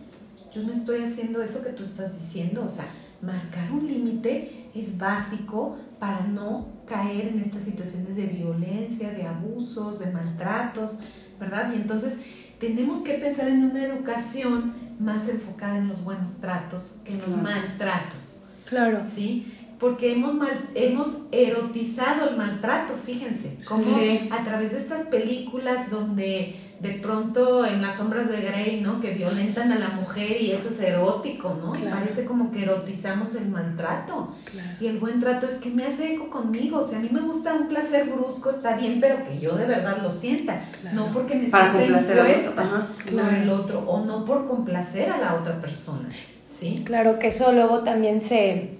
yo 0.52 0.64
no 0.64 0.72
estoy 0.72 1.02
haciendo 1.04 1.42
eso 1.42 1.64
que 1.64 1.72
tú 1.72 1.84
estás 1.84 2.20
diciendo, 2.20 2.64
o 2.66 2.70
sea, 2.70 2.86
marcar 3.22 3.72
un 3.72 3.86
límite 3.86 4.70
es 4.74 4.98
básico 4.98 5.78
para 6.00 6.26
no 6.26 6.68
caer 6.86 7.28
en 7.30 7.40
estas 7.40 7.64
situaciones 7.64 8.16
de 8.16 8.26
violencia, 8.26 9.12
de 9.12 9.24
abusos, 9.24 10.00
de 10.00 10.12
maltratos, 10.12 11.00
¿verdad? 11.40 11.72
Y 11.74 11.76
entonces 11.76 12.18
tenemos 12.60 13.02
que 13.02 13.14
pensar 13.16 13.48
en 13.48 13.66
una 13.66 13.84
educación 13.84 14.74
más 15.00 15.28
enfocada 15.30 15.78
en 15.78 15.88
los 15.88 16.04
buenos 16.04 16.40
tratos 16.40 16.96
que 17.04 17.14
en 17.14 17.22
los 17.22 17.42
maltratos. 17.42 18.29
Claro. 18.70 19.02
¿Sí? 19.04 19.54
Porque 19.80 20.14
hemos, 20.14 20.34
mal, 20.36 20.70
hemos 20.76 21.28
erotizado 21.32 22.30
el 22.30 22.38
maltrato, 22.38 22.96
fíjense, 22.96 23.58
como 23.66 23.84
a 24.30 24.44
través 24.44 24.74
de 24.74 24.80
estas 24.80 25.08
películas 25.08 25.90
donde 25.90 26.56
de 26.80 26.92
pronto 26.92 27.66
en 27.66 27.82
las 27.82 27.96
sombras 27.96 28.30
de 28.30 28.42
Grey, 28.42 28.82
¿no? 28.82 29.02
Que 29.02 29.12
violentan 29.12 29.72
a 29.72 29.80
la 29.80 29.90
mujer 29.90 30.42
y 30.42 30.52
eso 30.52 30.70
es 30.70 30.80
erótico, 30.82 31.58
¿no? 31.62 31.74
Parece 31.90 32.26
como 32.26 32.52
que 32.52 32.64
erotizamos 32.64 33.36
el 33.36 33.50
maltrato. 33.50 34.34
Y 34.80 34.88
el 34.88 34.98
buen 35.00 35.20
trato 35.20 35.46
es 35.46 35.56
que 35.56 35.70
me 35.70 35.86
hace 35.86 36.14
eco 36.14 36.30
conmigo. 36.30 36.80
O 36.80 36.88
sea, 36.88 37.00
a 37.00 37.02
mí 37.02 37.10
me 37.12 37.20
gusta 37.20 37.54
un 37.54 37.68
placer 37.68 38.10
brusco, 38.10 38.50
está 38.50 38.78
bien, 38.78 39.00
pero 39.02 39.24
que 39.24 39.40
yo 39.40 39.56
de 39.56 39.66
verdad 39.66 40.02
lo 40.02 40.12
sienta. 40.14 40.62
No 40.94 41.12
porque 41.12 41.36
me 41.36 41.50
sienta 41.50 41.84
impuesta 41.84 42.88
por 43.12 43.34
el 43.34 43.50
otro 43.50 43.80
o 43.80 44.06
no 44.06 44.24
por 44.24 44.48
complacer 44.48 45.10
a 45.10 45.18
la 45.18 45.36
otra 45.36 45.60
persona. 45.60 46.08
¿Sí? 46.50 46.82
Claro 46.84 47.20
que 47.20 47.28
eso 47.28 47.52
luego 47.52 47.84
también 47.84 48.20
se, 48.20 48.72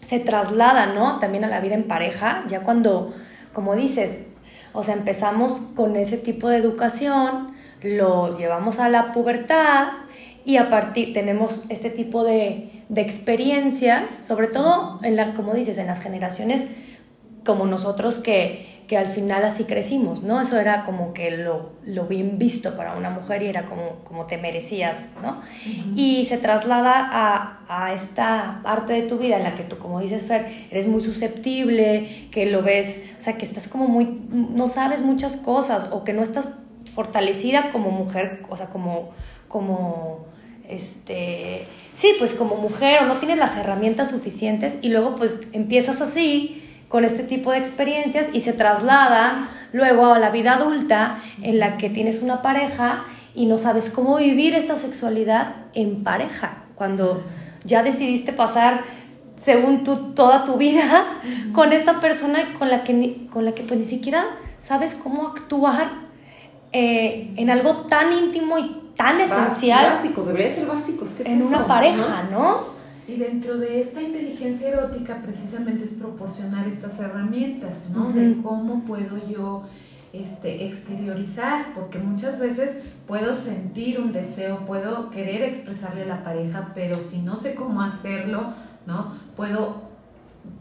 se 0.00 0.20
traslada, 0.20 0.86
¿no? 0.86 1.18
También 1.18 1.44
a 1.44 1.48
la 1.48 1.60
vida 1.60 1.74
en 1.74 1.88
pareja, 1.88 2.44
ya 2.48 2.62
cuando, 2.62 3.12
como 3.52 3.74
dices, 3.74 4.26
o 4.72 4.82
sea, 4.82 4.94
empezamos 4.94 5.60
con 5.74 5.96
ese 5.96 6.16
tipo 6.16 6.48
de 6.48 6.58
educación, 6.58 7.52
lo 7.82 8.36
llevamos 8.36 8.78
a 8.78 8.88
la 8.88 9.12
pubertad 9.12 9.88
y 10.44 10.56
a 10.56 10.70
partir 10.70 11.12
tenemos 11.12 11.64
este 11.68 11.90
tipo 11.90 12.22
de, 12.24 12.84
de 12.88 13.00
experiencias, 13.00 14.26
sobre 14.28 14.46
todo 14.46 15.00
en 15.02 15.16
la, 15.16 15.34
como 15.34 15.54
dices, 15.54 15.78
en 15.78 15.88
las 15.88 16.00
generaciones 16.00 16.70
como 17.44 17.66
nosotros 17.66 18.18
que, 18.18 18.77
que 18.88 18.96
al 18.96 19.06
final 19.06 19.44
así 19.44 19.64
crecimos, 19.64 20.22
¿no? 20.22 20.40
Eso 20.40 20.58
era 20.58 20.82
como 20.84 21.12
que 21.12 21.30
lo, 21.30 21.72
lo 21.84 22.06
bien 22.06 22.38
visto 22.38 22.74
para 22.74 22.96
una 22.96 23.10
mujer 23.10 23.42
y 23.42 23.46
era 23.46 23.66
como, 23.66 23.96
como 24.02 24.24
te 24.24 24.38
merecías, 24.38 25.12
¿no? 25.22 25.42
Y 25.94 26.24
se 26.24 26.38
traslada 26.38 26.94
a, 26.98 27.60
a, 27.68 27.92
esta 27.92 28.60
parte 28.62 28.94
de 28.94 29.02
tu 29.02 29.18
vida 29.18 29.36
en 29.36 29.44
la 29.44 29.54
que 29.54 29.62
tú, 29.62 29.76
como 29.76 30.00
dices, 30.00 30.24
Fer, 30.24 30.68
eres 30.70 30.86
muy 30.86 31.02
susceptible, 31.02 32.28
que 32.30 32.46
lo 32.46 32.62
ves, 32.62 33.10
o 33.18 33.20
sea, 33.20 33.36
que 33.36 33.44
estás 33.44 33.68
como 33.68 33.88
muy, 33.88 34.22
no 34.30 34.66
sabes 34.66 35.02
muchas 35.02 35.36
cosas 35.36 35.90
o 35.92 36.02
que 36.02 36.14
no 36.14 36.22
estás 36.22 36.54
fortalecida 36.94 37.70
como 37.72 37.90
mujer, 37.90 38.40
o 38.48 38.56
sea, 38.56 38.70
como, 38.70 39.10
como, 39.48 40.24
este, 40.66 41.66
sí, 41.92 42.14
pues 42.18 42.32
como 42.32 42.56
mujer 42.56 43.02
o 43.02 43.06
no 43.06 43.16
tienes 43.16 43.36
las 43.36 43.54
herramientas 43.58 44.08
suficientes 44.08 44.78
y 44.80 44.88
luego 44.88 45.14
pues 45.14 45.42
empiezas 45.52 46.00
así 46.00 46.64
con 46.88 47.04
este 47.04 47.22
tipo 47.22 47.52
de 47.52 47.58
experiencias 47.58 48.28
y 48.32 48.40
se 48.40 48.52
traslada 48.52 49.48
luego 49.72 50.06
a 50.06 50.18
la 50.18 50.30
vida 50.30 50.54
adulta 50.54 51.18
en 51.42 51.58
la 51.58 51.76
que 51.76 51.90
tienes 51.90 52.22
una 52.22 52.42
pareja 52.42 53.04
y 53.34 53.46
no 53.46 53.58
sabes 53.58 53.90
cómo 53.90 54.16
vivir 54.16 54.54
esta 54.54 54.76
sexualidad 54.76 55.54
en 55.74 56.02
pareja, 56.02 56.64
cuando 56.74 57.22
ya 57.64 57.82
decidiste 57.82 58.32
pasar 58.32 58.82
según 59.36 59.84
tú 59.84 60.12
toda 60.14 60.44
tu 60.44 60.56
vida 60.56 61.06
con 61.52 61.72
esta 61.72 62.00
persona 62.00 62.54
con 62.58 62.68
la 62.70 62.84
que, 62.84 63.28
con 63.30 63.44
la 63.44 63.52
que 63.52 63.62
pues 63.62 63.78
ni 63.78 63.86
siquiera 63.86 64.24
sabes 64.60 64.94
cómo 64.94 65.28
actuar 65.28 65.88
eh, 66.72 67.32
en 67.36 67.50
algo 67.50 67.86
tan 67.86 68.12
íntimo 68.12 68.58
y 68.58 68.92
tan 68.96 69.20
esencial. 69.20 69.94
Básico, 69.94 70.22
debería 70.22 70.48
ser 70.48 70.66
básico. 70.66 71.04
Es 71.04 71.10
que 71.12 71.22
en 71.22 71.42
una 71.42 71.66
pareja, 71.66 72.24
¿no? 72.30 72.77
Y 73.08 73.16
dentro 73.16 73.56
de 73.56 73.80
esta 73.80 74.02
inteligencia 74.02 74.68
erótica 74.68 75.22
precisamente 75.22 75.86
es 75.86 75.94
proporcionar 75.94 76.68
estas 76.68 77.00
herramientas, 77.00 77.74
¿no? 77.90 78.12
De 78.12 78.36
cómo 78.42 78.84
puedo 78.84 79.16
yo 79.26 79.62
este, 80.12 80.66
exteriorizar, 80.66 81.72
porque 81.74 81.98
muchas 81.98 82.38
veces 82.38 82.80
puedo 83.06 83.34
sentir 83.34 83.98
un 83.98 84.12
deseo, 84.12 84.66
puedo 84.66 85.08
querer 85.08 85.42
expresarle 85.42 86.02
a 86.02 86.06
la 86.06 86.22
pareja, 86.22 86.72
pero 86.74 87.02
si 87.02 87.22
no 87.22 87.36
sé 87.36 87.54
cómo 87.54 87.80
hacerlo, 87.80 88.52
¿no? 88.86 89.14
Puedo 89.36 89.88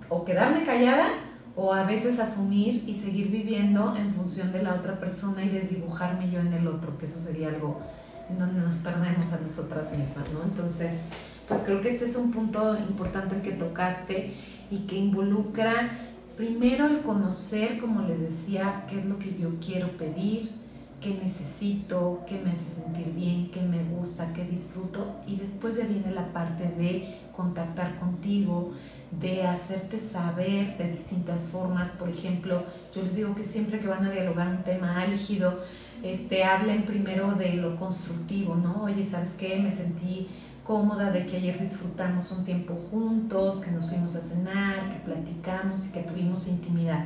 o 0.08 0.24
quedarme 0.24 0.64
callada 0.64 1.10
o 1.58 1.74
a 1.74 1.84
veces 1.84 2.18
asumir 2.18 2.88
y 2.88 2.94
seguir 2.94 3.30
viviendo 3.30 3.94
en 3.98 4.14
función 4.14 4.54
de 4.54 4.64
la 4.64 4.76
otra 4.76 4.98
persona 5.00 5.44
y 5.44 5.50
desdibujarme 5.50 6.32
yo 6.32 6.40
en 6.40 6.54
el 6.54 6.66
otro, 6.68 6.98
que 6.98 7.08
eso 7.08 7.20
sería 7.20 7.50
algo 7.50 7.82
en 8.30 8.40
donde 8.40 8.62
nos 8.62 8.76
perdemos 8.76 9.34
a 9.34 9.40
nosotras 9.42 9.92
mismas, 9.98 10.32
¿no? 10.32 10.44
Entonces, 10.44 11.02
pues 11.48 11.62
creo 11.62 11.82
que 11.82 11.92
este 11.92 12.06
es 12.06 12.16
un 12.16 12.32
punto 12.32 12.78
importante 12.78 13.36
el 13.36 13.42
que 13.42 13.52
tocaste 13.52 14.34
y 14.70 14.80
que 14.80 14.98
involucra 14.98 15.92
primero 16.36 16.88
el 16.88 17.02
conocer, 17.02 17.80
como 17.80 18.02
les 18.02 18.20
decía, 18.20 18.86
qué 18.88 19.00
es 19.00 19.06
lo 19.06 19.18
que 19.18 19.36
yo 19.40 19.50
quiero 19.60 19.90
pedir, 19.98 20.52
qué 21.02 21.14
necesito, 21.14 22.24
qué 22.28 22.40
me 22.40 22.52
hace 22.52 22.82
sentir 22.82 23.14
bien, 23.14 23.50
qué 23.52 23.62
me 23.62 23.84
gusta, 23.84 24.34
qué 24.34 24.44
disfruto 24.44 25.16
y 25.28 25.36
después 25.36 25.78
ya 25.78 25.86
viene 25.86 26.12
la 26.12 26.34
parte 26.34 26.64
de 26.64 27.20
contactar 27.36 28.00
contigo, 28.00 28.72
de 29.20 29.44
hacerte 29.44 30.00
saber 30.00 30.78
de 30.78 30.92
distintas 30.92 31.48
formas. 31.48 31.92
Por 31.92 32.10
ejemplo, 32.10 32.64
yo 32.94 33.04
les 33.04 33.16
digo 33.16 33.36
que 33.36 33.44
siempre 33.44 33.80
que 33.80 33.88
van 33.88 34.06
a 34.06 34.12
dialogar 34.12 34.48
un 34.48 34.64
tema 34.64 35.02
álgido, 35.02 35.60
este, 36.04 36.44
hablen 36.44 36.84
primero 36.84 37.34
de 37.34 37.54
lo 37.54 37.76
constructivo, 37.78 38.56
¿no? 38.56 38.84
Oye, 38.84 39.04
¿sabes 39.04 39.32
qué? 39.38 39.58
Me 39.58 39.76
sentí 39.76 40.28
cómoda 40.68 41.12
de 41.12 41.26
que 41.26 41.38
ayer 41.38 41.60
disfrutamos 41.60 42.30
un 42.32 42.44
tiempo 42.44 42.76
juntos, 42.92 43.62
que 43.62 43.72
nos 43.72 43.88
fuimos 43.88 44.16
a 44.18 44.22
cenar, 44.22 44.90
que 44.90 45.00
platicamos 45.00 45.86
y 45.86 45.90
que 45.92 46.02
tuvimos 46.02 46.46
intimidad. 46.48 47.06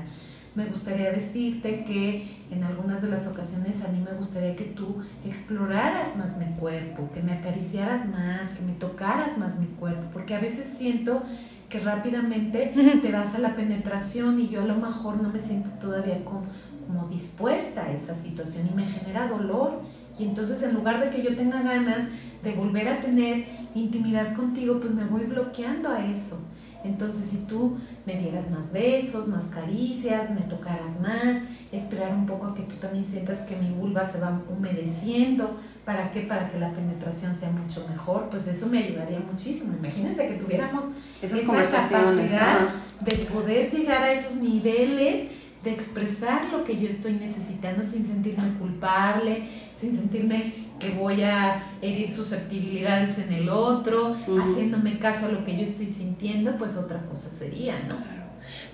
Me 0.56 0.66
gustaría 0.66 1.12
decirte 1.12 1.86
que 1.86 2.28
en 2.50 2.64
algunas 2.64 3.02
de 3.02 3.10
las 3.10 3.28
ocasiones 3.28 3.82
a 3.86 3.88
mí 3.90 4.04
me 4.04 4.18
gustaría 4.18 4.56
que 4.56 4.66
tú 4.66 4.98
exploraras 5.26 6.18
más 6.18 6.38
mi 6.38 6.48
cuerpo, 6.56 7.10
que 7.14 7.22
me 7.22 7.34
acariciaras 7.34 8.10
más, 8.10 8.50
que 8.50 8.66
me 8.66 8.74
tocaras 8.74 9.38
más 9.38 9.60
mi 9.60 9.68
cuerpo, 9.68 10.10
porque 10.12 10.36
a 10.36 10.40
veces 10.40 10.76
siento 10.78 11.24
que 11.70 11.80
rápidamente 11.80 12.74
te 13.02 13.12
vas 13.12 13.34
a 13.36 13.40
la 13.40 13.56
penetración 13.56 14.40
y 14.42 14.50
yo 14.50 14.64
a 14.64 14.66
lo 14.66 14.76
mejor 14.76 15.22
no 15.22 15.30
me 15.30 15.40
siento 15.40 15.70
todavía 15.80 16.26
como, 16.26 16.44
como 16.86 17.08
dispuesta 17.08 17.84
a 17.84 17.94
esa 17.94 18.16
situación 18.16 18.68
y 18.72 18.76
me 18.76 18.86
genera 18.86 19.28
dolor. 19.28 19.82
Y 20.20 20.24
entonces 20.24 20.62
en 20.64 20.74
lugar 20.74 21.00
de 21.00 21.10
que 21.10 21.24
yo 21.24 21.36
tenga 21.36 21.62
ganas 21.62 22.08
de 22.44 22.54
volver 22.54 22.88
a 22.88 23.02
tener 23.02 23.46
intimidad 23.76 24.36
contigo, 24.36 24.80
pues 24.80 24.94
me 24.94 25.06
voy 25.06 25.24
bloqueando 25.24 25.90
a 25.90 26.06
eso. 26.06 26.40
Entonces, 26.84 27.26
si 27.26 27.38
tú 27.46 27.78
me 28.06 28.16
dieras 28.16 28.50
más 28.50 28.74
besos, 28.74 29.28
más 29.28 29.46
caricias, 29.46 30.32
me 30.32 30.42
tocaras 30.42 31.00
más, 31.00 31.38
esperar 31.72 32.14
un 32.14 32.26
poco 32.26 32.48
a 32.48 32.56
que 32.56 32.64
tú 32.64 32.76
también 32.78 33.06
sientas 33.06 33.40
que 33.42 33.56
mi 33.56 33.70
vulva 33.70 34.10
se 34.10 34.20
va 34.20 34.42
humedeciendo, 34.50 35.58
¿para 35.86 36.12
qué? 36.12 36.22
Para 36.22 36.50
que 36.50 36.60
la 36.60 36.72
penetración 36.72 37.36
sea 37.36 37.52
mucho 37.52 37.86
mejor, 37.88 38.30
pues 38.32 38.48
eso 38.48 38.66
me 38.66 38.80
ayudaría 38.80 39.20
muchísimo. 39.20 39.74
Imagínense 39.78 40.28
que 40.28 40.34
tuviéramos 40.36 40.88
esa 41.22 41.64
capacidad 41.70 42.58
de 43.00 43.16
poder 43.26 43.72
llegar 43.72 44.02
a 44.02 44.12
esos 44.12 44.38
niveles 44.38 45.30
de 45.64 45.72
expresar 45.72 46.50
lo 46.52 46.64
que 46.64 46.80
yo 46.80 46.88
estoy 46.88 47.14
necesitando 47.14 47.84
sin 47.84 48.06
sentirme 48.06 48.58
culpable, 48.58 49.44
sin 49.78 49.96
sentirme 49.96 50.54
que 50.80 50.90
voy 50.92 51.22
a 51.22 51.64
herir 51.82 52.10
susceptibilidades 52.10 53.20
en 53.20 53.32
el 53.32 53.50
otro, 53.50 54.16
haciéndome 54.42 54.98
caso 54.98 55.28
a 55.28 55.30
lo 55.30 55.46
que 55.46 55.56
yo 55.56 55.64
estoy 55.64 55.86
sintiendo, 55.86 56.58
pues 56.58 56.78
otra 56.78 57.02
cosa 57.06 57.30
sería, 57.30 57.80
¿no? 57.88 57.96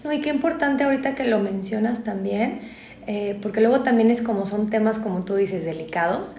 No, 0.04 0.14
y 0.14 0.22
qué 0.22 0.30
importante 0.30 0.86
ahorita 0.86 1.14
que 1.14 1.26
lo 1.26 1.40
mencionas 1.40 2.06
también, 2.06 2.62
eh, 3.06 3.38
porque 3.42 3.60
luego 3.60 3.82
también 3.82 4.10
es 4.10 4.22
como 4.22 4.46
son 4.46 4.70
temas, 4.70 4.98
como 4.98 5.26
tú 5.26 5.36
dices, 5.36 5.66
delicados, 5.66 6.36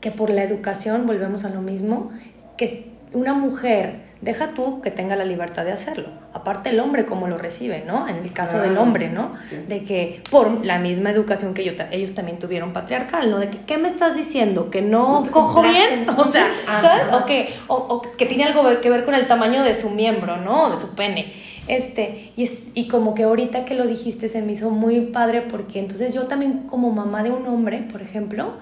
que 0.00 0.12
por 0.12 0.30
la 0.30 0.44
educación, 0.44 1.06
volvemos 1.06 1.44
a 1.44 1.50
lo 1.50 1.60
mismo, 1.60 2.10
que 2.56 2.92
una 3.12 3.34
mujer 3.34 4.07
deja 4.20 4.48
tú 4.48 4.80
que 4.80 4.90
tenga 4.90 5.14
la 5.16 5.24
libertad 5.24 5.64
de 5.64 5.72
hacerlo. 5.72 6.08
Aparte 6.32 6.70
el 6.70 6.80
hombre 6.80 7.06
como 7.06 7.28
lo 7.28 7.38
recibe, 7.38 7.84
¿no? 7.86 8.08
En 8.08 8.16
el 8.16 8.32
caso 8.32 8.60
del 8.60 8.76
hombre, 8.76 9.08
¿no? 9.08 9.30
De 9.68 9.84
que 9.84 10.22
por 10.30 10.64
la 10.64 10.78
misma 10.78 11.10
educación 11.10 11.54
que 11.54 11.62
ellos 11.90 12.14
también 12.14 12.38
tuvieron 12.38 12.72
patriarcal, 12.72 13.30
¿no? 13.30 13.38
De 13.38 13.48
que, 13.48 13.58
¿qué 13.60 13.78
me 13.78 13.88
estás 13.88 14.16
diciendo? 14.16 14.70
¿Que 14.70 14.82
no, 14.82 15.24
cojo 15.30 15.62
bien? 15.62 16.06
O 16.18 16.24
sea, 16.24 16.48
¿sabes? 16.66 17.06
O 17.12 17.24
que, 17.26 17.54
o, 17.68 18.02
que 18.02 18.26
tiene 18.26 18.44
algo 18.44 18.80
que 18.80 18.90
ver 18.90 19.04
con 19.04 19.14
el 19.14 19.26
tamaño 19.26 19.62
de 19.62 19.72
su 19.72 19.90
miembro, 19.90 20.36
¿no? 20.36 20.70
De 20.70 20.80
su 20.80 20.94
pene. 20.94 21.32
Este, 21.68 22.32
y, 22.34 22.50
y 22.74 22.88
como 22.88 23.14
que 23.14 23.24
ahorita 23.24 23.64
que 23.64 23.74
lo 23.74 23.86
dijiste 23.86 24.28
se 24.28 24.40
me 24.40 24.52
hizo 24.52 24.70
muy 24.70 25.00
padre 25.00 25.42
porque 25.42 25.78
entonces 25.78 26.14
yo 26.14 26.26
también 26.26 26.64
como 26.66 26.90
mamá 26.90 27.22
de 27.22 27.30
un 27.30 27.46
hombre, 27.46 27.86
por 27.92 28.00
ejemplo, 28.00 28.54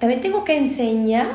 también 0.00 0.20
tengo 0.20 0.44
que 0.44 0.56
enseñar 0.56 1.28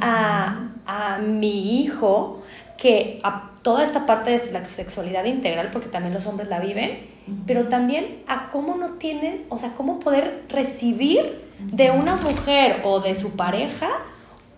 a, 0.00 0.70
a 0.86 1.18
mi 1.18 1.82
hijo 1.82 2.42
que 2.76 3.18
a 3.22 3.52
toda 3.62 3.82
esta 3.82 4.06
parte 4.06 4.30
de 4.30 4.52
la 4.52 4.66
sexualidad 4.66 5.24
integral, 5.24 5.70
porque 5.72 5.88
también 5.88 6.12
los 6.12 6.26
hombres 6.26 6.48
la 6.48 6.60
viven, 6.60 6.98
pero 7.46 7.68
también 7.68 8.22
a 8.26 8.50
cómo 8.50 8.76
no 8.76 8.92
tienen, 8.92 9.44
o 9.48 9.58
sea, 9.58 9.70
cómo 9.70 10.00
poder 10.00 10.42
recibir 10.48 11.40
de 11.58 11.90
una 11.90 12.16
mujer 12.16 12.82
o 12.84 13.00
de 13.00 13.14
su 13.14 13.30
pareja 13.30 13.88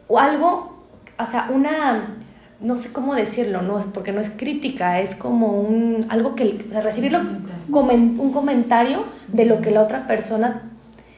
o 0.09 0.19
algo, 0.19 0.85
o 1.19 1.27
sea, 1.27 1.49
una, 1.53 2.17
no 2.61 2.77
sé 2.77 2.93
cómo 2.93 3.15
decirlo, 3.15 3.63
no 3.63 3.79
porque 3.95 4.13
no 4.13 4.21
es 4.21 4.31
crítica, 4.31 5.01
es 5.01 5.15
como 5.15 5.61
un, 5.61 6.07
algo 6.09 6.35
que, 6.35 6.65
o 6.69 6.73
sea, 6.73 6.81
recibirlo, 6.81 7.21
un 7.69 8.33
comentario 8.33 9.05
de 9.29 9.45
lo 9.45 9.61
que 9.61 9.71
la 9.71 9.83
otra 9.83 10.07
persona 10.07 10.73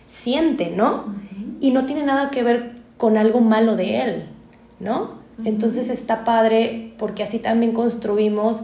siente, 0.07 0.71
¿no? 0.71 1.15
Y 1.61 1.71
no 1.71 1.87
tiene 1.87 2.03
nada 2.03 2.31
que 2.31 2.43
ver 2.43 2.73
con 2.97 3.17
algo 3.17 3.41
malo 3.41 3.77
de 3.77 4.03
él, 4.03 4.29
¿no? 4.81 5.18
Entonces 5.45 5.89
está 5.89 6.25
padre 6.25 6.95
porque 6.99 7.23
así 7.23 7.39
también 7.39 7.73
construimos 7.73 8.63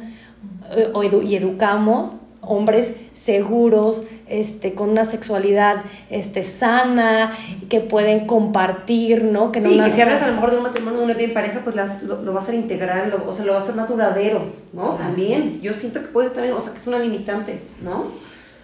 eh, 0.71 0.93
y 1.23 1.37
educamos 1.37 2.17
hombres 2.47 2.95
seguros, 3.13 4.03
este, 4.27 4.75
con 4.75 4.91
una 4.91 5.05
sexualidad 5.05 5.83
este, 6.11 6.43
sana, 6.45 7.37
que 7.69 7.81
pueden 7.81 8.27
compartir, 8.27 9.25
¿no? 9.25 9.53
Que 9.53 9.61
sí, 9.61 9.81
que 9.83 9.91
si 9.91 10.01
hablas 10.01 10.23
a 10.23 10.29
lo 10.29 10.35
mejor 10.35 10.51
de 10.51 10.57
un 10.59 10.63
matrimonio 10.65 10.99
de 11.01 11.05
una 11.07 11.15
bien 11.15 11.35
pareja, 11.35 11.61
pues 11.65 11.77
lo, 11.77 12.33
va 12.33 12.41
a 12.41 12.43
hacer 12.43 12.55
integral, 12.55 13.11
lo, 13.11 13.29
o 13.29 13.33
sea, 13.33 13.45
lo 13.45 13.53
va 13.53 13.61
a 13.61 13.63
hacer 13.63 13.75
más 13.75 13.89
duradero, 13.89 14.53
¿no? 14.73 14.91
También, 14.95 15.61
yo 15.61 15.73
siento 15.73 16.01
que 16.01 16.09
puede 16.09 16.31
también, 16.31 16.55
o 16.55 16.61
sea, 16.61 16.73
que 16.73 16.79
es 16.79 16.87
una 16.87 16.99
limitante, 16.99 17.61
¿no? 17.83 18.05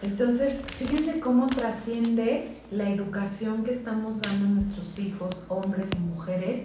Entonces, 0.02 0.62
fíjense 0.78 1.20
cómo 1.20 1.46
trasciende 1.48 2.60
la 2.70 2.88
educación 2.88 3.64
que 3.64 3.70
estamos 3.70 4.22
dando 4.22 4.46
a 4.46 4.48
nuestros 4.48 4.98
hijos, 4.98 5.44
hombres 5.48 5.88
y 5.94 6.00
mujeres, 6.00 6.60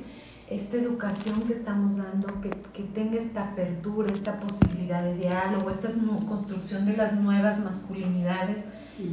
esta 0.49 0.77
educación 0.77 1.41
que 1.41 1.53
estamos 1.53 1.97
dando, 1.97 2.27
que, 2.41 2.51
que, 2.71 2.83
tenga 2.83 3.19
esta 3.19 3.51
apertura, 3.51 4.11
esta 4.11 4.37
posibilidad 4.37 5.03
de 5.03 5.15
diálogo, 5.15 5.71
esta 5.71 5.89
construcción 6.27 6.85
de 6.85 6.95
las 6.95 7.13
nuevas 7.13 7.59
masculinidades, 7.63 8.57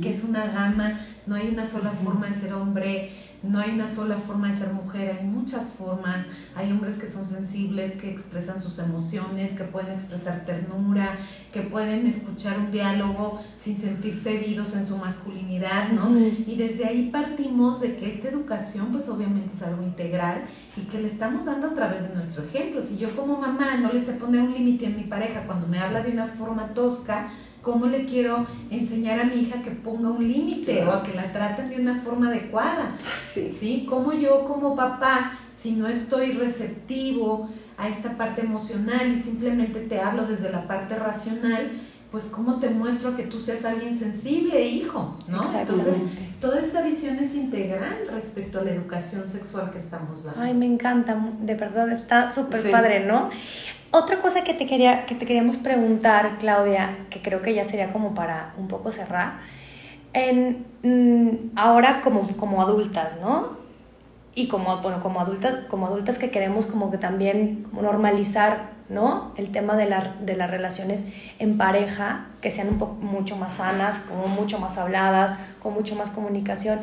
que 0.02 0.10
es 0.10 0.24
una 0.24 0.46
gama, 0.46 1.00
no 1.26 1.34
hay 1.34 1.48
una 1.48 1.66
sola 1.66 1.90
forma 1.90 2.26
de 2.26 2.34
ser 2.34 2.52
hombre, 2.52 3.10
no 3.42 3.58
hay 3.58 3.72
una 3.72 3.92
sola 3.92 4.16
forma 4.16 4.52
de 4.52 4.58
ser 4.58 4.72
mujer, 4.72 5.18
hay 5.18 5.26
muchas 5.26 5.74
formas. 5.74 6.26
Hay 6.54 6.70
hombres 6.70 6.94
que 6.94 7.08
son 7.08 7.26
sensibles, 7.26 7.94
que 7.94 8.10
expresan 8.10 8.60
sus 8.60 8.78
emociones, 8.78 9.50
que 9.52 9.64
pueden 9.64 9.92
expresar 9.92 10.44
ternura, 10.44 11.16
que 11.52 11.62
pueden 11.62 12.06
escuchar 12.06 12.58
un 12.58 12.70
diálogo 12.70 13.40
sin 13.56 13.76
sentirse 13.76 14.36
heridos 14.36 14.76
en 14.76 14.86
su 14.86 14.96
masculinidad, 14.96 15.90
¿no? 15.90 16.16
Y 16.16 16.54
desde 16.56 16.86
ahí 16.86 17.10
partimos 17.10 17.80
de 17.80 17.96
que 17.96 18.08
esta 18.14 18.28
educación, 18.28 18.92
pues 18.92 19.08
obviamente 19.08 19.56
es 19.56 19.62
algo 19.62 19.82
integral 19.82 20.44
y 20.76 20.82
que 20.82 21.00
le 21.00 21.08
estamos 21.08 21.46
dando 21.46 21.68
a 21.68 21.74
través 21.74 22.08
de 22.08 22.14
nuestro 22.14 22.44
ejemplo. 22.44 22.80
Si 22.80 22.96
yo 22.96 23.14
como 23.16 23.38
mamá 23.38 23.76
no 23.76 23.92
le 23.92 24.04
sé 24.04 24.12
poner 24.12 24.42
un 24.42 24.54
límite 24.54 24.86
a 24.86 24.90
mi 24.90 25.04
pareja 25.04 25.46
cuando 25.46 25.66
me 25.66 25.80
habla 25.80 26.02
de 26.02 26.12
una 26.12 26.28
forma 26.28 26.74
tosca, 26.74 27.28
¿Cómo 27.62 27.86
le 27.86 28.04
quiero 28.04 28.44
enseñar 28.70 29.20
a 29.20 29.24
mi 29.24 29.36
hija 29.36 29.62
que 29.62 29.70
ponga 29.70 30.10
un 30.10 30.26
límite 30.26 30.84
o 30.84 30.90
a 30.92 31.02
que 31.02 31.14
la 31.14 31.30
traten 31.30 31.70
de 31.70 31.76
una 31.76 32.00
forma 32.00 32.28
adecuada? 32.28 32.96
Sí. 33.30 33.50
¿Sí? 33.52 33.86
¿Cómo 33.88 34.12
yo 34.12 34.44
como 34.44 34.74
papá, 34.74 35.32
si 35.54 35.72
no 35.72 35.86
estoy 35.86 36.32
receptivo 36.32 37.48
a 37.78 37.88
esta 37.88 38.16
parte 38.16 38.40
emocional 38.40 39.12
y 39.12 39.22
simplemente 39.22 39.80
te 39.80 40.00
hablo 40.00 40.26
desde 40.26 40.50
la 40.50 40.66
parte 40.66 40.96
racional, 40.96 41.70
pues 42.10 42.26
cómo 42.26 42.58
te 42.58 42.68
muestro 42.68 43.16
que 43.16 43.22
tú 43.22 43.40
seas 43.40 43.64
alguien 43.64 43.98
sensible, 43.98 44.66
hijo, 44.66 45.16
¿no? 45.28 45.40
Entonces, 45.58 45.96
toda 46.40 46.60
esta 46.60 46.82
visión 46.82 47.16
es 47.18 47.34
integral 47.34 48.06
respecto 48.12 48.58
a 48.58 48.64
la 48.64 48.72
educación 48.72 49.26
sexual 49.26 49.70
que 49.70 49.78
estamos 49.78 50.24
dando. 50.24 50.40
Ay, 50.40 50.52
me 50.52 50.66
encanta, 50.66 51.16
de 51.40 51.54
verdad 51.54 51.90
está 51.90 52.30
súper 52.30 52.70
padre, 52.70 53.06
¿no? 53.06 53.30
Otra 53.94 54.22
cosa 54.22 54.42
que 54.42 54.54
te, 54.54 54.64
quería, 54.64 55.04
que 55.04 55.14
te 55.14 55.26
queríamos 55.26 55.58
preguntar, 55.58 56.38
Claudia, 56.38 56.96
que 57.10 57.20
creo 57.20 57.42
que 57.42 57.52
ya 57.52 57.62
sería 57.62 57.92
como 57.92 58.14
para 58.14 58.54
un 58.56 58.66
poco 58.66 58.90
cerrar, 58.90 59.40
en, 60.14 60.64
mm, 60.82 61.58
ahora 61.58 62.00
como, 62.00 62.26
como 62.38 62.62
adultas, 62.62 63.18
¿no? 63.20 63.58
Y 64.34 64.48
como, 64.48 64.78
bueno, 64.78 65.00
como, 65.00 65.20
adultas, 65.20 65.66
como 65.68 65.86
adultas 65.88 66.18
que 66.18 66.30
queremos 66.30 66.64
como 66.64 66.90
que 66.90 66.96
también 66.96 67.66
normalizar, 67.74 68.70
¿no? 68.88 69.34
El 69.36 69.52
tema 69.52 69.76
de, 69.76 69.84
la, 69.84 70.14
de 70.22 70.36
las 70.36 70.50
relaciones 70.50 71.04
en 71.38 71.58
pareja, 71.58 72.28
que 72.40 72.50
sean 72.50 72.68
un 72.68 72.78
poco 72.78 72.94
mucho 72.94 73.36
más 73.36 73.54
sanas, 73.54 73.98
como 73.98 74.26
mucho 74.26 74.58
más 74.58 74.78
habladas, 74.78 75.36
con 75.62 75.74
mucho 75.74 75.96
más 75.96 76.08
comunicación. 76.08 76.80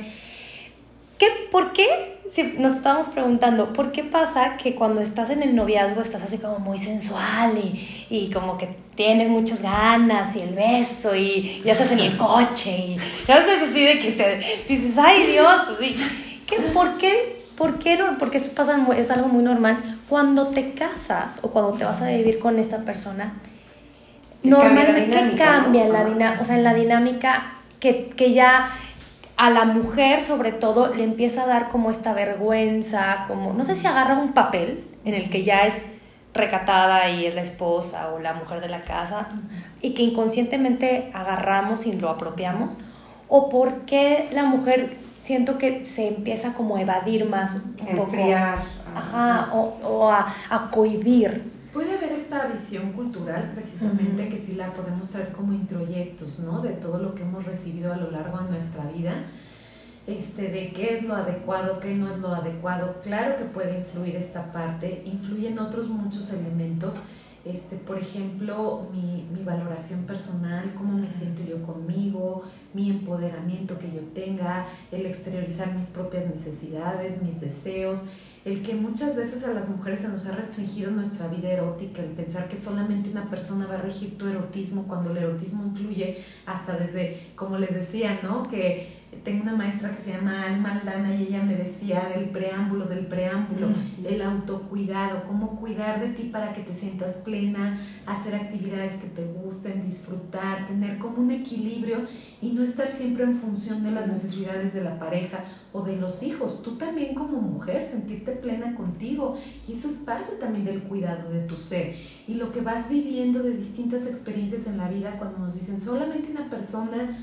¿Qué, 1.20 1.28
¿Por 1.52 1.74
qué? 1.74 2.18
Si 2.32 2.44
nos 2.44 2.74
estamos 2.78 3.08
preguntando, 3.08 3.74
¿por 3.74 3.92
qué 3.92 4.04
pasa 4.04 4.56
que 4.56 4.74
cuando 4.74 5.02
estás 5.02 5.30
en 5.32 5.44
el 5.44 5.54
noviazgo 5.54 6.02
estás 6.02 6.24
así 6.24 6.38
como 6.38 6.60
muy 6.60 6.78
sensual 6.78 7.58
y, 7.58 8.06
y 8.10 8.32
como 8.32 8.58
que 8.58 8.70
tienes 8.96 9.28
muchas 9.28 9.62
ganas 9.62 10.36
y 10.38 10.42
el 10.42 10.56
beso 10.56 11.16
y 11.16 11.62
ya 11.66 11.74
estás 11.74 11.92
en 11.92 12.00
el 12.00 12.16
coche 12.18 12.72
y 12.72 12.98
ya 13.28 13.36
haces 13.36 13.64
así 13.64 13.84
de 13.84 14.00
que 14.00 14.12
te 14.14 14.40
dices, 14.70 14.98
ay 14.98 15.28
Dios, 15.28 15.62
así. 15.76 15.96
¿Qué, 16.48 16.58
¿Por 16.74 16.98
qué? 16.98 17.44
¿Por 17.58 17.80
qué 17.80 17.98
no? 17.98 18.18
Porque 18.18 18.38
esto 18.38 18.52
pasa, 18.56 18.80
es 18.96 19.12
algo 19.12 19.28
muy 19.28 19.44
normal. 19.44 20.00
Cuando 20.08 20.48
te 20.48 20.72
casas 20.72 21.40
o 21.42 21.50
cuando 21.50 21.74
te 21.74 21.84
vas 21.84 22.02
a 22.02 22.08
vivir 22.08 22.40
con 22.40 22.60
esta 22.60 22.86
persona, 22.86 23.34
normalmente 24.44 25.36
cambia 25.36 25.86
la 25.90 26.06
dinámica, 26.06 26.40
o 26.40 26.46
sea, 26.46 26.56
en 26.56 26.64
la 26.64 26.74
dinámica 26.74 27.56
que, 27.82 28.10
que 28.16 28.32
ya 28.32 28.72
a 29.40 29.50
la 29.50 29.64
mujer 29.64 30.20
sobre 30.20 30.52
todo 30.52 30.94
le 30.94 31.06
empieza 31.06 31.44
a 31.44 31.48
dar 31.48 31.70
como 31.70 31.90
esta 31.90 32.14
vergüenza, 32.14 33.24
como, 33.30 33.54
no 33.54 33.64
sé 33.64 33.74
si 33.74 33.88
agarra 33.88 34.20
un 34.20 34.34
papel 34.34 34.84
en 35.06 35.14
el 35.14 35.30
que 35.30 35.44
ya 35.44 35.66
es 35.66 35.86
recatada 36.34 37.10
y 37.10 37.26
es 37.26 37.34
la 37.34 37.42
esposa 37.42 38.10
o 38.14 38.20
la 38.20 38.34
mujer 38.34 38.60
de 38.60 38.68
la 38.68 38.82
casa 38.82 39.30
y 39.82 39.94
que 39.94 40.02
inconscientemente 40.02 41.10
agarramos 41.14 41.86
y 41.86 41.94
lo 41.94 42.10
apropiamos, 42.10 42.78
o 43.30 43.48
por 43.48 43.86
qué 43.86 44.28
la 44.34 44.44
mujer 44.44 44.98
siento 45.16 45.58
que 45.58 45.86
se 45.86 46.10
empieza 46.10 46.52
como 46.54 46.76
a 46.76 46.82
evadir 46.82 47.24
más 47.24 47.56
un 47.56 47.96
poco. 47.96 48.12
Ajá, 48.94 49.52
o, 49.54 49.78
o 49.84 50.12
a, 50.12 50.36
a 50.50 50.70
cohibir 50.70 51.50
Puede 51.74 51.96
haber 51.96 52.14
esta 52.14 52.48
visión 52.48 52.94
cultural 52.94 53.52
precisamente 53.54 54.28
que 54.28 54.40
sí 54.40 54.54
la 54.54 54.74
podemos 54.74 55.10
traer 55.10 55.32
como 55.34 55.54
introyectos, 55.54 56.40
¿no? 56.40 56.62
De 56.62 56.72
todo 56.72 56.98
lo 56.98 57.14
que 57.14 57.22
hemos 57.22 57.46
recibido 57.46 57.94
a 57.94 57.98
lo 57.98 58.10
largo 58.10 58.40
de 58.40 58.50
nuestra 58.50 58.86
vida, 58.86 59.26
este, 60.08 60.48
de 60.48 60.74
qué 60.74 60.96
es 60.96 61.04
lo 61.04 61.14
adecuado, 61.14 61.80
qué 61.80 61.94
no 61.94 62.12
es 62.12 62.18
lo 62.20 62.30
adecuado. 62.30 62.96
Claro 63.04 63.36
que 63.38 63.44
puede 63.44 63.78
influir 63.78 64.16
esta 64.16 64.52
parte, 64.52 65.04
influyen 65.06 65.60
otros 65.60 65.88
muchos 65.90 66.34
elementos. 66.34 66.96
Este, 67.46 67.76
por 67.78 68.00
ejemplo, 68.00 68.88
mi, 68.92 69.28
mi, 69.32 69.44
valoración 69.44 70.04
personal, 70.04 70.74
cómo 70.76 70.98
me 70.98 71.10
siento 71.10 71.42
yo 71.44 71.64
conmigo, 71.64 72.44
mi 72.74 72.90
empoderamiento 72.90 73.80
que 73.80 73.92
yo 73.92 74.02
tenga, 74.14 74.66
el 74.92 75.06
exteriorizar 75.06 75.74
mis 75.74 75.88
propias 75.88 76.28
necesidades, 76.28 77.22
mis 77.22 77.40
deseos, 77.40 78.04
el 78.46 78.64
que 78.64 78.76
muchas 78.76 79.16
veces 79.16 79.44
a 79.44 79.54
las 79.54 79.68
mujeres 79.70 80.00
se 80.00 80.10
nos 80.10 80.26
ha 80.28 80.36
restringido 80.36 80.92
nuestra 80.92 81.28
vida 81.28 81.50
erótica, 81.50 82.02
el 82.02 82.10
pensar 82.10 82.48
que 82.48 82.58
solamente 82.58 83.10
una 83.10 83.30
persona 83.30 83.68
va 83.68 83.76
a 83.76 83.82
regir 83.82 84.18
tu 84.18 84.28
erotismo 84.28 84.88
cuando 84.88 85.12
el 85.12 85.18
erotismo 85.18 85.66
incluye 85.66 86.18
hasta 86.46 86.78
desde, 86.78 87.32
como 87.36 87.58
les 87.58 87.74
decía, 87.74 88.20
¿no? 88.24 88.48
Que 88.48 88.99
tengo 89.24 89.44
una 89.44 89.56
maestra 89.56 89.96
que 89.96 90.02
se 90.02 90.14
llama 90.14 90.44
Alma 90.44 90.74
Aldana 90.74 91.16
y 91.16 91.24
ella 91.24 91.44
me 91.44 91.56
decía 91.56 92.12
del 92.16 92.30
preámbulo, 92.30 92.86
del 92.86 93.08
preámbulo, 93.08 93.70
el 94.06 94.22
autocuidado, 94.22 95.24
cómo 95.26 95.60
cuidar 95.60 96.00
de 96.00 96.10
ti 96.10 96.30
para 96.32 96.54
que 96.54 96.62
te 96.62 96.74
sientas 96.74 97.16
plena, 97.16 97.80
hacer 98.06 98.36
actividades 98.36 98.94
que 98.94 99.08
te 99.08 99.26
gusten, 99.26 99.86
disfrutar, 99.86 100.68
tener 100.68 101.00
como 101.00 101.18
un 101.18 101.32
equilibrio 101.32 102.06
y 102.42 102.52
no 102.52 102.64
estar 102.64 102.88
siempre 102.88 103.24
en 103.24 103.34
función 103.34 103.84
de 103.84 103.92
las 103.92 104.08
necesidades 104.08 104.74
de 104.74 104.84
la 104.84 105.00
pareja 105.00 105.40
o 105.74 105.82
de 105.82 105.98
los 105.98 106.24
hijos. 106.24 106.62
Tú 106.64 106.78
también 106.78 107.16
como 107.16 107.42
mujer, 107.42 107.88
sentirte 107.88 108.32
plena 108.34 108.76
contigo. 108.76 109.36
Y 109.68 109.74
eso 109.74 109.90
es 109.90 109.96
parte 109.96 110.36
también 110.36 110.66
del 110.66 110.84
cuidado 110.84 111.30
de 111.30 111.42
tu 111.42 111.56
ser. 111.56 111.96
Y 112.28 112.36
lo 112.36 112.52
que 112.52 112.62
vas 112.62 112.90
viviendo 112.90 113.42
de 113.44 113.52
distintas 113.52 114.06
experiencias 114.06 114.68
en 114.68 114.78
la 114.78 114.90
vida 114.90 115.18
cuando 115.18 115.40
nos 115.40 115.56
dicen 115.56 115.80
solamente 115.80 116.32
una 116.32 116.50
persona 116.50 117.18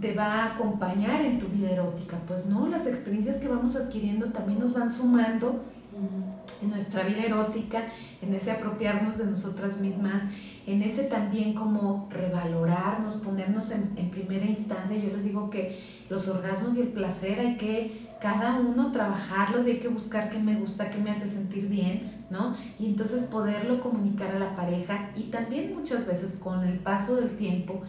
te 0.00 0.14
va 0.14 0.24
a 0.24 0.54
acompañar 0.54 1.24
en 1.24 1.38
tu 1.38 1.46
vida 1.46 1.70
erótica. 1.70 2.18
Pues 2.26 2.46
no, 2.46 2.66
las 2.66 2.86
experiencias 2.86 3.38
que 3.38 3.48
vamos 3.48 3.76
adquiriendo 3.76 4.26
también 4.26 4.58
nos 4.58 4.74
van 4.74 4.90
sumando 4.90 5.62
en 6.62 6.70
nuestra 6.70 7.04
vida 7.04 7.24
erótica, 7.24 7.84
en 8.20 8.34
ese 8.34 8.50
apropiarnos 8.50 9.18
de 9.18 9.24
nosotras 9.24 9.80
mismas, 9.80 10.22
en 10.66 10.82
ese 10.82 11.04
también 11.04 11.54
como 11.54 12.08
revalorarnos, 12.10 13.14
ponernos 13.14 13.70
en, 13.70 13.92
en, 13.96 14.10
primera 14.10 14.44
instancia. 14.44 14.96
Yo 14.96 15.10
les 15.10 15.24
digo 15.24 15.48
que 15.48 15.78
los 16.10 16.28
orgasmos 16.28 16.76
y 16.76 16.80
el 16.80 16.88
placer 16.88 17.38
hay 17.38 17.56
que 17.56 18.06
cada 18.20 18.58
uno 18.58 18.90
trabajarlos 18.90 19.66
y 19.66 19.72
hay 19.72 19.78
que 19.78 19.88
buscar 19.88 20.30
qué 20.30 20.38
me 20.38 20.56
gusta, 20.56 20.90
qué 20.90 20.98
me 20.98 21.10
hace 21.10 21.28
sentir 21.28 21.68
bien, 21.68 22.24
¿no? 22.30 22.54
Y 22.78 22.86
entonces 22.86 23.24
poderlo 23.24 23.80
comunicar 23.80 24.34
a 24.34 24.38
la 24.38 24.56
pareja 24.56 25.10
y 25.14 25.24
también 25.24 25.74
muchas 25.74 26.06
veces 26.06 26.40
con 26.42 26.64
el 26.64 26.78
paso 26.78 27.16
del 27.16 27.36
tiempo, 27.36 27.82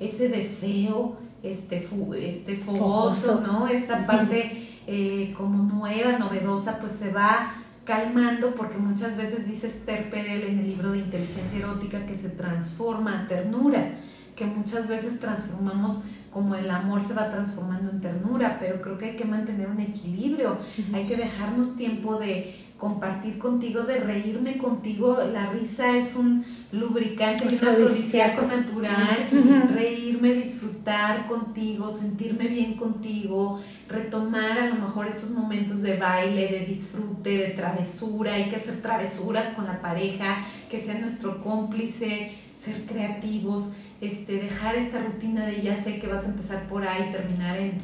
ese 0.00 0.28
deseo 0.28 1.16
este, 1.42 1.86
este 2.18 2.56
fogoso, 2.56 3.40
¿no? 3.46 3.68
Esta 3.68 4.06
parte 4.06 4.80
eh, 4.86 5.34
como 5.36 5.62
nueva, 5.64 6.18
novedosa, 6.18 6.78
pues 6.80 6.92
se 6.92 7.12
va 7.12 7.62
calmando 7.84 8.54
porque 8.54 8.78
muchas 8.78 9.16
veces 9.16 9.48
dice 9.48 9.68
Esther 9.68 10.10
Perel 10.10 10.42
en 10.42 10.58
el 10.58 10.66
libro 10.68 10.92
de 10.92 10.98
inteligencia 10.98 11.58
erótica 11.58 12.04
que 12.04 12.16
se 12.16 12.28
transforma 12.30 13.22
a 13.22 13.28
ternura, 13.28 13.94
que 14.34 14.44
muchas 14.44 14.88
veces 14.88 15.20
transformamos 15.20 16.02
como 16.32 16.54
el 16.54 16.70
amor 16.70 17.02
se 17.02 17.14
va 17.14 17.30
transformando 17.30 17.90
en 17.90 18.02
ternura, 18.02 18.58
pero 18.60 18.82
creo 18.82 18.98
que 18.98 19.06
hay 19.06 19.16
que 19.16 19.24
mantener 19.24 19.68
un 19.68 19.80
equilibrio, 19.80 20.58
hay 20.92 21.06
que 21.06 21.16
dejarnos 21.16 21.76
tiempo 21.76 22.18
de 22.18 22.65
compartir 22.78 23.38
contigo, 23.38 23.82
de 23.82 24.00
reírme 24.00 24.58
contigo. 24.58 25.18
La 25.32 25.50
risa 25.50 25.96
es 25.96 26.14
un 26.14 26.44
lubricante 26.72 27.44
y 27.44 27.54
un 27.54 27.68
afrodisíaco 27.68 28.42
natural. 28.42 29.28
Reírme, 29.74 30.34
disfrutar 30.34 31.26
contigo, 31.26 31.90
sentirme 31.90 32.48
bien 32.48 32.74
contigo, 32.74 33.60
retomar 33.88 34.58
a 34.58 34.66
lo 34.68 34.74
mejor 34.74 35.08
estos 35.08 35.30
momentos 35.30 35.82
de 35.82 35.96
baile, 35.96 36.48
de 36.48 36.66
disfrute, 36.66 37.30
de 37.38 37.48
travesura. 37.50 38.34
Hay 38.34 38.48
que 38.48 38.56
hacer 38.56 38.82
travesuras 38.82 39.54
con 39.54 39.66
la 39.66 39.80
pareja, 39.80 40.38
que 40.70 40.80
sea 40.80 40.98
nuestro 40.98 41.42
cómplice, 41.42 42.32
ser 42.62 42.84
creativos, 42.86 43.72
este, 44.00 44.34
dejar 44.34 44.76
esta 44.76 45.00
rutina 45.00 45.46
de 45.46 45.62
ya 45.62 45.82
sé 45.82 45.98
que 45.98 46.06
vas 46.06 46.24
a 46.24 46.28
empezar 46.28 46.68
por 46.68 46.86
ahí, 46.86 47.10
terminar 47.12 47.56
en 47.56 47.78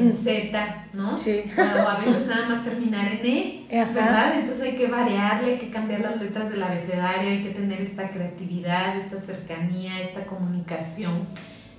en 0.00 0.16
Z, 0.16 0.86
¿no? 0.92 1.16
Sí. 1.16 1.44
O 1.56 1.88
a 1.88 1.98
veces 1.98 2.26
nada 2.26 2.48
más 2.48 2.64
terminar 2.64 3.12
en 3.12 3.26
E, 3.26 3.66
¿verdad? 3.94 4.38
Entonces 4.38 4.64
hay 4.64 4.76
que 4.76 4.88
variarle, 4.88 5.52
hay 5.52 5.58
que 5.58 5.70
cambiar 5.70 6.00
las 6.00 6.20
letras 6.20 6.50
del 6.50 6.62
abecedario, 6.62 7.30
hay 7.30 7.42
que 7.42 7.50
tener 7.50 7.80
esta 7.80 8.10
creatividad, 8.10 8.96
esta 8.96 9.20
cercanía, 9.20 10.00
esta 10.00 10.26
comunicación 10.26 11.26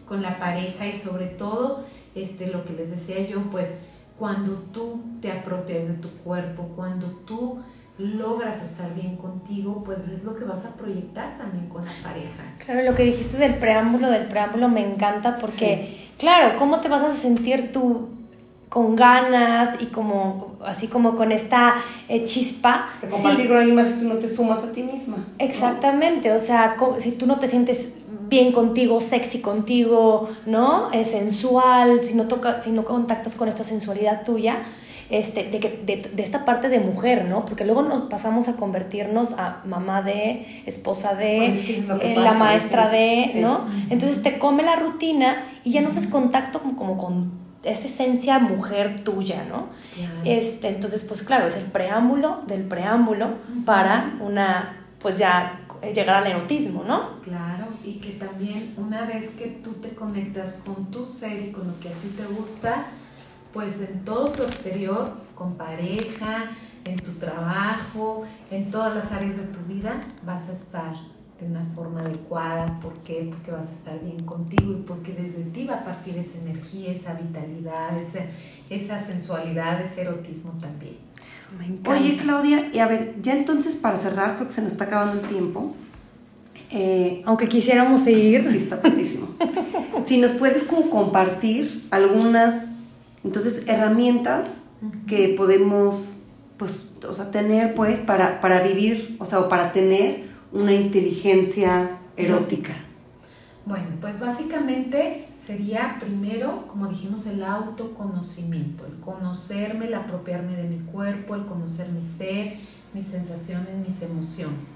con 0.07 0.21
la 0.21 0.37
pareja 0.37 0.85
y 0.87 0.93
sobre 0.93 1.27
todo, 1.27 1.85
este, 2.15 2.47
lo 2.47 2.65
que 2.65 2.73
les 2.73 2.91
decía 2.91 3.25
yo, 3.27 3.41
pues 3.49 3.69
cuando 4.17 4.53
tú 4.71 5.03
te 5.21 5.31
apropias 5.31 5.87
de 5.87 5.93
tu 5.93 6.09
cuerpo, 6.09 6.71
cuando 6.75 7.07
tú 7.25 7.61
logras 7.97 8.63
estar 8.63 8.93
bien 8.95 9.17
contigo, 9.17 9.83
pues 9.83 9.99
es 10.07 10.23
lo 10.23 10.35
que 10.35 10.45
vas 10.45 10.65
a 10.65 10.75
proyectar 10.75 11.37
también 11.37 11.69
con 11.69 11.85
la 11.85 11.91
pareja. 12.03 12.43
Claro, 12.57 12.83
lo 12.83 12.95
que 12.95 13.03
dijiste 13.03 13.37
del 13.37 13.55
preámbulo, 13.55 14.09
del 14.09 14.25
preámbulo 14.27 14.67
me 14.67 14.85
encanta 14.85 15.37
porque, 15.37 16.02
claro, 16.23 16.57
¿cómo 16.57 16.79
te 16.79 16.87
vas 16.87 17.01
a 17.01 17.13
sentir 17.13 17.71
tú 17.71 18.07
con 18.73 18.95
ganas 18.95 19.75
y 19.79 19.85
como 19.85 20.55
así 20.65 20.87
como 20.87 21.15
con 21.15 21.31
esta 21.31 21.75
eh, 22.09 22.23
chispa. 22.23 22.87
De 23.03 23.07
compartir 23.07 23.47
con 23.47 23.57
alguien 23.57 23.75
más 23.75 23.87
si 23.87 23.99
tú 23.99 24.05
no 24.05 24.15
te 24.15 24.27
sumas 24.27 24.57
a 24.63 24.71
ti 24.71 24.81
misma. 24.81 25.27
Exactamente, 25.37 26.31
o 26.31 26.39
sea, 26.39 26.75
si 26.97 27.11
tú 27.11 27.27
no 27.27 27.37
te 27.37 27.47
sientes 27.47 27.89
bien 28.29 28.51
contigo, 28.51 28.99
sexy 28.99 29.41
contigo, 29.41 30.27
¿no? 30.47 30.91
Es 30.91 31.11
sensual, 31.11 32.03
si 32.03 32.15
no, 32.15 32.27
toca, 32.27 32.63
si 32.63 32.71
no 32.71 32.83
contactas 32.83 33.35
con 33.35 33.47
esta 33.47 33.63
sensualidad 33.63 34.23
tuya, 34.25 34.63
este, 35.09 35.43
de, 35.43 35.59
de, 35.59 36.09
de, 36.13 36.23
esta 36.23 36.45
parte 36.45 36.69
de 36.69 36.79
mujer, 36.79 37.25
¿no? 37.25 37.45
Porque 37.45 37.65
luego 37.65 37.81
nos 37.81 38.09
pasamos 38.09 38.47
a 38.47 38.55
convertirnos 38.55 39.33
a 39.33 39.61
mamá 39.65 40.01
de, 40.01 40.63
esposa 40.65 41.15
de, 41.15 41.47
eh, 41.47 42.15
la 42.17 42.33
maestra 42.33 42.89
de, 42.89 43.31
¿no? 43.35 43.65
Entonces 43.89 44.21
te 44.23 44.39
come 44.39 44.63
la 44.63 44.75
rutina 44.75 45.45
y 45.63 45.71
ya 45.71 45.81
no 45.81 45.89
haces 45.89 46.07
contacto 46.07 46.61
como, 46.61 46.75
como 46.75 46.97
con 46.97 47.43
esa 47.63 47.87
esencia 47.87 48.39
mujer 48.39 49.01
tuya, 49.01 49.45
¿no? 49.49 49.67
Este, 50.25 50.67
entonces, 50.67 51.03
pues 51.03 51.23
claro, 51.23 51.47
es 51.47 51.55
el 51.55 51.65
preámbulo 51.65 52.41
del 52.47 52.63
preámbulo 52.63 53.35
para 53.65 54.17
una, 54.19 54.85
pues 54.99 55.17
ya 55.17 55.59
llegar 55.93 56.23
al 56.23 56.27
erotismo, 56.27 56.83
¿no? 56.83 57.21
Claro, 57.21 57.65
y 57.83 57.93
que 57.95 58.11
también 58.11 58.73
una 58.77 59.05
vez 59.05 59.31
que 59.31 59.47
tú 59.63 59.73
te 59.73 59.89
conectas 59.89 60.63
con 60.65 60.91
tu 60.91 61.05
ser 61.05 61.49
y 61.49 61.51
con 61.51 61.67
lo 61.67 61.79
que 61.79 61.89
a 61.89 61.91
ti 61.91 62.09
te 62.15 62.25
gusta, 62.33 62.87
pues 63.53 63.81
en 63.81 64.03
todo 64.03 64.29
tu 64.29 64.43
exterior, 64.43 65.13
con 65.35 65.55
pareja, 65.55 66.51
en 66.85 66.97
tu 66.97 67.11
trabajo, 67.13 68.25
en 68.51 68.71
todas 68.71 68.95
las 68.95 69.11
áreas 69.11 69.37
de 69.37 69.43
tu 69.43 69.59
vida, 69.71 70.01
vas 70.25 70.49
a 70.49 70.53
estar 70.53 70.95
de 71.39 71.45
una 71.45 71.63
forma 71.75 72.01
adecuada. 72.01 72.79
¿Por 72.81 72.93
qué? 72.99 73.29
Porque 73.29 73.51
vas 73.51 73.67
a 73.69 73.71
estar 73.71 73.99
bien 74.03 74.25
contigo 74.25 74.71
y 74.71 74.81
porque 74.81 75.13
desde 75.13 75.43
ti 75.51 75.65
va 75.65 75.75
a 75.75 75.83
partir 75.83 76.17
esa 76.17 76.37
energía, 76.39 76.91
esa 76.91 77.13
vitalidad, 77.13 77.97
esa, 77.97 78.25
esa 78.69 79.05
sensualidad, 79.05 79.81
ese 79.81 80.01
erotismo 80.01 80.53
también. 80.59 80.97
Oye, 81.87 82.17
Claudia, 82.17 82.69
y 82.73 82.79
a 82.79 82.87
ver, 82.87 83.15
ya 83.21 83.37
entonces 83.37 83.75
para 83.75 83.95
cerrar, 83.95 84.37
porque 84.37 84.53
se 84.53 84.61
nos 84.61 84.71
está 84.71 84.85
acabando 84.85 85.21
el 85.21 85.27
tiempo. 85.27 85.75
Eh, 86.71 87.21
Aunque 87.25 87.47
quisiéramos 87.47 88.01
seguir. 88.01 88.49
Sí, 88.49 88.57
está 88.57 88.77
buenísimo. 88.77 89.27
si 90.05 90.19
nos 90.19 90.31
puedes 90.31 90.63
como 90.63 90.89
compartir 90.89 91.87
algunas 91.91 92.72
entonces, 93.23 93.67
herramientas 93.67 94.63
que 95.07 95.29
podemos, 95.37 96.15
pues, 96.57 96.91
o 97.07 97.13
sea, 97.13 97.31
tener, 97.31 97.73
pues, 97.73 97.99
para, 97.99 98.41
para 98.41 98.61
vivir, 98.61 99.15
o 99.19 99.25
sea, 99.25 99.39
o 99.39 99.49
para 99.49 99.71
tener 99.71 100.25
una 100.51 100.73
inteligencia 100.73 101.97
erótica. 102.17 102.73
Bueno, 103.65 103.87
pues 104.01 104.19
básicamente 104.19 105.27
sería 105.45 105.97
primero, 105.99 106.67
como 106.67 106.87
dijimos, 106.87 107.25
el 107.27 107.43
autoconocimiento, 107.43 108.85
el 108.85 108.99
conocerme, 108.99 109.87
el 109.87 109.93
apropiarme 109.93 110.55
de 110.55 110.63
mi 110.63 110.79
cuerpo, 110.79 111.35
el 111.35 111.45
conocer 111.45 111.89
mi 111.89 112.03
ser, 112.03 112.57
mis 112.93 113.05
sensaciones, 113.05 113.75
mis 113.85 114.01
emociones. 114.01 114.71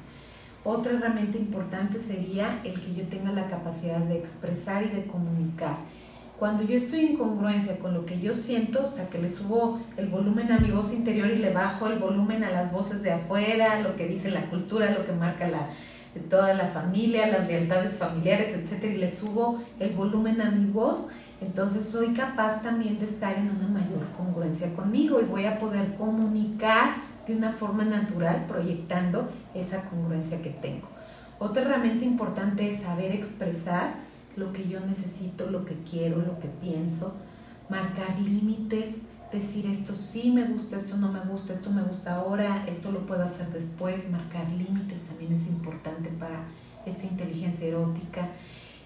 Otra 0.64 0.94
herramienta 0.94 1.38
importante 1.38 2.00
sería 2.00 2.62
el 2.64 2.74
que 2.80 2.96
yo 2.96 3.04
tenga 3.08 3.32
la 3.32 3.48
capacidad 3.48 4.00
de 4.00 4.18
expresar 4.18 4.84
y 4.84 4.90
de 4.90 5.06
comunicar 5.06 5.78
cuando 6.40 6.64
yo 6.64 6.76
estoy 6.76 7.08
en 7.08 7.18
congruencia 7.18 7.80
con 7.80 7.94
lo 7.94 8.06
que 8.06 8.20
yo 8.20 8.34
siento, 8.34 8.86
o 8.86 8.90
sea, 8.90 9.10
que 9.10 9.18
le 9.18 9.30
subo 9.30 9.80
el 9.98 10.08
volumen 10.08 10.52
a 10.52 10.60
mi 10.60 10.70
voz 10.70 10.94
interior 10.94 11.32
y 11.32 11.38
le 11.38 11.52
bajo 11.52 11.88
el 11.88 11.98
volumen 11.98 12.44
a 12.44 12.52
las 12.52 12.72
voces 12.72 13.02
de 13.02 13.12
afuera, 13.12 13.82
lo 13.82 13.96
que 13.96 14.08
dice 14.08 14.30
la 14.30 14.46
cultura, 14.50 14.92
lo 14.92 15.06
que 15.06 15.14
marca 15.14 15.48
la, 15.48 15.70
toda 16.30 16.54
la 16.54 16.68
familia, 16.68 17.28
las 17.28 17.48
lealtades 17.48 17.98
familiares, 17.98 18.50
etcétera, 18.50 18.94
y 18.94 18.98
le 18.98 19.10
subo 19.10 19.64
el 19.80 19.94
volumen 19.94 20.40
a 20.42 20.52
mi 20.52 20.70
voz, 20.70 21.08
entonces 21.42 21.90
soy 21.90 22.14
capaz 22.14 22.62
también 22.62 23.00
de 23.00 23.06
estar 23.06 23.36
en 23.36 23.50
una 23.50 23.68
mayor 23.68 24.06
congruencia 24.16 24.74
conmigo 24.76 25.20
y 25.20 25.26
voy 25.26 25.46
a 25.46 25.58
poder 25.58 25.96
comunicar 25.96 26.98
de 27.28 27.36
una 27.36 27.52
forma 27.52 27.84
natural, 27.84 28.46
proyectando 28.48 29.28
esa 29.54 29.82
congruencia 29.82 30.42
que 30.42 30.52
tengo. 30.52 30.88
Otra 31.40 31.64
herramienta 31.64 32.06
importante 32.06 32.70
es 32.70 32.82
saber 32.82 33.12
expresar 33.12 34.07
lo 34.38 34.54
que 34.54 34.68
yo 34.68 34.80
necesito, 34.80 35.50
lo 35.50 35.66
que 35.66 35.76
quiero, 35.90 36.18
lo 36.18 36.40
que 36.40 36.48
pienso, 36.48 37.16
marcar 37.70 38.20
límites, 38.20 38.96
decir 39.32 39.66
esto 39.66 39.94
sí 39.94 40.32
me 40.32 40.46
gusta, 40.46 40.78
esto 40.78 40.96
no 40.98 41.12
me 41.12 41.20
gusta, 41.20 41.54
esto 41.54 41.70
me 41.72 41.82
gusta 41.82 42.16
ahora, 42.16 42.66
esto 42.68 42.92
lo 42.92 43.06
puedo 43.06 43.24
hacer 43.24 43.48
después, 43.48 44.10
marcar 44.10 44.48
límites 44.50 45.02
también 45.02 45.34
es 45.34 45.48
importante 45.48 46.10
para 46.12 46.46
esta 46.86 47.04
inteligencia 47.04 47.68
erótica. 47.68 48.30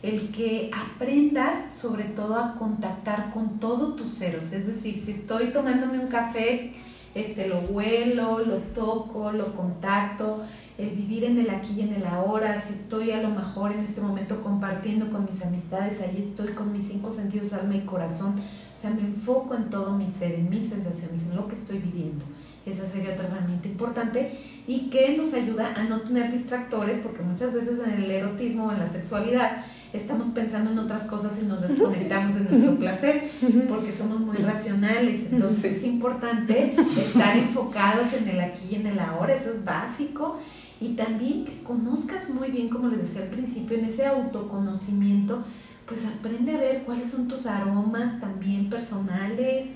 El 0.02 0.32
que 0.32 0.72
aprendas 0.74 1.72
sobre 1.72 2.06
todo 2.06 2.36
a 2.36 2.56
contactar 2.56 3.32
con 3.34 3.60
todos 3.60 3.96
tus 3.96 4.18
ceros, 4.18 4.52
es 4.52 4.66
decir, 4.66 4.96
si 4.96 5.12
estoy 5.12 5.52
tomándome 5.52 6.00
un 6.00 6.08
café, 6.08 6.74
este, 7.14 7.48
lo 7.48 7.60
huelo, 7.60 8.40
lo 8.40 8.58
toco, 8.74 9.32
lo 9.32 9.54
contacto, 9.56 10.42
el 10.82 10.96
vivir 10.96 11.26
en 11.26 11.38
el 11.38 11.50
aquí 11.52 11.74
y 11.78 11.82
en 11.82 11.94
el 11.94 12.06
ahora, 12.08 12.60
si 12.60 12.74
estoy 12.74 13.12
a 13.12 13.22
lo 13.22 13.30
mejor 13.30 13.72
en 13.72 13.82
este 13.82 14.02
momento 14.02 14.42
compartiendo 14.42 15.12
con 15.12 15.26
mis 15.26 15.44
amistades, 15.46 16.02
ahí 16.02 16.26
estoy 16.28 16.54
con 16.54 16.74
mis 16.74 16.88
cinco 16.88 17.12
sentidos, 17.12 17.54
alma 17.54 17.76
y 17.76 17.82
corazón, 17.82 18.34
o 18.34 18.78
sea, 18.82 18.90
me 18.90 19.02
enfoco 19.02 19.54
en 19.54 19.70
todo 19.70 19.96
mi 19.96 20.08
ser, 20.08 20.34
en 20.34 20.50
mis 20.50 20.70
sensaciones, 20.70 21.28
en 21.30 21.36
lo 21.36 21.48
que 21.48 21.54
estoy 21.54 21.78
viviendo. 21.78 22.26
Esa 22.66 22.88
sería 22.88 23.14
otra 23.14 23.28
herramienta 23.28 23.68
importante 23.68 24.38
y 24.68 24.90
que 24.90 25.18
nos 25.18 25.34
ayuda 25.34 25.74
a 25.76 25.84
no 25.84 26.02
tener 26.02 26.32
distractores, 26.32 27.00
porque 27.00 27.24
muchas 27.24 27.54
veces 27.54 27.80
en 27.80 28.04
el 28.04 28.10
erotismo 28.10 28.66
o 28.66 28.72
en 28.72 28.80
la 28.80 28.90
sexualidad 28.90 29.64
estamos 29.94 30.28
pensando 30.28 30.72
en 30.72 30.80
otras 30.80 31.06
cosas 31.06 31.40
y 31.42 31.46
nos 31.46 31.62
desconectamos 31.62 32.36
de 32.36 32.42
nuestro 32.42 32.76
placer, 32.76 33.24
porque 33.68 33.92
somos 33.92 34.20
muy 34.20 34.38
racionales. 34.38 35.22
Entonces 35.32 35.78
es 35.78 35.84
importante 35.84 36.76
estar 36.76 37.36
enfocados 37.38 38.14
en 38.14 38.30
el 38.30 38.40
aquí 38.40 38.68
y 38.72 38.76
en 38.76 38.88
el 38.88 39.00
ahora, 39.00 39.34
eso 39.34 39.52
es 39.52 39.66
básico. 39.66 40.40
Y 40.82 40.96
también 40.96 41.46
que 41.46 41.62
conozcas 41.62 42.32
muy 42.32 42.50
bien, 42.50 42.68
como 42.68 42.88
les 42.88 43.02
decía 43.02 43.22
al 43.22 43.30
principio, 43.30 43.78
en 43.78 43.86
ese 43.86 44.08
autoconocimiento, 44.08 45.44
pues 45.86 46.02
aprende 46.06 46.56
a 46.56 46.60
ver 46.60 46.84
cuáles 46.84 47.12
son 47.12 47.28
tus 47.28 47.46
aromas 47.46 48.20
también 48.20 48.68
personales, 48.68 49.68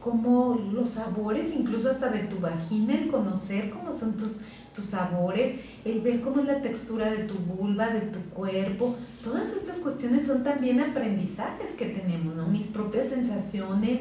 como 0.00 0.54
los 0.72 0.90
sabores, 0.90 1.54
incluso 1.54 1.90
hasta 1.90 2.08
de 2.08 2.20
tu 2.24 2.40
vagina, 2.40 2.94
el 2.94 3.10
conocer 3.10 3.70
cómo 3.70 3.92
son 3.92 4.16
tus, 4.16 4.40
tus 4.74 4.86
sabores, 4.86 5.60
el 5.84 6.00
ver 6.00 6.22
cómo 6.22 6.40
es 6.40 6.46
la 6.46 6.62
textura 6.62 7.10
de 7.10 7.24
tu 7.24 7.34
vulva, 7.34 7.88
de 7.88 8.00
tu 8.00 8.20
cuerpo. 8.30 8.96
Todas 9.22 9.52
estas 9.52 9.78
cuestiones 9.78 10.26
son 10.26 10.44
también 10.44 10.80
aprendizajes 10.80 11.72
que 11.76 11.86
tenemos, 11.86 12.34
¿no? 12.36 12.46
Mis 12.48 12.68
propias 12.68 13.08
sensaciones, 13.08 14.00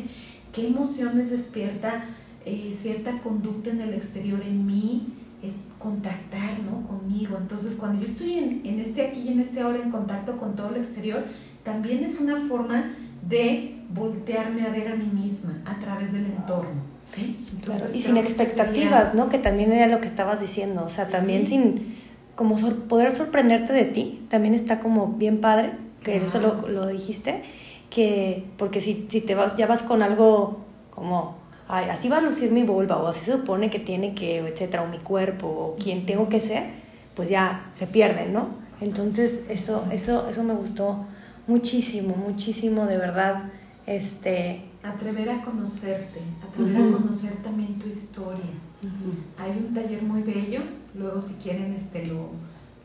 qué 0.53 0.68
emociones 0.68 1.30
despierta 1.30 2.05
eh, 2.45 2.78
cierta 2.82 3.22
conducta 3.22 3.70
en 3.70 3.82
el 3.82 3.93
exterior 3.93 4.41
en 4.41 4.66
mí, 4.66 5.07
es 5.43 5.61
contactar, 5.77 6.59
¿no? 6.59 6.87
Conmigo. 6.87 7.37
Entonces, 7.37 7.75
cuando 7.75 8.05
yo 8.05 8.11
estoy 8.11 8.33
en, 8.33 8.61
en 8.63 8.79
este 8.79 9.07
aquí 9.07 9.21
y 9.21 9.33
en 9.33 9.41
este 9.41 9.61
ahora 9.61 9.79
en 9.79 9.91
contacto 9.91 10.37
con 10.37 10.55
todo 10.55 10.69
el 10.69 10.77
exterior, 10.77 11.25
también 11.63 12.03
es 12.03 12.19
una 12.19 12.37
forma 12.37 12.93
de 13.27 13.75
voltearme 13.89 14.65
a 14.65 14.69
ver 14.69 14.87
a 14.87 14.95
mí 14.95 15.09
misma 15.13 15.61
a 15.65 15.77
través 15.79 16.13
del 16.13 16.25
entorno. 16.25 16.93
¿sí? 17.05 17.45
y 17.93 18.01
sin 18.01 18.17
expectativas, 18.17 19.13
¿no? 19.13 19.29
Que 19.29 19.37
también 19.37 19.71
era 19.71 19.87
lo 19.87 20.01
que 20.01 20.07
estabas 20.07 20.39
diciendo, 20.41 20.83
o 20.85 20.89
sea, 20.89 21.09
también 21.09 21.47
sin 21.47 21.95
como 22.35 22.55
poder 22.87 23.11
sorprenderte 23.11 23.73
de 23.73 23.85
ti, 23.85 24.25
también 24.29 24.53
está 24.53 24.79
como 24.79 25.07
bien 25.07 25.39
padre, 25.39 25.73
que 26.03 26.17
eso 26.17 26.39
lo, 26.39 26.67
lo, 26.67 26.87
dijiste, 26.87 27.43
que 27.89 28.45
porque 28.57 28.81
si, 28.81 29.07
si 29.09 29.21
te 29.21 29.35
vas, 29.35 29.55
ya 29.55 29.67
vas 29.67 29.83
con 29.83 30.01
algo 30.01 30.59
como, 30.89 31.35
ay, 31.68 31.89
así 31.89 32.09
va 32.09 32.18
a 32.18 32.22
lucir 32.22 32.51
mi 32.51 32.64
vulva, 32.64 32.97
o 32.97 33.07
así 33.07 33.26
se 33.26 33.34
supone 33.34 33.70
que 33.70 33.80
tiene 33.80 34.14
que, 34.14 34.39
etcétera, 34.39 34.84
o 34.84 34.88
mi 34.88 34.99
cuerpo, 34.99 35.47
o 35.47 35.76
quien 35.76 36.05
tengo 36.05 36.28
que 36.30 36.39
ser, 36.39 36.64
pues 37.16 37.30
ya 37.30 37.70
se 37.72 37.88
pierde, 37.88 38.28
¿no? 38.28 38.49
Entonces, 38.82 39.39
eso, 39.49 39.86
eso, 39.91 40.28
eso 40.28 40.43
me 40.43 40.53
gustó 40.53 41.05
muchísimo, 41.47 42.16
muchísimo, 42.16 42.86
de 42.86 42.97
verdad. 42.97 43.51
Este... 43.86 44.66
Atrever 44.84 45.30
a 45.30 45.43
conocerte, 45.43 46.20
atrever 46.45 46.76
a 46.76 46.97
conocer 46.97 47.38
también 47.43 47.80
tu 47.80 47.88
historia. 47.88 48.51
Hay 49.38 49.51
un 49.51 49.74
taller 49.74 50.03
muy 50.03 50.24
bello, 50.24 50.61
luego 50.93 51.22
si 51.22 51.36
quieren 51.36 51.74
este 51.74 52.05
lo, 52.05 52.32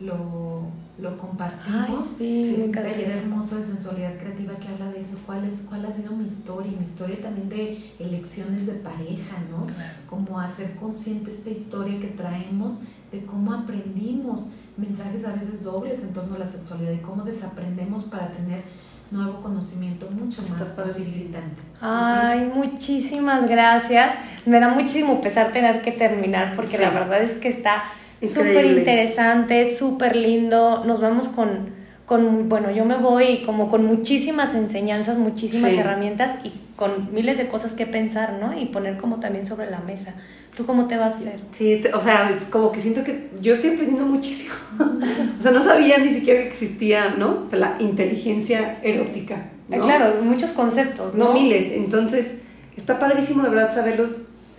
lo, 0.00 0.62
lo 0.98 1.18
compartimos. 1.18 2.00
sí, 2.00 2.54
es 2.56 2.64
un 2.66 2.72
taller 2.72 3.10
hermoso 3.10 3.56
de 3.56 3.62
sensualidad 3.62 4.16
creativa 4.18 4.54
que 4.56 4.68
habla 4.68 4.92
de 4.92 5.00
eso, 5.00 5.18
cuál, 5.26 5.44
es, 5.44 5.60
cuál 5.68 5.84
ha 5.86 5.92
sido 5.92 6.12
mi 6.12 6.24
historia, 6.24 6.72
mi 6.76 6.84
historia 6.84 7.20
también 7.20 7.48
de 7.48 7.94
elecciones 7.98 8.66
de 8.66 8.74
pareja, 8.74 9.36
¿no? 9.50 9.66
Como 10.08 10.38
hacer 10.38 10.76
consciente 10.76 11.30
esta 11.30 11.50
historia 11.50 11.98
que 11.98 12.08
traemos 12.08 12.80
de 13.10 13.24
cómo 13.24 13.52
aprendimos 13.52 14.52
mensajes 14.76 15.24
a 15.24 15.32
veces 15.32 15.64
dobles 15.64 16.00
en 16.00 16.12
torno 16.12 16.36
a 16.36 16.38
la 16.38 16.46
sexualidad 16.46 16.92
y 16.92 16.98
cómo 16.98 17.24
desaprendemos 17.24 18.04
para 18.04 18.30
tener 18.30 18.62
nuevo 19.10 19.42
conocimiento 19.42 20.08
mucho 20.10 20.42
más 20.42 20.68
facilitante. 20.76 21.62
Ay, 21.80 22.50
muchísimas 22.54 23.48
gracias. 23.48 24.14
Me 24.44 24.60
da 24.60 24.68
muchísimo 24.68 25.20
pesar 25.20 25.50
tener 25.50 25.80
que 25.80 25.92
terminar 25.92 26.52
porque 26.54 26.78
la 26.78 26.90
verdad 26.90 27.22
es 27.22 27.38
que 27.38 27.48
está 27.48 27.84
súper 28.22 28.66
interesante, 28.66 29.64
súper 29.66 30.16
lindo. 30.16 30.84
Nos 30.84 31.00
vamos 31.00 31.28
con, 31.28 31.70
con, 32.06 32.48
bueno, 32.48 32.70
yo 32.70 32.84
me 32.84 32.96
voy 32.96 33.42
como 33.44 33.68
con 33.68 33.84
muchísimas 33.84 34.54
enseñanzas, 34.54 35.18
muchísimas 35.18 35.72
herramientas 35.74 36.36
y 36.44 36.52
con 36.76 37.12
miles 37.12 37.38
de 37.38 37.48
cosas 37.48 37.72
que 37.72 37.86
pensar, 37.86 38.34
¿no? 38.40 38.58
Y 38.58 38.66
poner 38.66 38.98
como 38.98 39.18
también 39.18 39.44
sobre 39.44 39.70
la 39.70 39.80
mesa. 39.80 40.14
¿Tú 40.56 40.64
cómo 40.64 40.86
te 40.86 40.96
vas, 40.96 41.18
Fer? 41.18 41.40
Sí, 41.56 41.82
o 41.92 42.00
sea, 42.00 42.38
como 42.50 42.72
que 42.72 42.80
siento 42.80 43.04
que 43.04 43.30
yo 43.40 43.54
estoy 43.54 43.70
aprendiendo 43.70 44.06
muchísimo. 44.06 44.54
o 45.38 45.42
sea, 45.42 45.50
no 45.50 45.60
sabía 45.60 45.98
ni 45.98 46.10
siquiera 46.10 46.42
que 46.42 46.48
existía, 46.48 47.14
¿no? 47.18 47.42
O 47.42 47.46
sea, 47.46 47.58
la 47.58 47.76
inteligencia 47.80 48.78
erótica. 48.82 49.50
¿no? 49.68 49.80
Claro, 49.80 50.22
muchos 50.22 50.50
conceptos, 50.52 51.14
¿no? 51.14 51.26
No 51.26 51.34
miles. 51.34 51.72
Entonces, 51.72 52.38
está 52.76 52.98
padrísimo 52.98 53.42
de 53.42 53.50
verdad 53.50 53.74
saberlos 53.74 54.10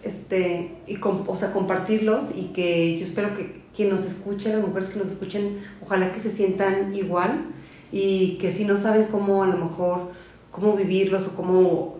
este, 0.03 0.71
y 0.87 0.97
o 1.01 1.35
sea, 1.35 1.51
compartirlos 1.51 2.35
y 2.35 2.45
que 2.53 2.97
yo 2.97 3.05
espero 3.05 3.35
que 3.35 3.59
quien 3.75 3.89
nos 3.89 4.05
escuche, 4.05 4.53
las 4.53 4.65
mujeres 4.65 4.89
que 4.89 4.99
nos 4.99 5.09
escuchen, 5.09 5.59
ojalá 5.81 6.11
que 6.11 6.19
se 6.19 6.31
sientan 6.31 6.93
igual 6.93 7.45
y 7.91 8.37
que 8.37 8.51
si 8.51 8.65
no 8.65 8.77
saben 8.77 9.05
cómo 9.05 9.43
a 9.43 9.47
lo 9.47 9.57
mejor, 9.57 10.11
cómo 10.51 10.73
vivirlos 10.73 11.27
o 11.27 11.35
cómo 11.35 11.97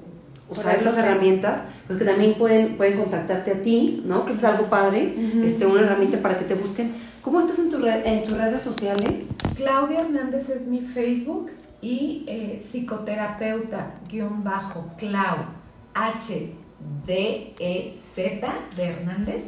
usar 0.49 0.75
esas 0.75 0.97
herramientas, 0.97 1.63
pues 1.87 1.99
que 1.99 2.05
también 2.05 2.33
pueden, 2.33 2.75
pueden 2.77 2.97
contactarte 2.97 3.51
a 3.51 3.61
ti, 3.61 4.03
¿no? 4.05 4.25
Que 4.25 4.33
es 4.33 4.43
algo 4.43 4.69
padre, 4.69 5.15
este, 5.43 5.65
una 5.65 5.81
herramienta 5.81 6.21
para 6.21 6.37
que 6.37 6.45
te 6.45 6.55
busquen. 6.55 6.93
¿Cómo 7.21 7.39
estás 7.39 7.59
en, 7.59 7.69
tu 7.69 7.85
en 7.85 8.23
tus 8.23 8.37
redes 8.37 8.61
sociales? 8.61 9.27
Claudia 9.55 10.01
Hernández 10.01 10.49
es 10.49 10.67
mi 10.67 10.81
Facebook 10.81 11.51
y 11.81 12.23
eh, 12.27 12.63
psicoterapeuta 12.63 13.95
guion 14.09 14.43
bajo 14.43 14.91
Clau 14.97 15.37
H 15.93 16.53
D 17.05 17.53
E 17.59 17.97
Z 18.15 18.47
de 18.75 18.84
Hernández 18.84 19.43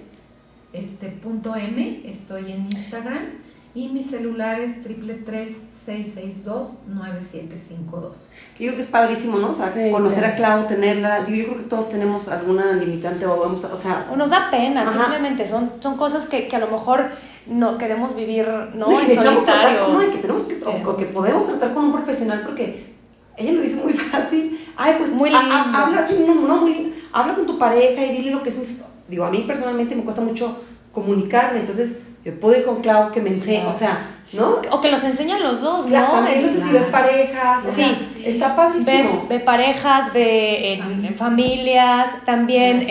este 0.73 1.07
punto 1.07 1.55
M 1.55 2.03
estoy 2.05 2.51
en 2.51 2.65
Instagram 2.65 3.39
y 3.73 3.89
mi 3.89 4.03
celular 4.03 4.59
es 4.59 4.83
triple 4.83 5.15
tres 5.15 5.55
662-9752. 5.87 7.91
Yo 7.91 8.11
creo 8.57 8.75
que 8.75 8.81
es 8.81 8.87
padrísimo, 8.87 9.39
¿no? 9.39 9.49
O 9.49 9.53
sea, 9.53 9.71
conocer 9.91 10.25
a 10.25 10.35
Clau, 10.35 10.67
tenerla. 10.67 11.25
Yo 11.27 11.45
creo 11.45 11.57
que 11.57 11.63
todos 11.63 11.89
tenemos 11.89 12.27
alguna 12.27 12.73
limitante 12.73 13.25
o 13.25 13.39
vamos 13.39 13.65
a, 13.65 13.73
o 13.73 13.77
sea... 13.77 14.07
O 14.11 14.15
nos 14.15 14.29
da 14.29 14.51
pena, 14.51 14.85
simplemente. 14.85 15.47
Son, 15.47 15.71
son 15.79 15.97
cosas 15.97 16.27
que, 16.27 16.47
que, 16.47 16.55
a 16.55 16.59
lo 16.59 16.67
mejor 16.67 17.09
no 17.47 17.79
queremos 17.79 18.15
vivir, 18.15 18.47
¿no? 18.75 18.91
en 18.91 19.15
solitario. 19.15 19.87
no, 19.87 20.03
y 20.03 20.11
que 20.11 20.19
tenemos 20.19 20.43
que, 20.43 20.63
o, 20.63 20.95
que 20.95 21.05
podemos 21.05 21.47
tratar 21.47 21.73
con 21.73 21.85
un 21.85 21.93
profesional 21.93 22.43
porque 22.45 22.93
ella 23.35 23.53
lo 23.53 23.61
dice 23.61 23.81
muy 23.83 23.93
fácil. 23.93 24.59
Ay, 24.77 24.93
pues 24.99 25.09
muy 25.09 25.31
lindo. 25.31 25.51
habla 25.51 26.01
así, 26.01 26.23
no, 26.25 26.35
no, 26.35 26.57
muy 26.57 26.75
lindo. 26.75 26.91
Habla 27.13 27.35
con 27.35 27.45
tu 27.45 27.57
pareja 27.57 28.05
y 28.05 28.17
dile 28.17 28.31
lo 28.31 28.43
que 28.43 28.51
sientes. 28.51 28.79
Digo, 29.07 29.25
a 29.25 29.31
mí 29.31 29.43
personalmente 29.45 29.95
me 29.95 30.03
cuesta 30.03 30.21
mucho 30.21 30.61
comunicarme, 30.91 31.59
entonces 31.59 32.01
yo 32.23 32.39
puedo 32.39 32.57
ir 32.57 32.65
con 32.65 32.81
Clau 32.81 33.11
que 33.11 33.21
me 33.21 33.29
enseñe, 33.29 33.65
o 33.65 33.73
sea 33.73 34.21
¿no? 34.33 34.61
O 34.71 34.81
que 34.81 34.89
los 34.89 35.03
enseñan 35.03 35.41
los 35.41 35.61
dos, 35.61 35.87
¿no? 35.87 36.11
También 36.11 36.41
no 36.41 36.49
sé 36.49 36.63
si 36.63 36.71
ves 36.71 36.85
parejas, 36.85 37.63
sí, 37.69 38.23
está 38.25 38.55
padrísimo. 38.55 38.97
Ves, 38.97 39.29
ve 39.29 39.39
parejas, 39.39 40.13
ve 40.13 40.73
en, 40.73 41.15
familias, 41.15 42.15
también 42.25 42.87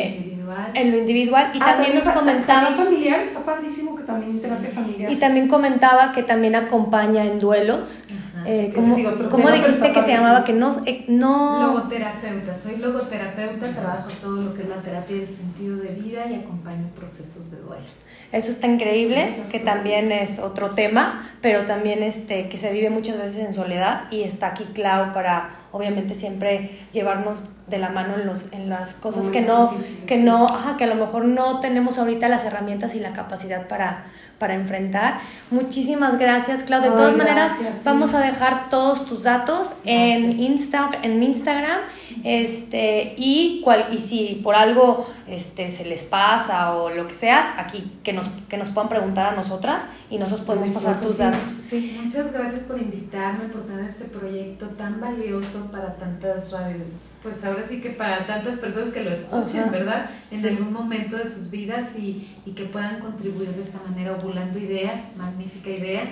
en 0.75 0.91
lo 0.91 0.99
individual. 0.99 1.51
Y 1.55 1.59
ah, 1.61 1.77
también, 1.77 1.95
nos 1.95 2.09
comentaba... 2.09 2.69
También 2.69 2.87
familiar, 2.87 3.21
está 3.21 3.41
padrísimo 3.41 3.97
que 3.97 4.03
también 4.03 4.41
terapia 4.41 4.71
familiar. 4.71 5.11
Y 5.11 5.17
también 5.17 5.49
comentaba 5.49 6.13
que 6.13 6.23
también 6.23 6.57
acompaña 6.57 7.25
en 7.25 7.39
duelos. 7.39 8.05
Eh, 8.47 8.73
¿Cómo, 8.75 9.51
dijiste 9.51 9.93
que 9.93 10.03
se 10.03 10.13
llamaba? 10.13 10.45
Que 10.45 10.53
no, 10.53 10.71
eh, 10.87 11.05
no... 11.09 11.63
Logoterapeuta. 11.63 12.55
Soy 12.55 12.77
logoterapeuta, 12.77 13.69
trabajo 13.73 14.09
todo 14.21 14.43
lo 14.43 14.55
que 14.55 14.63
es 14.63 14.69
la 14.69 14.77
terapia 14.77 15.17
del 15.17 15.29
sentido 15.29 15.77
de 15.77 15.89
vida 15.91 16.27
y 16.31 16.35
acompaño 16.35 16.89
procesos 16.97 17.51
de 17.51 17.59
duelo. 17.59 17.85
Eso 18.33 18.53
está 18.53 18.69
increíble, 18.69 19.33
que 19.51 19.59
también 19.59 20.13
es 20.13 20.39
otro 20.39 20.71
tema, 20.71 21.33
pero 21.41 21.65
también 21.65 22.05
este, 22.05 22.49
que 22.49 22.59
se 22.59 22.71
vive 22.73 22.89
muchas 22.89 23.19
veces 23.19 23.39
en 23.39 23.53
soledad 23.53 24.05
y 24.13 24.23
está 24.23 24.49
aquí 24.49 24.65
Clau 24.73 25.13
para 25.13 25.57
obviamente 25.73 26.15
siempre 26.15 26.79
llevarnos 26.93 27.49
de 27.67 27.79
la 27.79 27.91
mano 27.91 28.15
en, 28.15 28.27
los, 28.27 28.53
en 28.53 28.69
las 28.69 28.95
cosas 28.95 29.25
Muy 29.25 29.33
que 29.33 29.41
no, 29.41 29.73
difíciles, 29.73 30.05
que 30.05 30.17
no, 30.19 30.47
ajá, 30.47 30.77
que 30.77 30.85
a 30.85 30.87
lo 30.87 30.95
mejor 30.95 31.25
no 31.25 31.59
tenemos 31.61 31.99
ahorita 31.99 32.29
las 32.29 32.45
herramientas 32.45 32.95
y 32.95 33.01
la 33.01 33.13
capacidad 33.13 33.67
para, 33.67 34.07
para 34.41 34.55
enfrentar. 34.55 35.21
Muchísimas 35.51 36.19
gracias, 36.19 36.63
Claudia. 36.63 36.89
De 36.89 36.97
Ay, 36.97 37.03
todas 37.03 37.17
maneras, 37.17 37.53
sí. 37.59 37.65
vamos 37.85 38.15
a 38.15 38.21
dejar 38.21 38.71
todos 38.71 39.05
tus 39.05 39.25
datos 39.25 39.75
en, 39.85 40.41
Insta, 40.41 40.91
en 41.03 41.23
Instagram. 41.23 41.81
Este, 42.25 43.15
y, 43.19 43.61
cual, 43.63 43.89
y 43.93 43.99
si 43.99 44.41
por 44.43 44.55
algo 44.55 45.07
este, 45.29 45.69
se 45.69 45.85
les 45.85 46.05
pasa 46.05 46.75
o 46.75 46.89
lo 46.89 47.07
que 47.07 47.15
sea, 47.15 47.55
aquí 47.59 47.93
que 48.03 48.15
nos, 48.15 48.29
que 48.49 48.57
nos 48.57 48.71
puedan 48.71 48.89
preguntar 48.89 49.27
a 49.27 49.37
nosotras 49.37 49.85
y 50.09 50.17
nosotros 50.17 50.47
podemos 50.47 50.71
Ay, 50.71 50.75
pasar 50.75 51.01
tus 51.03 51.17
sí. 51.17 51.23
datos. 51.23 51.61
Sí, 51.69 52.01
muchas 52.03 52.33
gracias 52.33 52.63
por 52.63 52.81
invitarme, 52.81 53.45
por 53.51 53.67
tener 53.67 53.85
este 53.85 54.05
proyecto 54.07 54.67
tan 54.71 55.01
valioso 55.01 55.71
para 55.71 55.95
tantas 55.97 56.51
radio, 56.51 56.79
pues 57.23 57.45
ahora 57.45 57.63
sí 57.69 57.81
que 57.83 57.91
para 57.91 58.25
tantas 58.27 58.57
personas 58.57 58.91
que 58.91 59.03
lo 59.05 59.11
escuchen, 59.11 59.63
Ajá. 59.65 59.71
¿verdad? 59.71 60.11
En 60.31 60.41
Sí. 60.41 60.49
algún 60.49 60.73
momento 60.73 61.17
de 61.19 61.29
sus 61.29 61.51
vidas 61.51 61.91
y, 61.99 62.27
y 62.47 62.53
que 62.53 62.65
puedan 62.65 63.01
contribuir 63.01 63.51
de 63.51 63.61
esta 63.63 63.79
manera 63.89 64.13
ovulando 64.17 64.59
ideas, 64.59 65.03
magnífica 65.17 65.69
idea. 65.71 66.05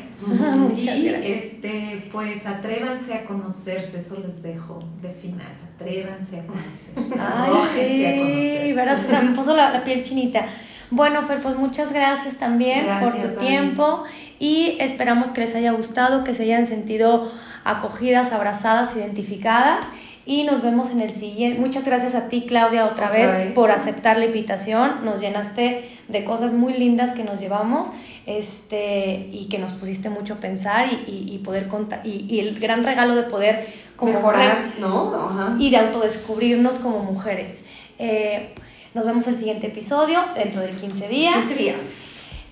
Y 0.76 1.08
este, 1.08 2.08
pues 2.12 2.44
atrévanse 2.46 3.14
a 3.14 3.24
conocerse, 3.24 4.00
eso 4.00 4.18
les 4.26 4.42
dejo 4.42 4.82
de 5.00 5.10
final, 5.10 5.52
atrévanse 5.74 6.40
a 6.40 6.46
conocerse. 6.46 6.92
Ay, 7.18 7.50
arrójense 7.52 8.06
a 8.06 8.12
sí, 8.12 8.18
conocerse. 8.18 8.74
verás, 8.74 9.04
o 9.04 9.08
sea, 9.08 9.22
me 9.22 9.34
puso 9.34 9.56
la, 9.56 9.70
la 9.70 9.84
piel 9.84 10.02
chinita. 10.02 10.46
Bueno, 10.90 11.22
Fer, 11.22 11.40
pues 11.40 11.56
muchas 11.56 11.92
gracias 11.92 12.36
también 12.36 12.86
por 13.02 13.12
tu 13.14 13.28
tiempo 13.38 14.04
y 14.38 14.76
esperamos 14.80 15.32
que 15.32 15.42
les 15.42 15.54
haya 15.54 15.72
gustado, 15.72 16.24
que 16.24 16.32
se 16.34 16.44
hayan 16.44 16.66
sentido 16.66 17.30
acogidas, 17.64 18.32
abrazadas, 18.32 18.96
identificadas 18.96 19.84
y 20.28 20.44
nos 20.44 20.60
vemos 20.62 20.90
en 20.90 21.00
el 21.00 21.14
siguiente. 21.14 21.58
Muchas 21.58 21.84
gracias 21.84 22.14
a 22.14 22.28
ti, 22.28 22.42
Claudia, 22.46 22.84
otra, 22.86 23.10
vez, 23.10 23.32
vez. 23.32 23.52
por 23.54 23.70
aceptar 23.70 24.18
la 24.18 24.26
invitación. 24.26 25.04
Nos 25.04 25.20
llenaste 25.22 25.88
de 26.08 26.24
cosas 26.24 26.52
muy 26.52 26.74
lindas 26.74 27.12
que 27.12 27.24
nos 27.24 27.40
llevamos 27.40 27.88
este, 28.26 29.28
y 29.32 29.46
que 29.48 29.58
nos 29.58 29.72
pusiste 29.72 30.10
mucho 30.10 30.34
a 30.34 30.36
pensar 30.36 30.86
y, 30.92 31.10
y- 31.10 31.34
y 31.34 31.38
poder 31.38 31.66
contar 31.68 32.02
y, 32.06 32.26
y 32.28 32.40
el 32.40 32.60
gran 32.60 32.84
regalo 32.84 33.14
de 33.16 33.22
poder 33.22 33.66
como 33.96 34.12
Mejorar, 34.12 34.74
¿no? 34.78 35.14
Ajá. 35.24 35.56
y 35.58 35.70
de 35.70 35.78
autodescubrirnos 35.78 36.78
como 36.78 36.98
mujeres. 37.00 37.64
Eh, 37.98 38.50
nos 38.94 39.06
vemos 39.06 39.26
el 39.28 39.36
siguiente 39.36 39.66
episodio 39.68 40.20
dentro 40.36 40.60
de 40.60 40.70
15 40.70 41.08
días. 41.08 41.34
15 41.36 41.54
días. 41.54 41.76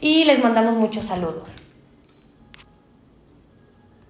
Y 0.00 0.24
les 0.24 0.42
mandamos 0.42 0.74
muchos 0.74 1.04
saludos. 1.04 1.62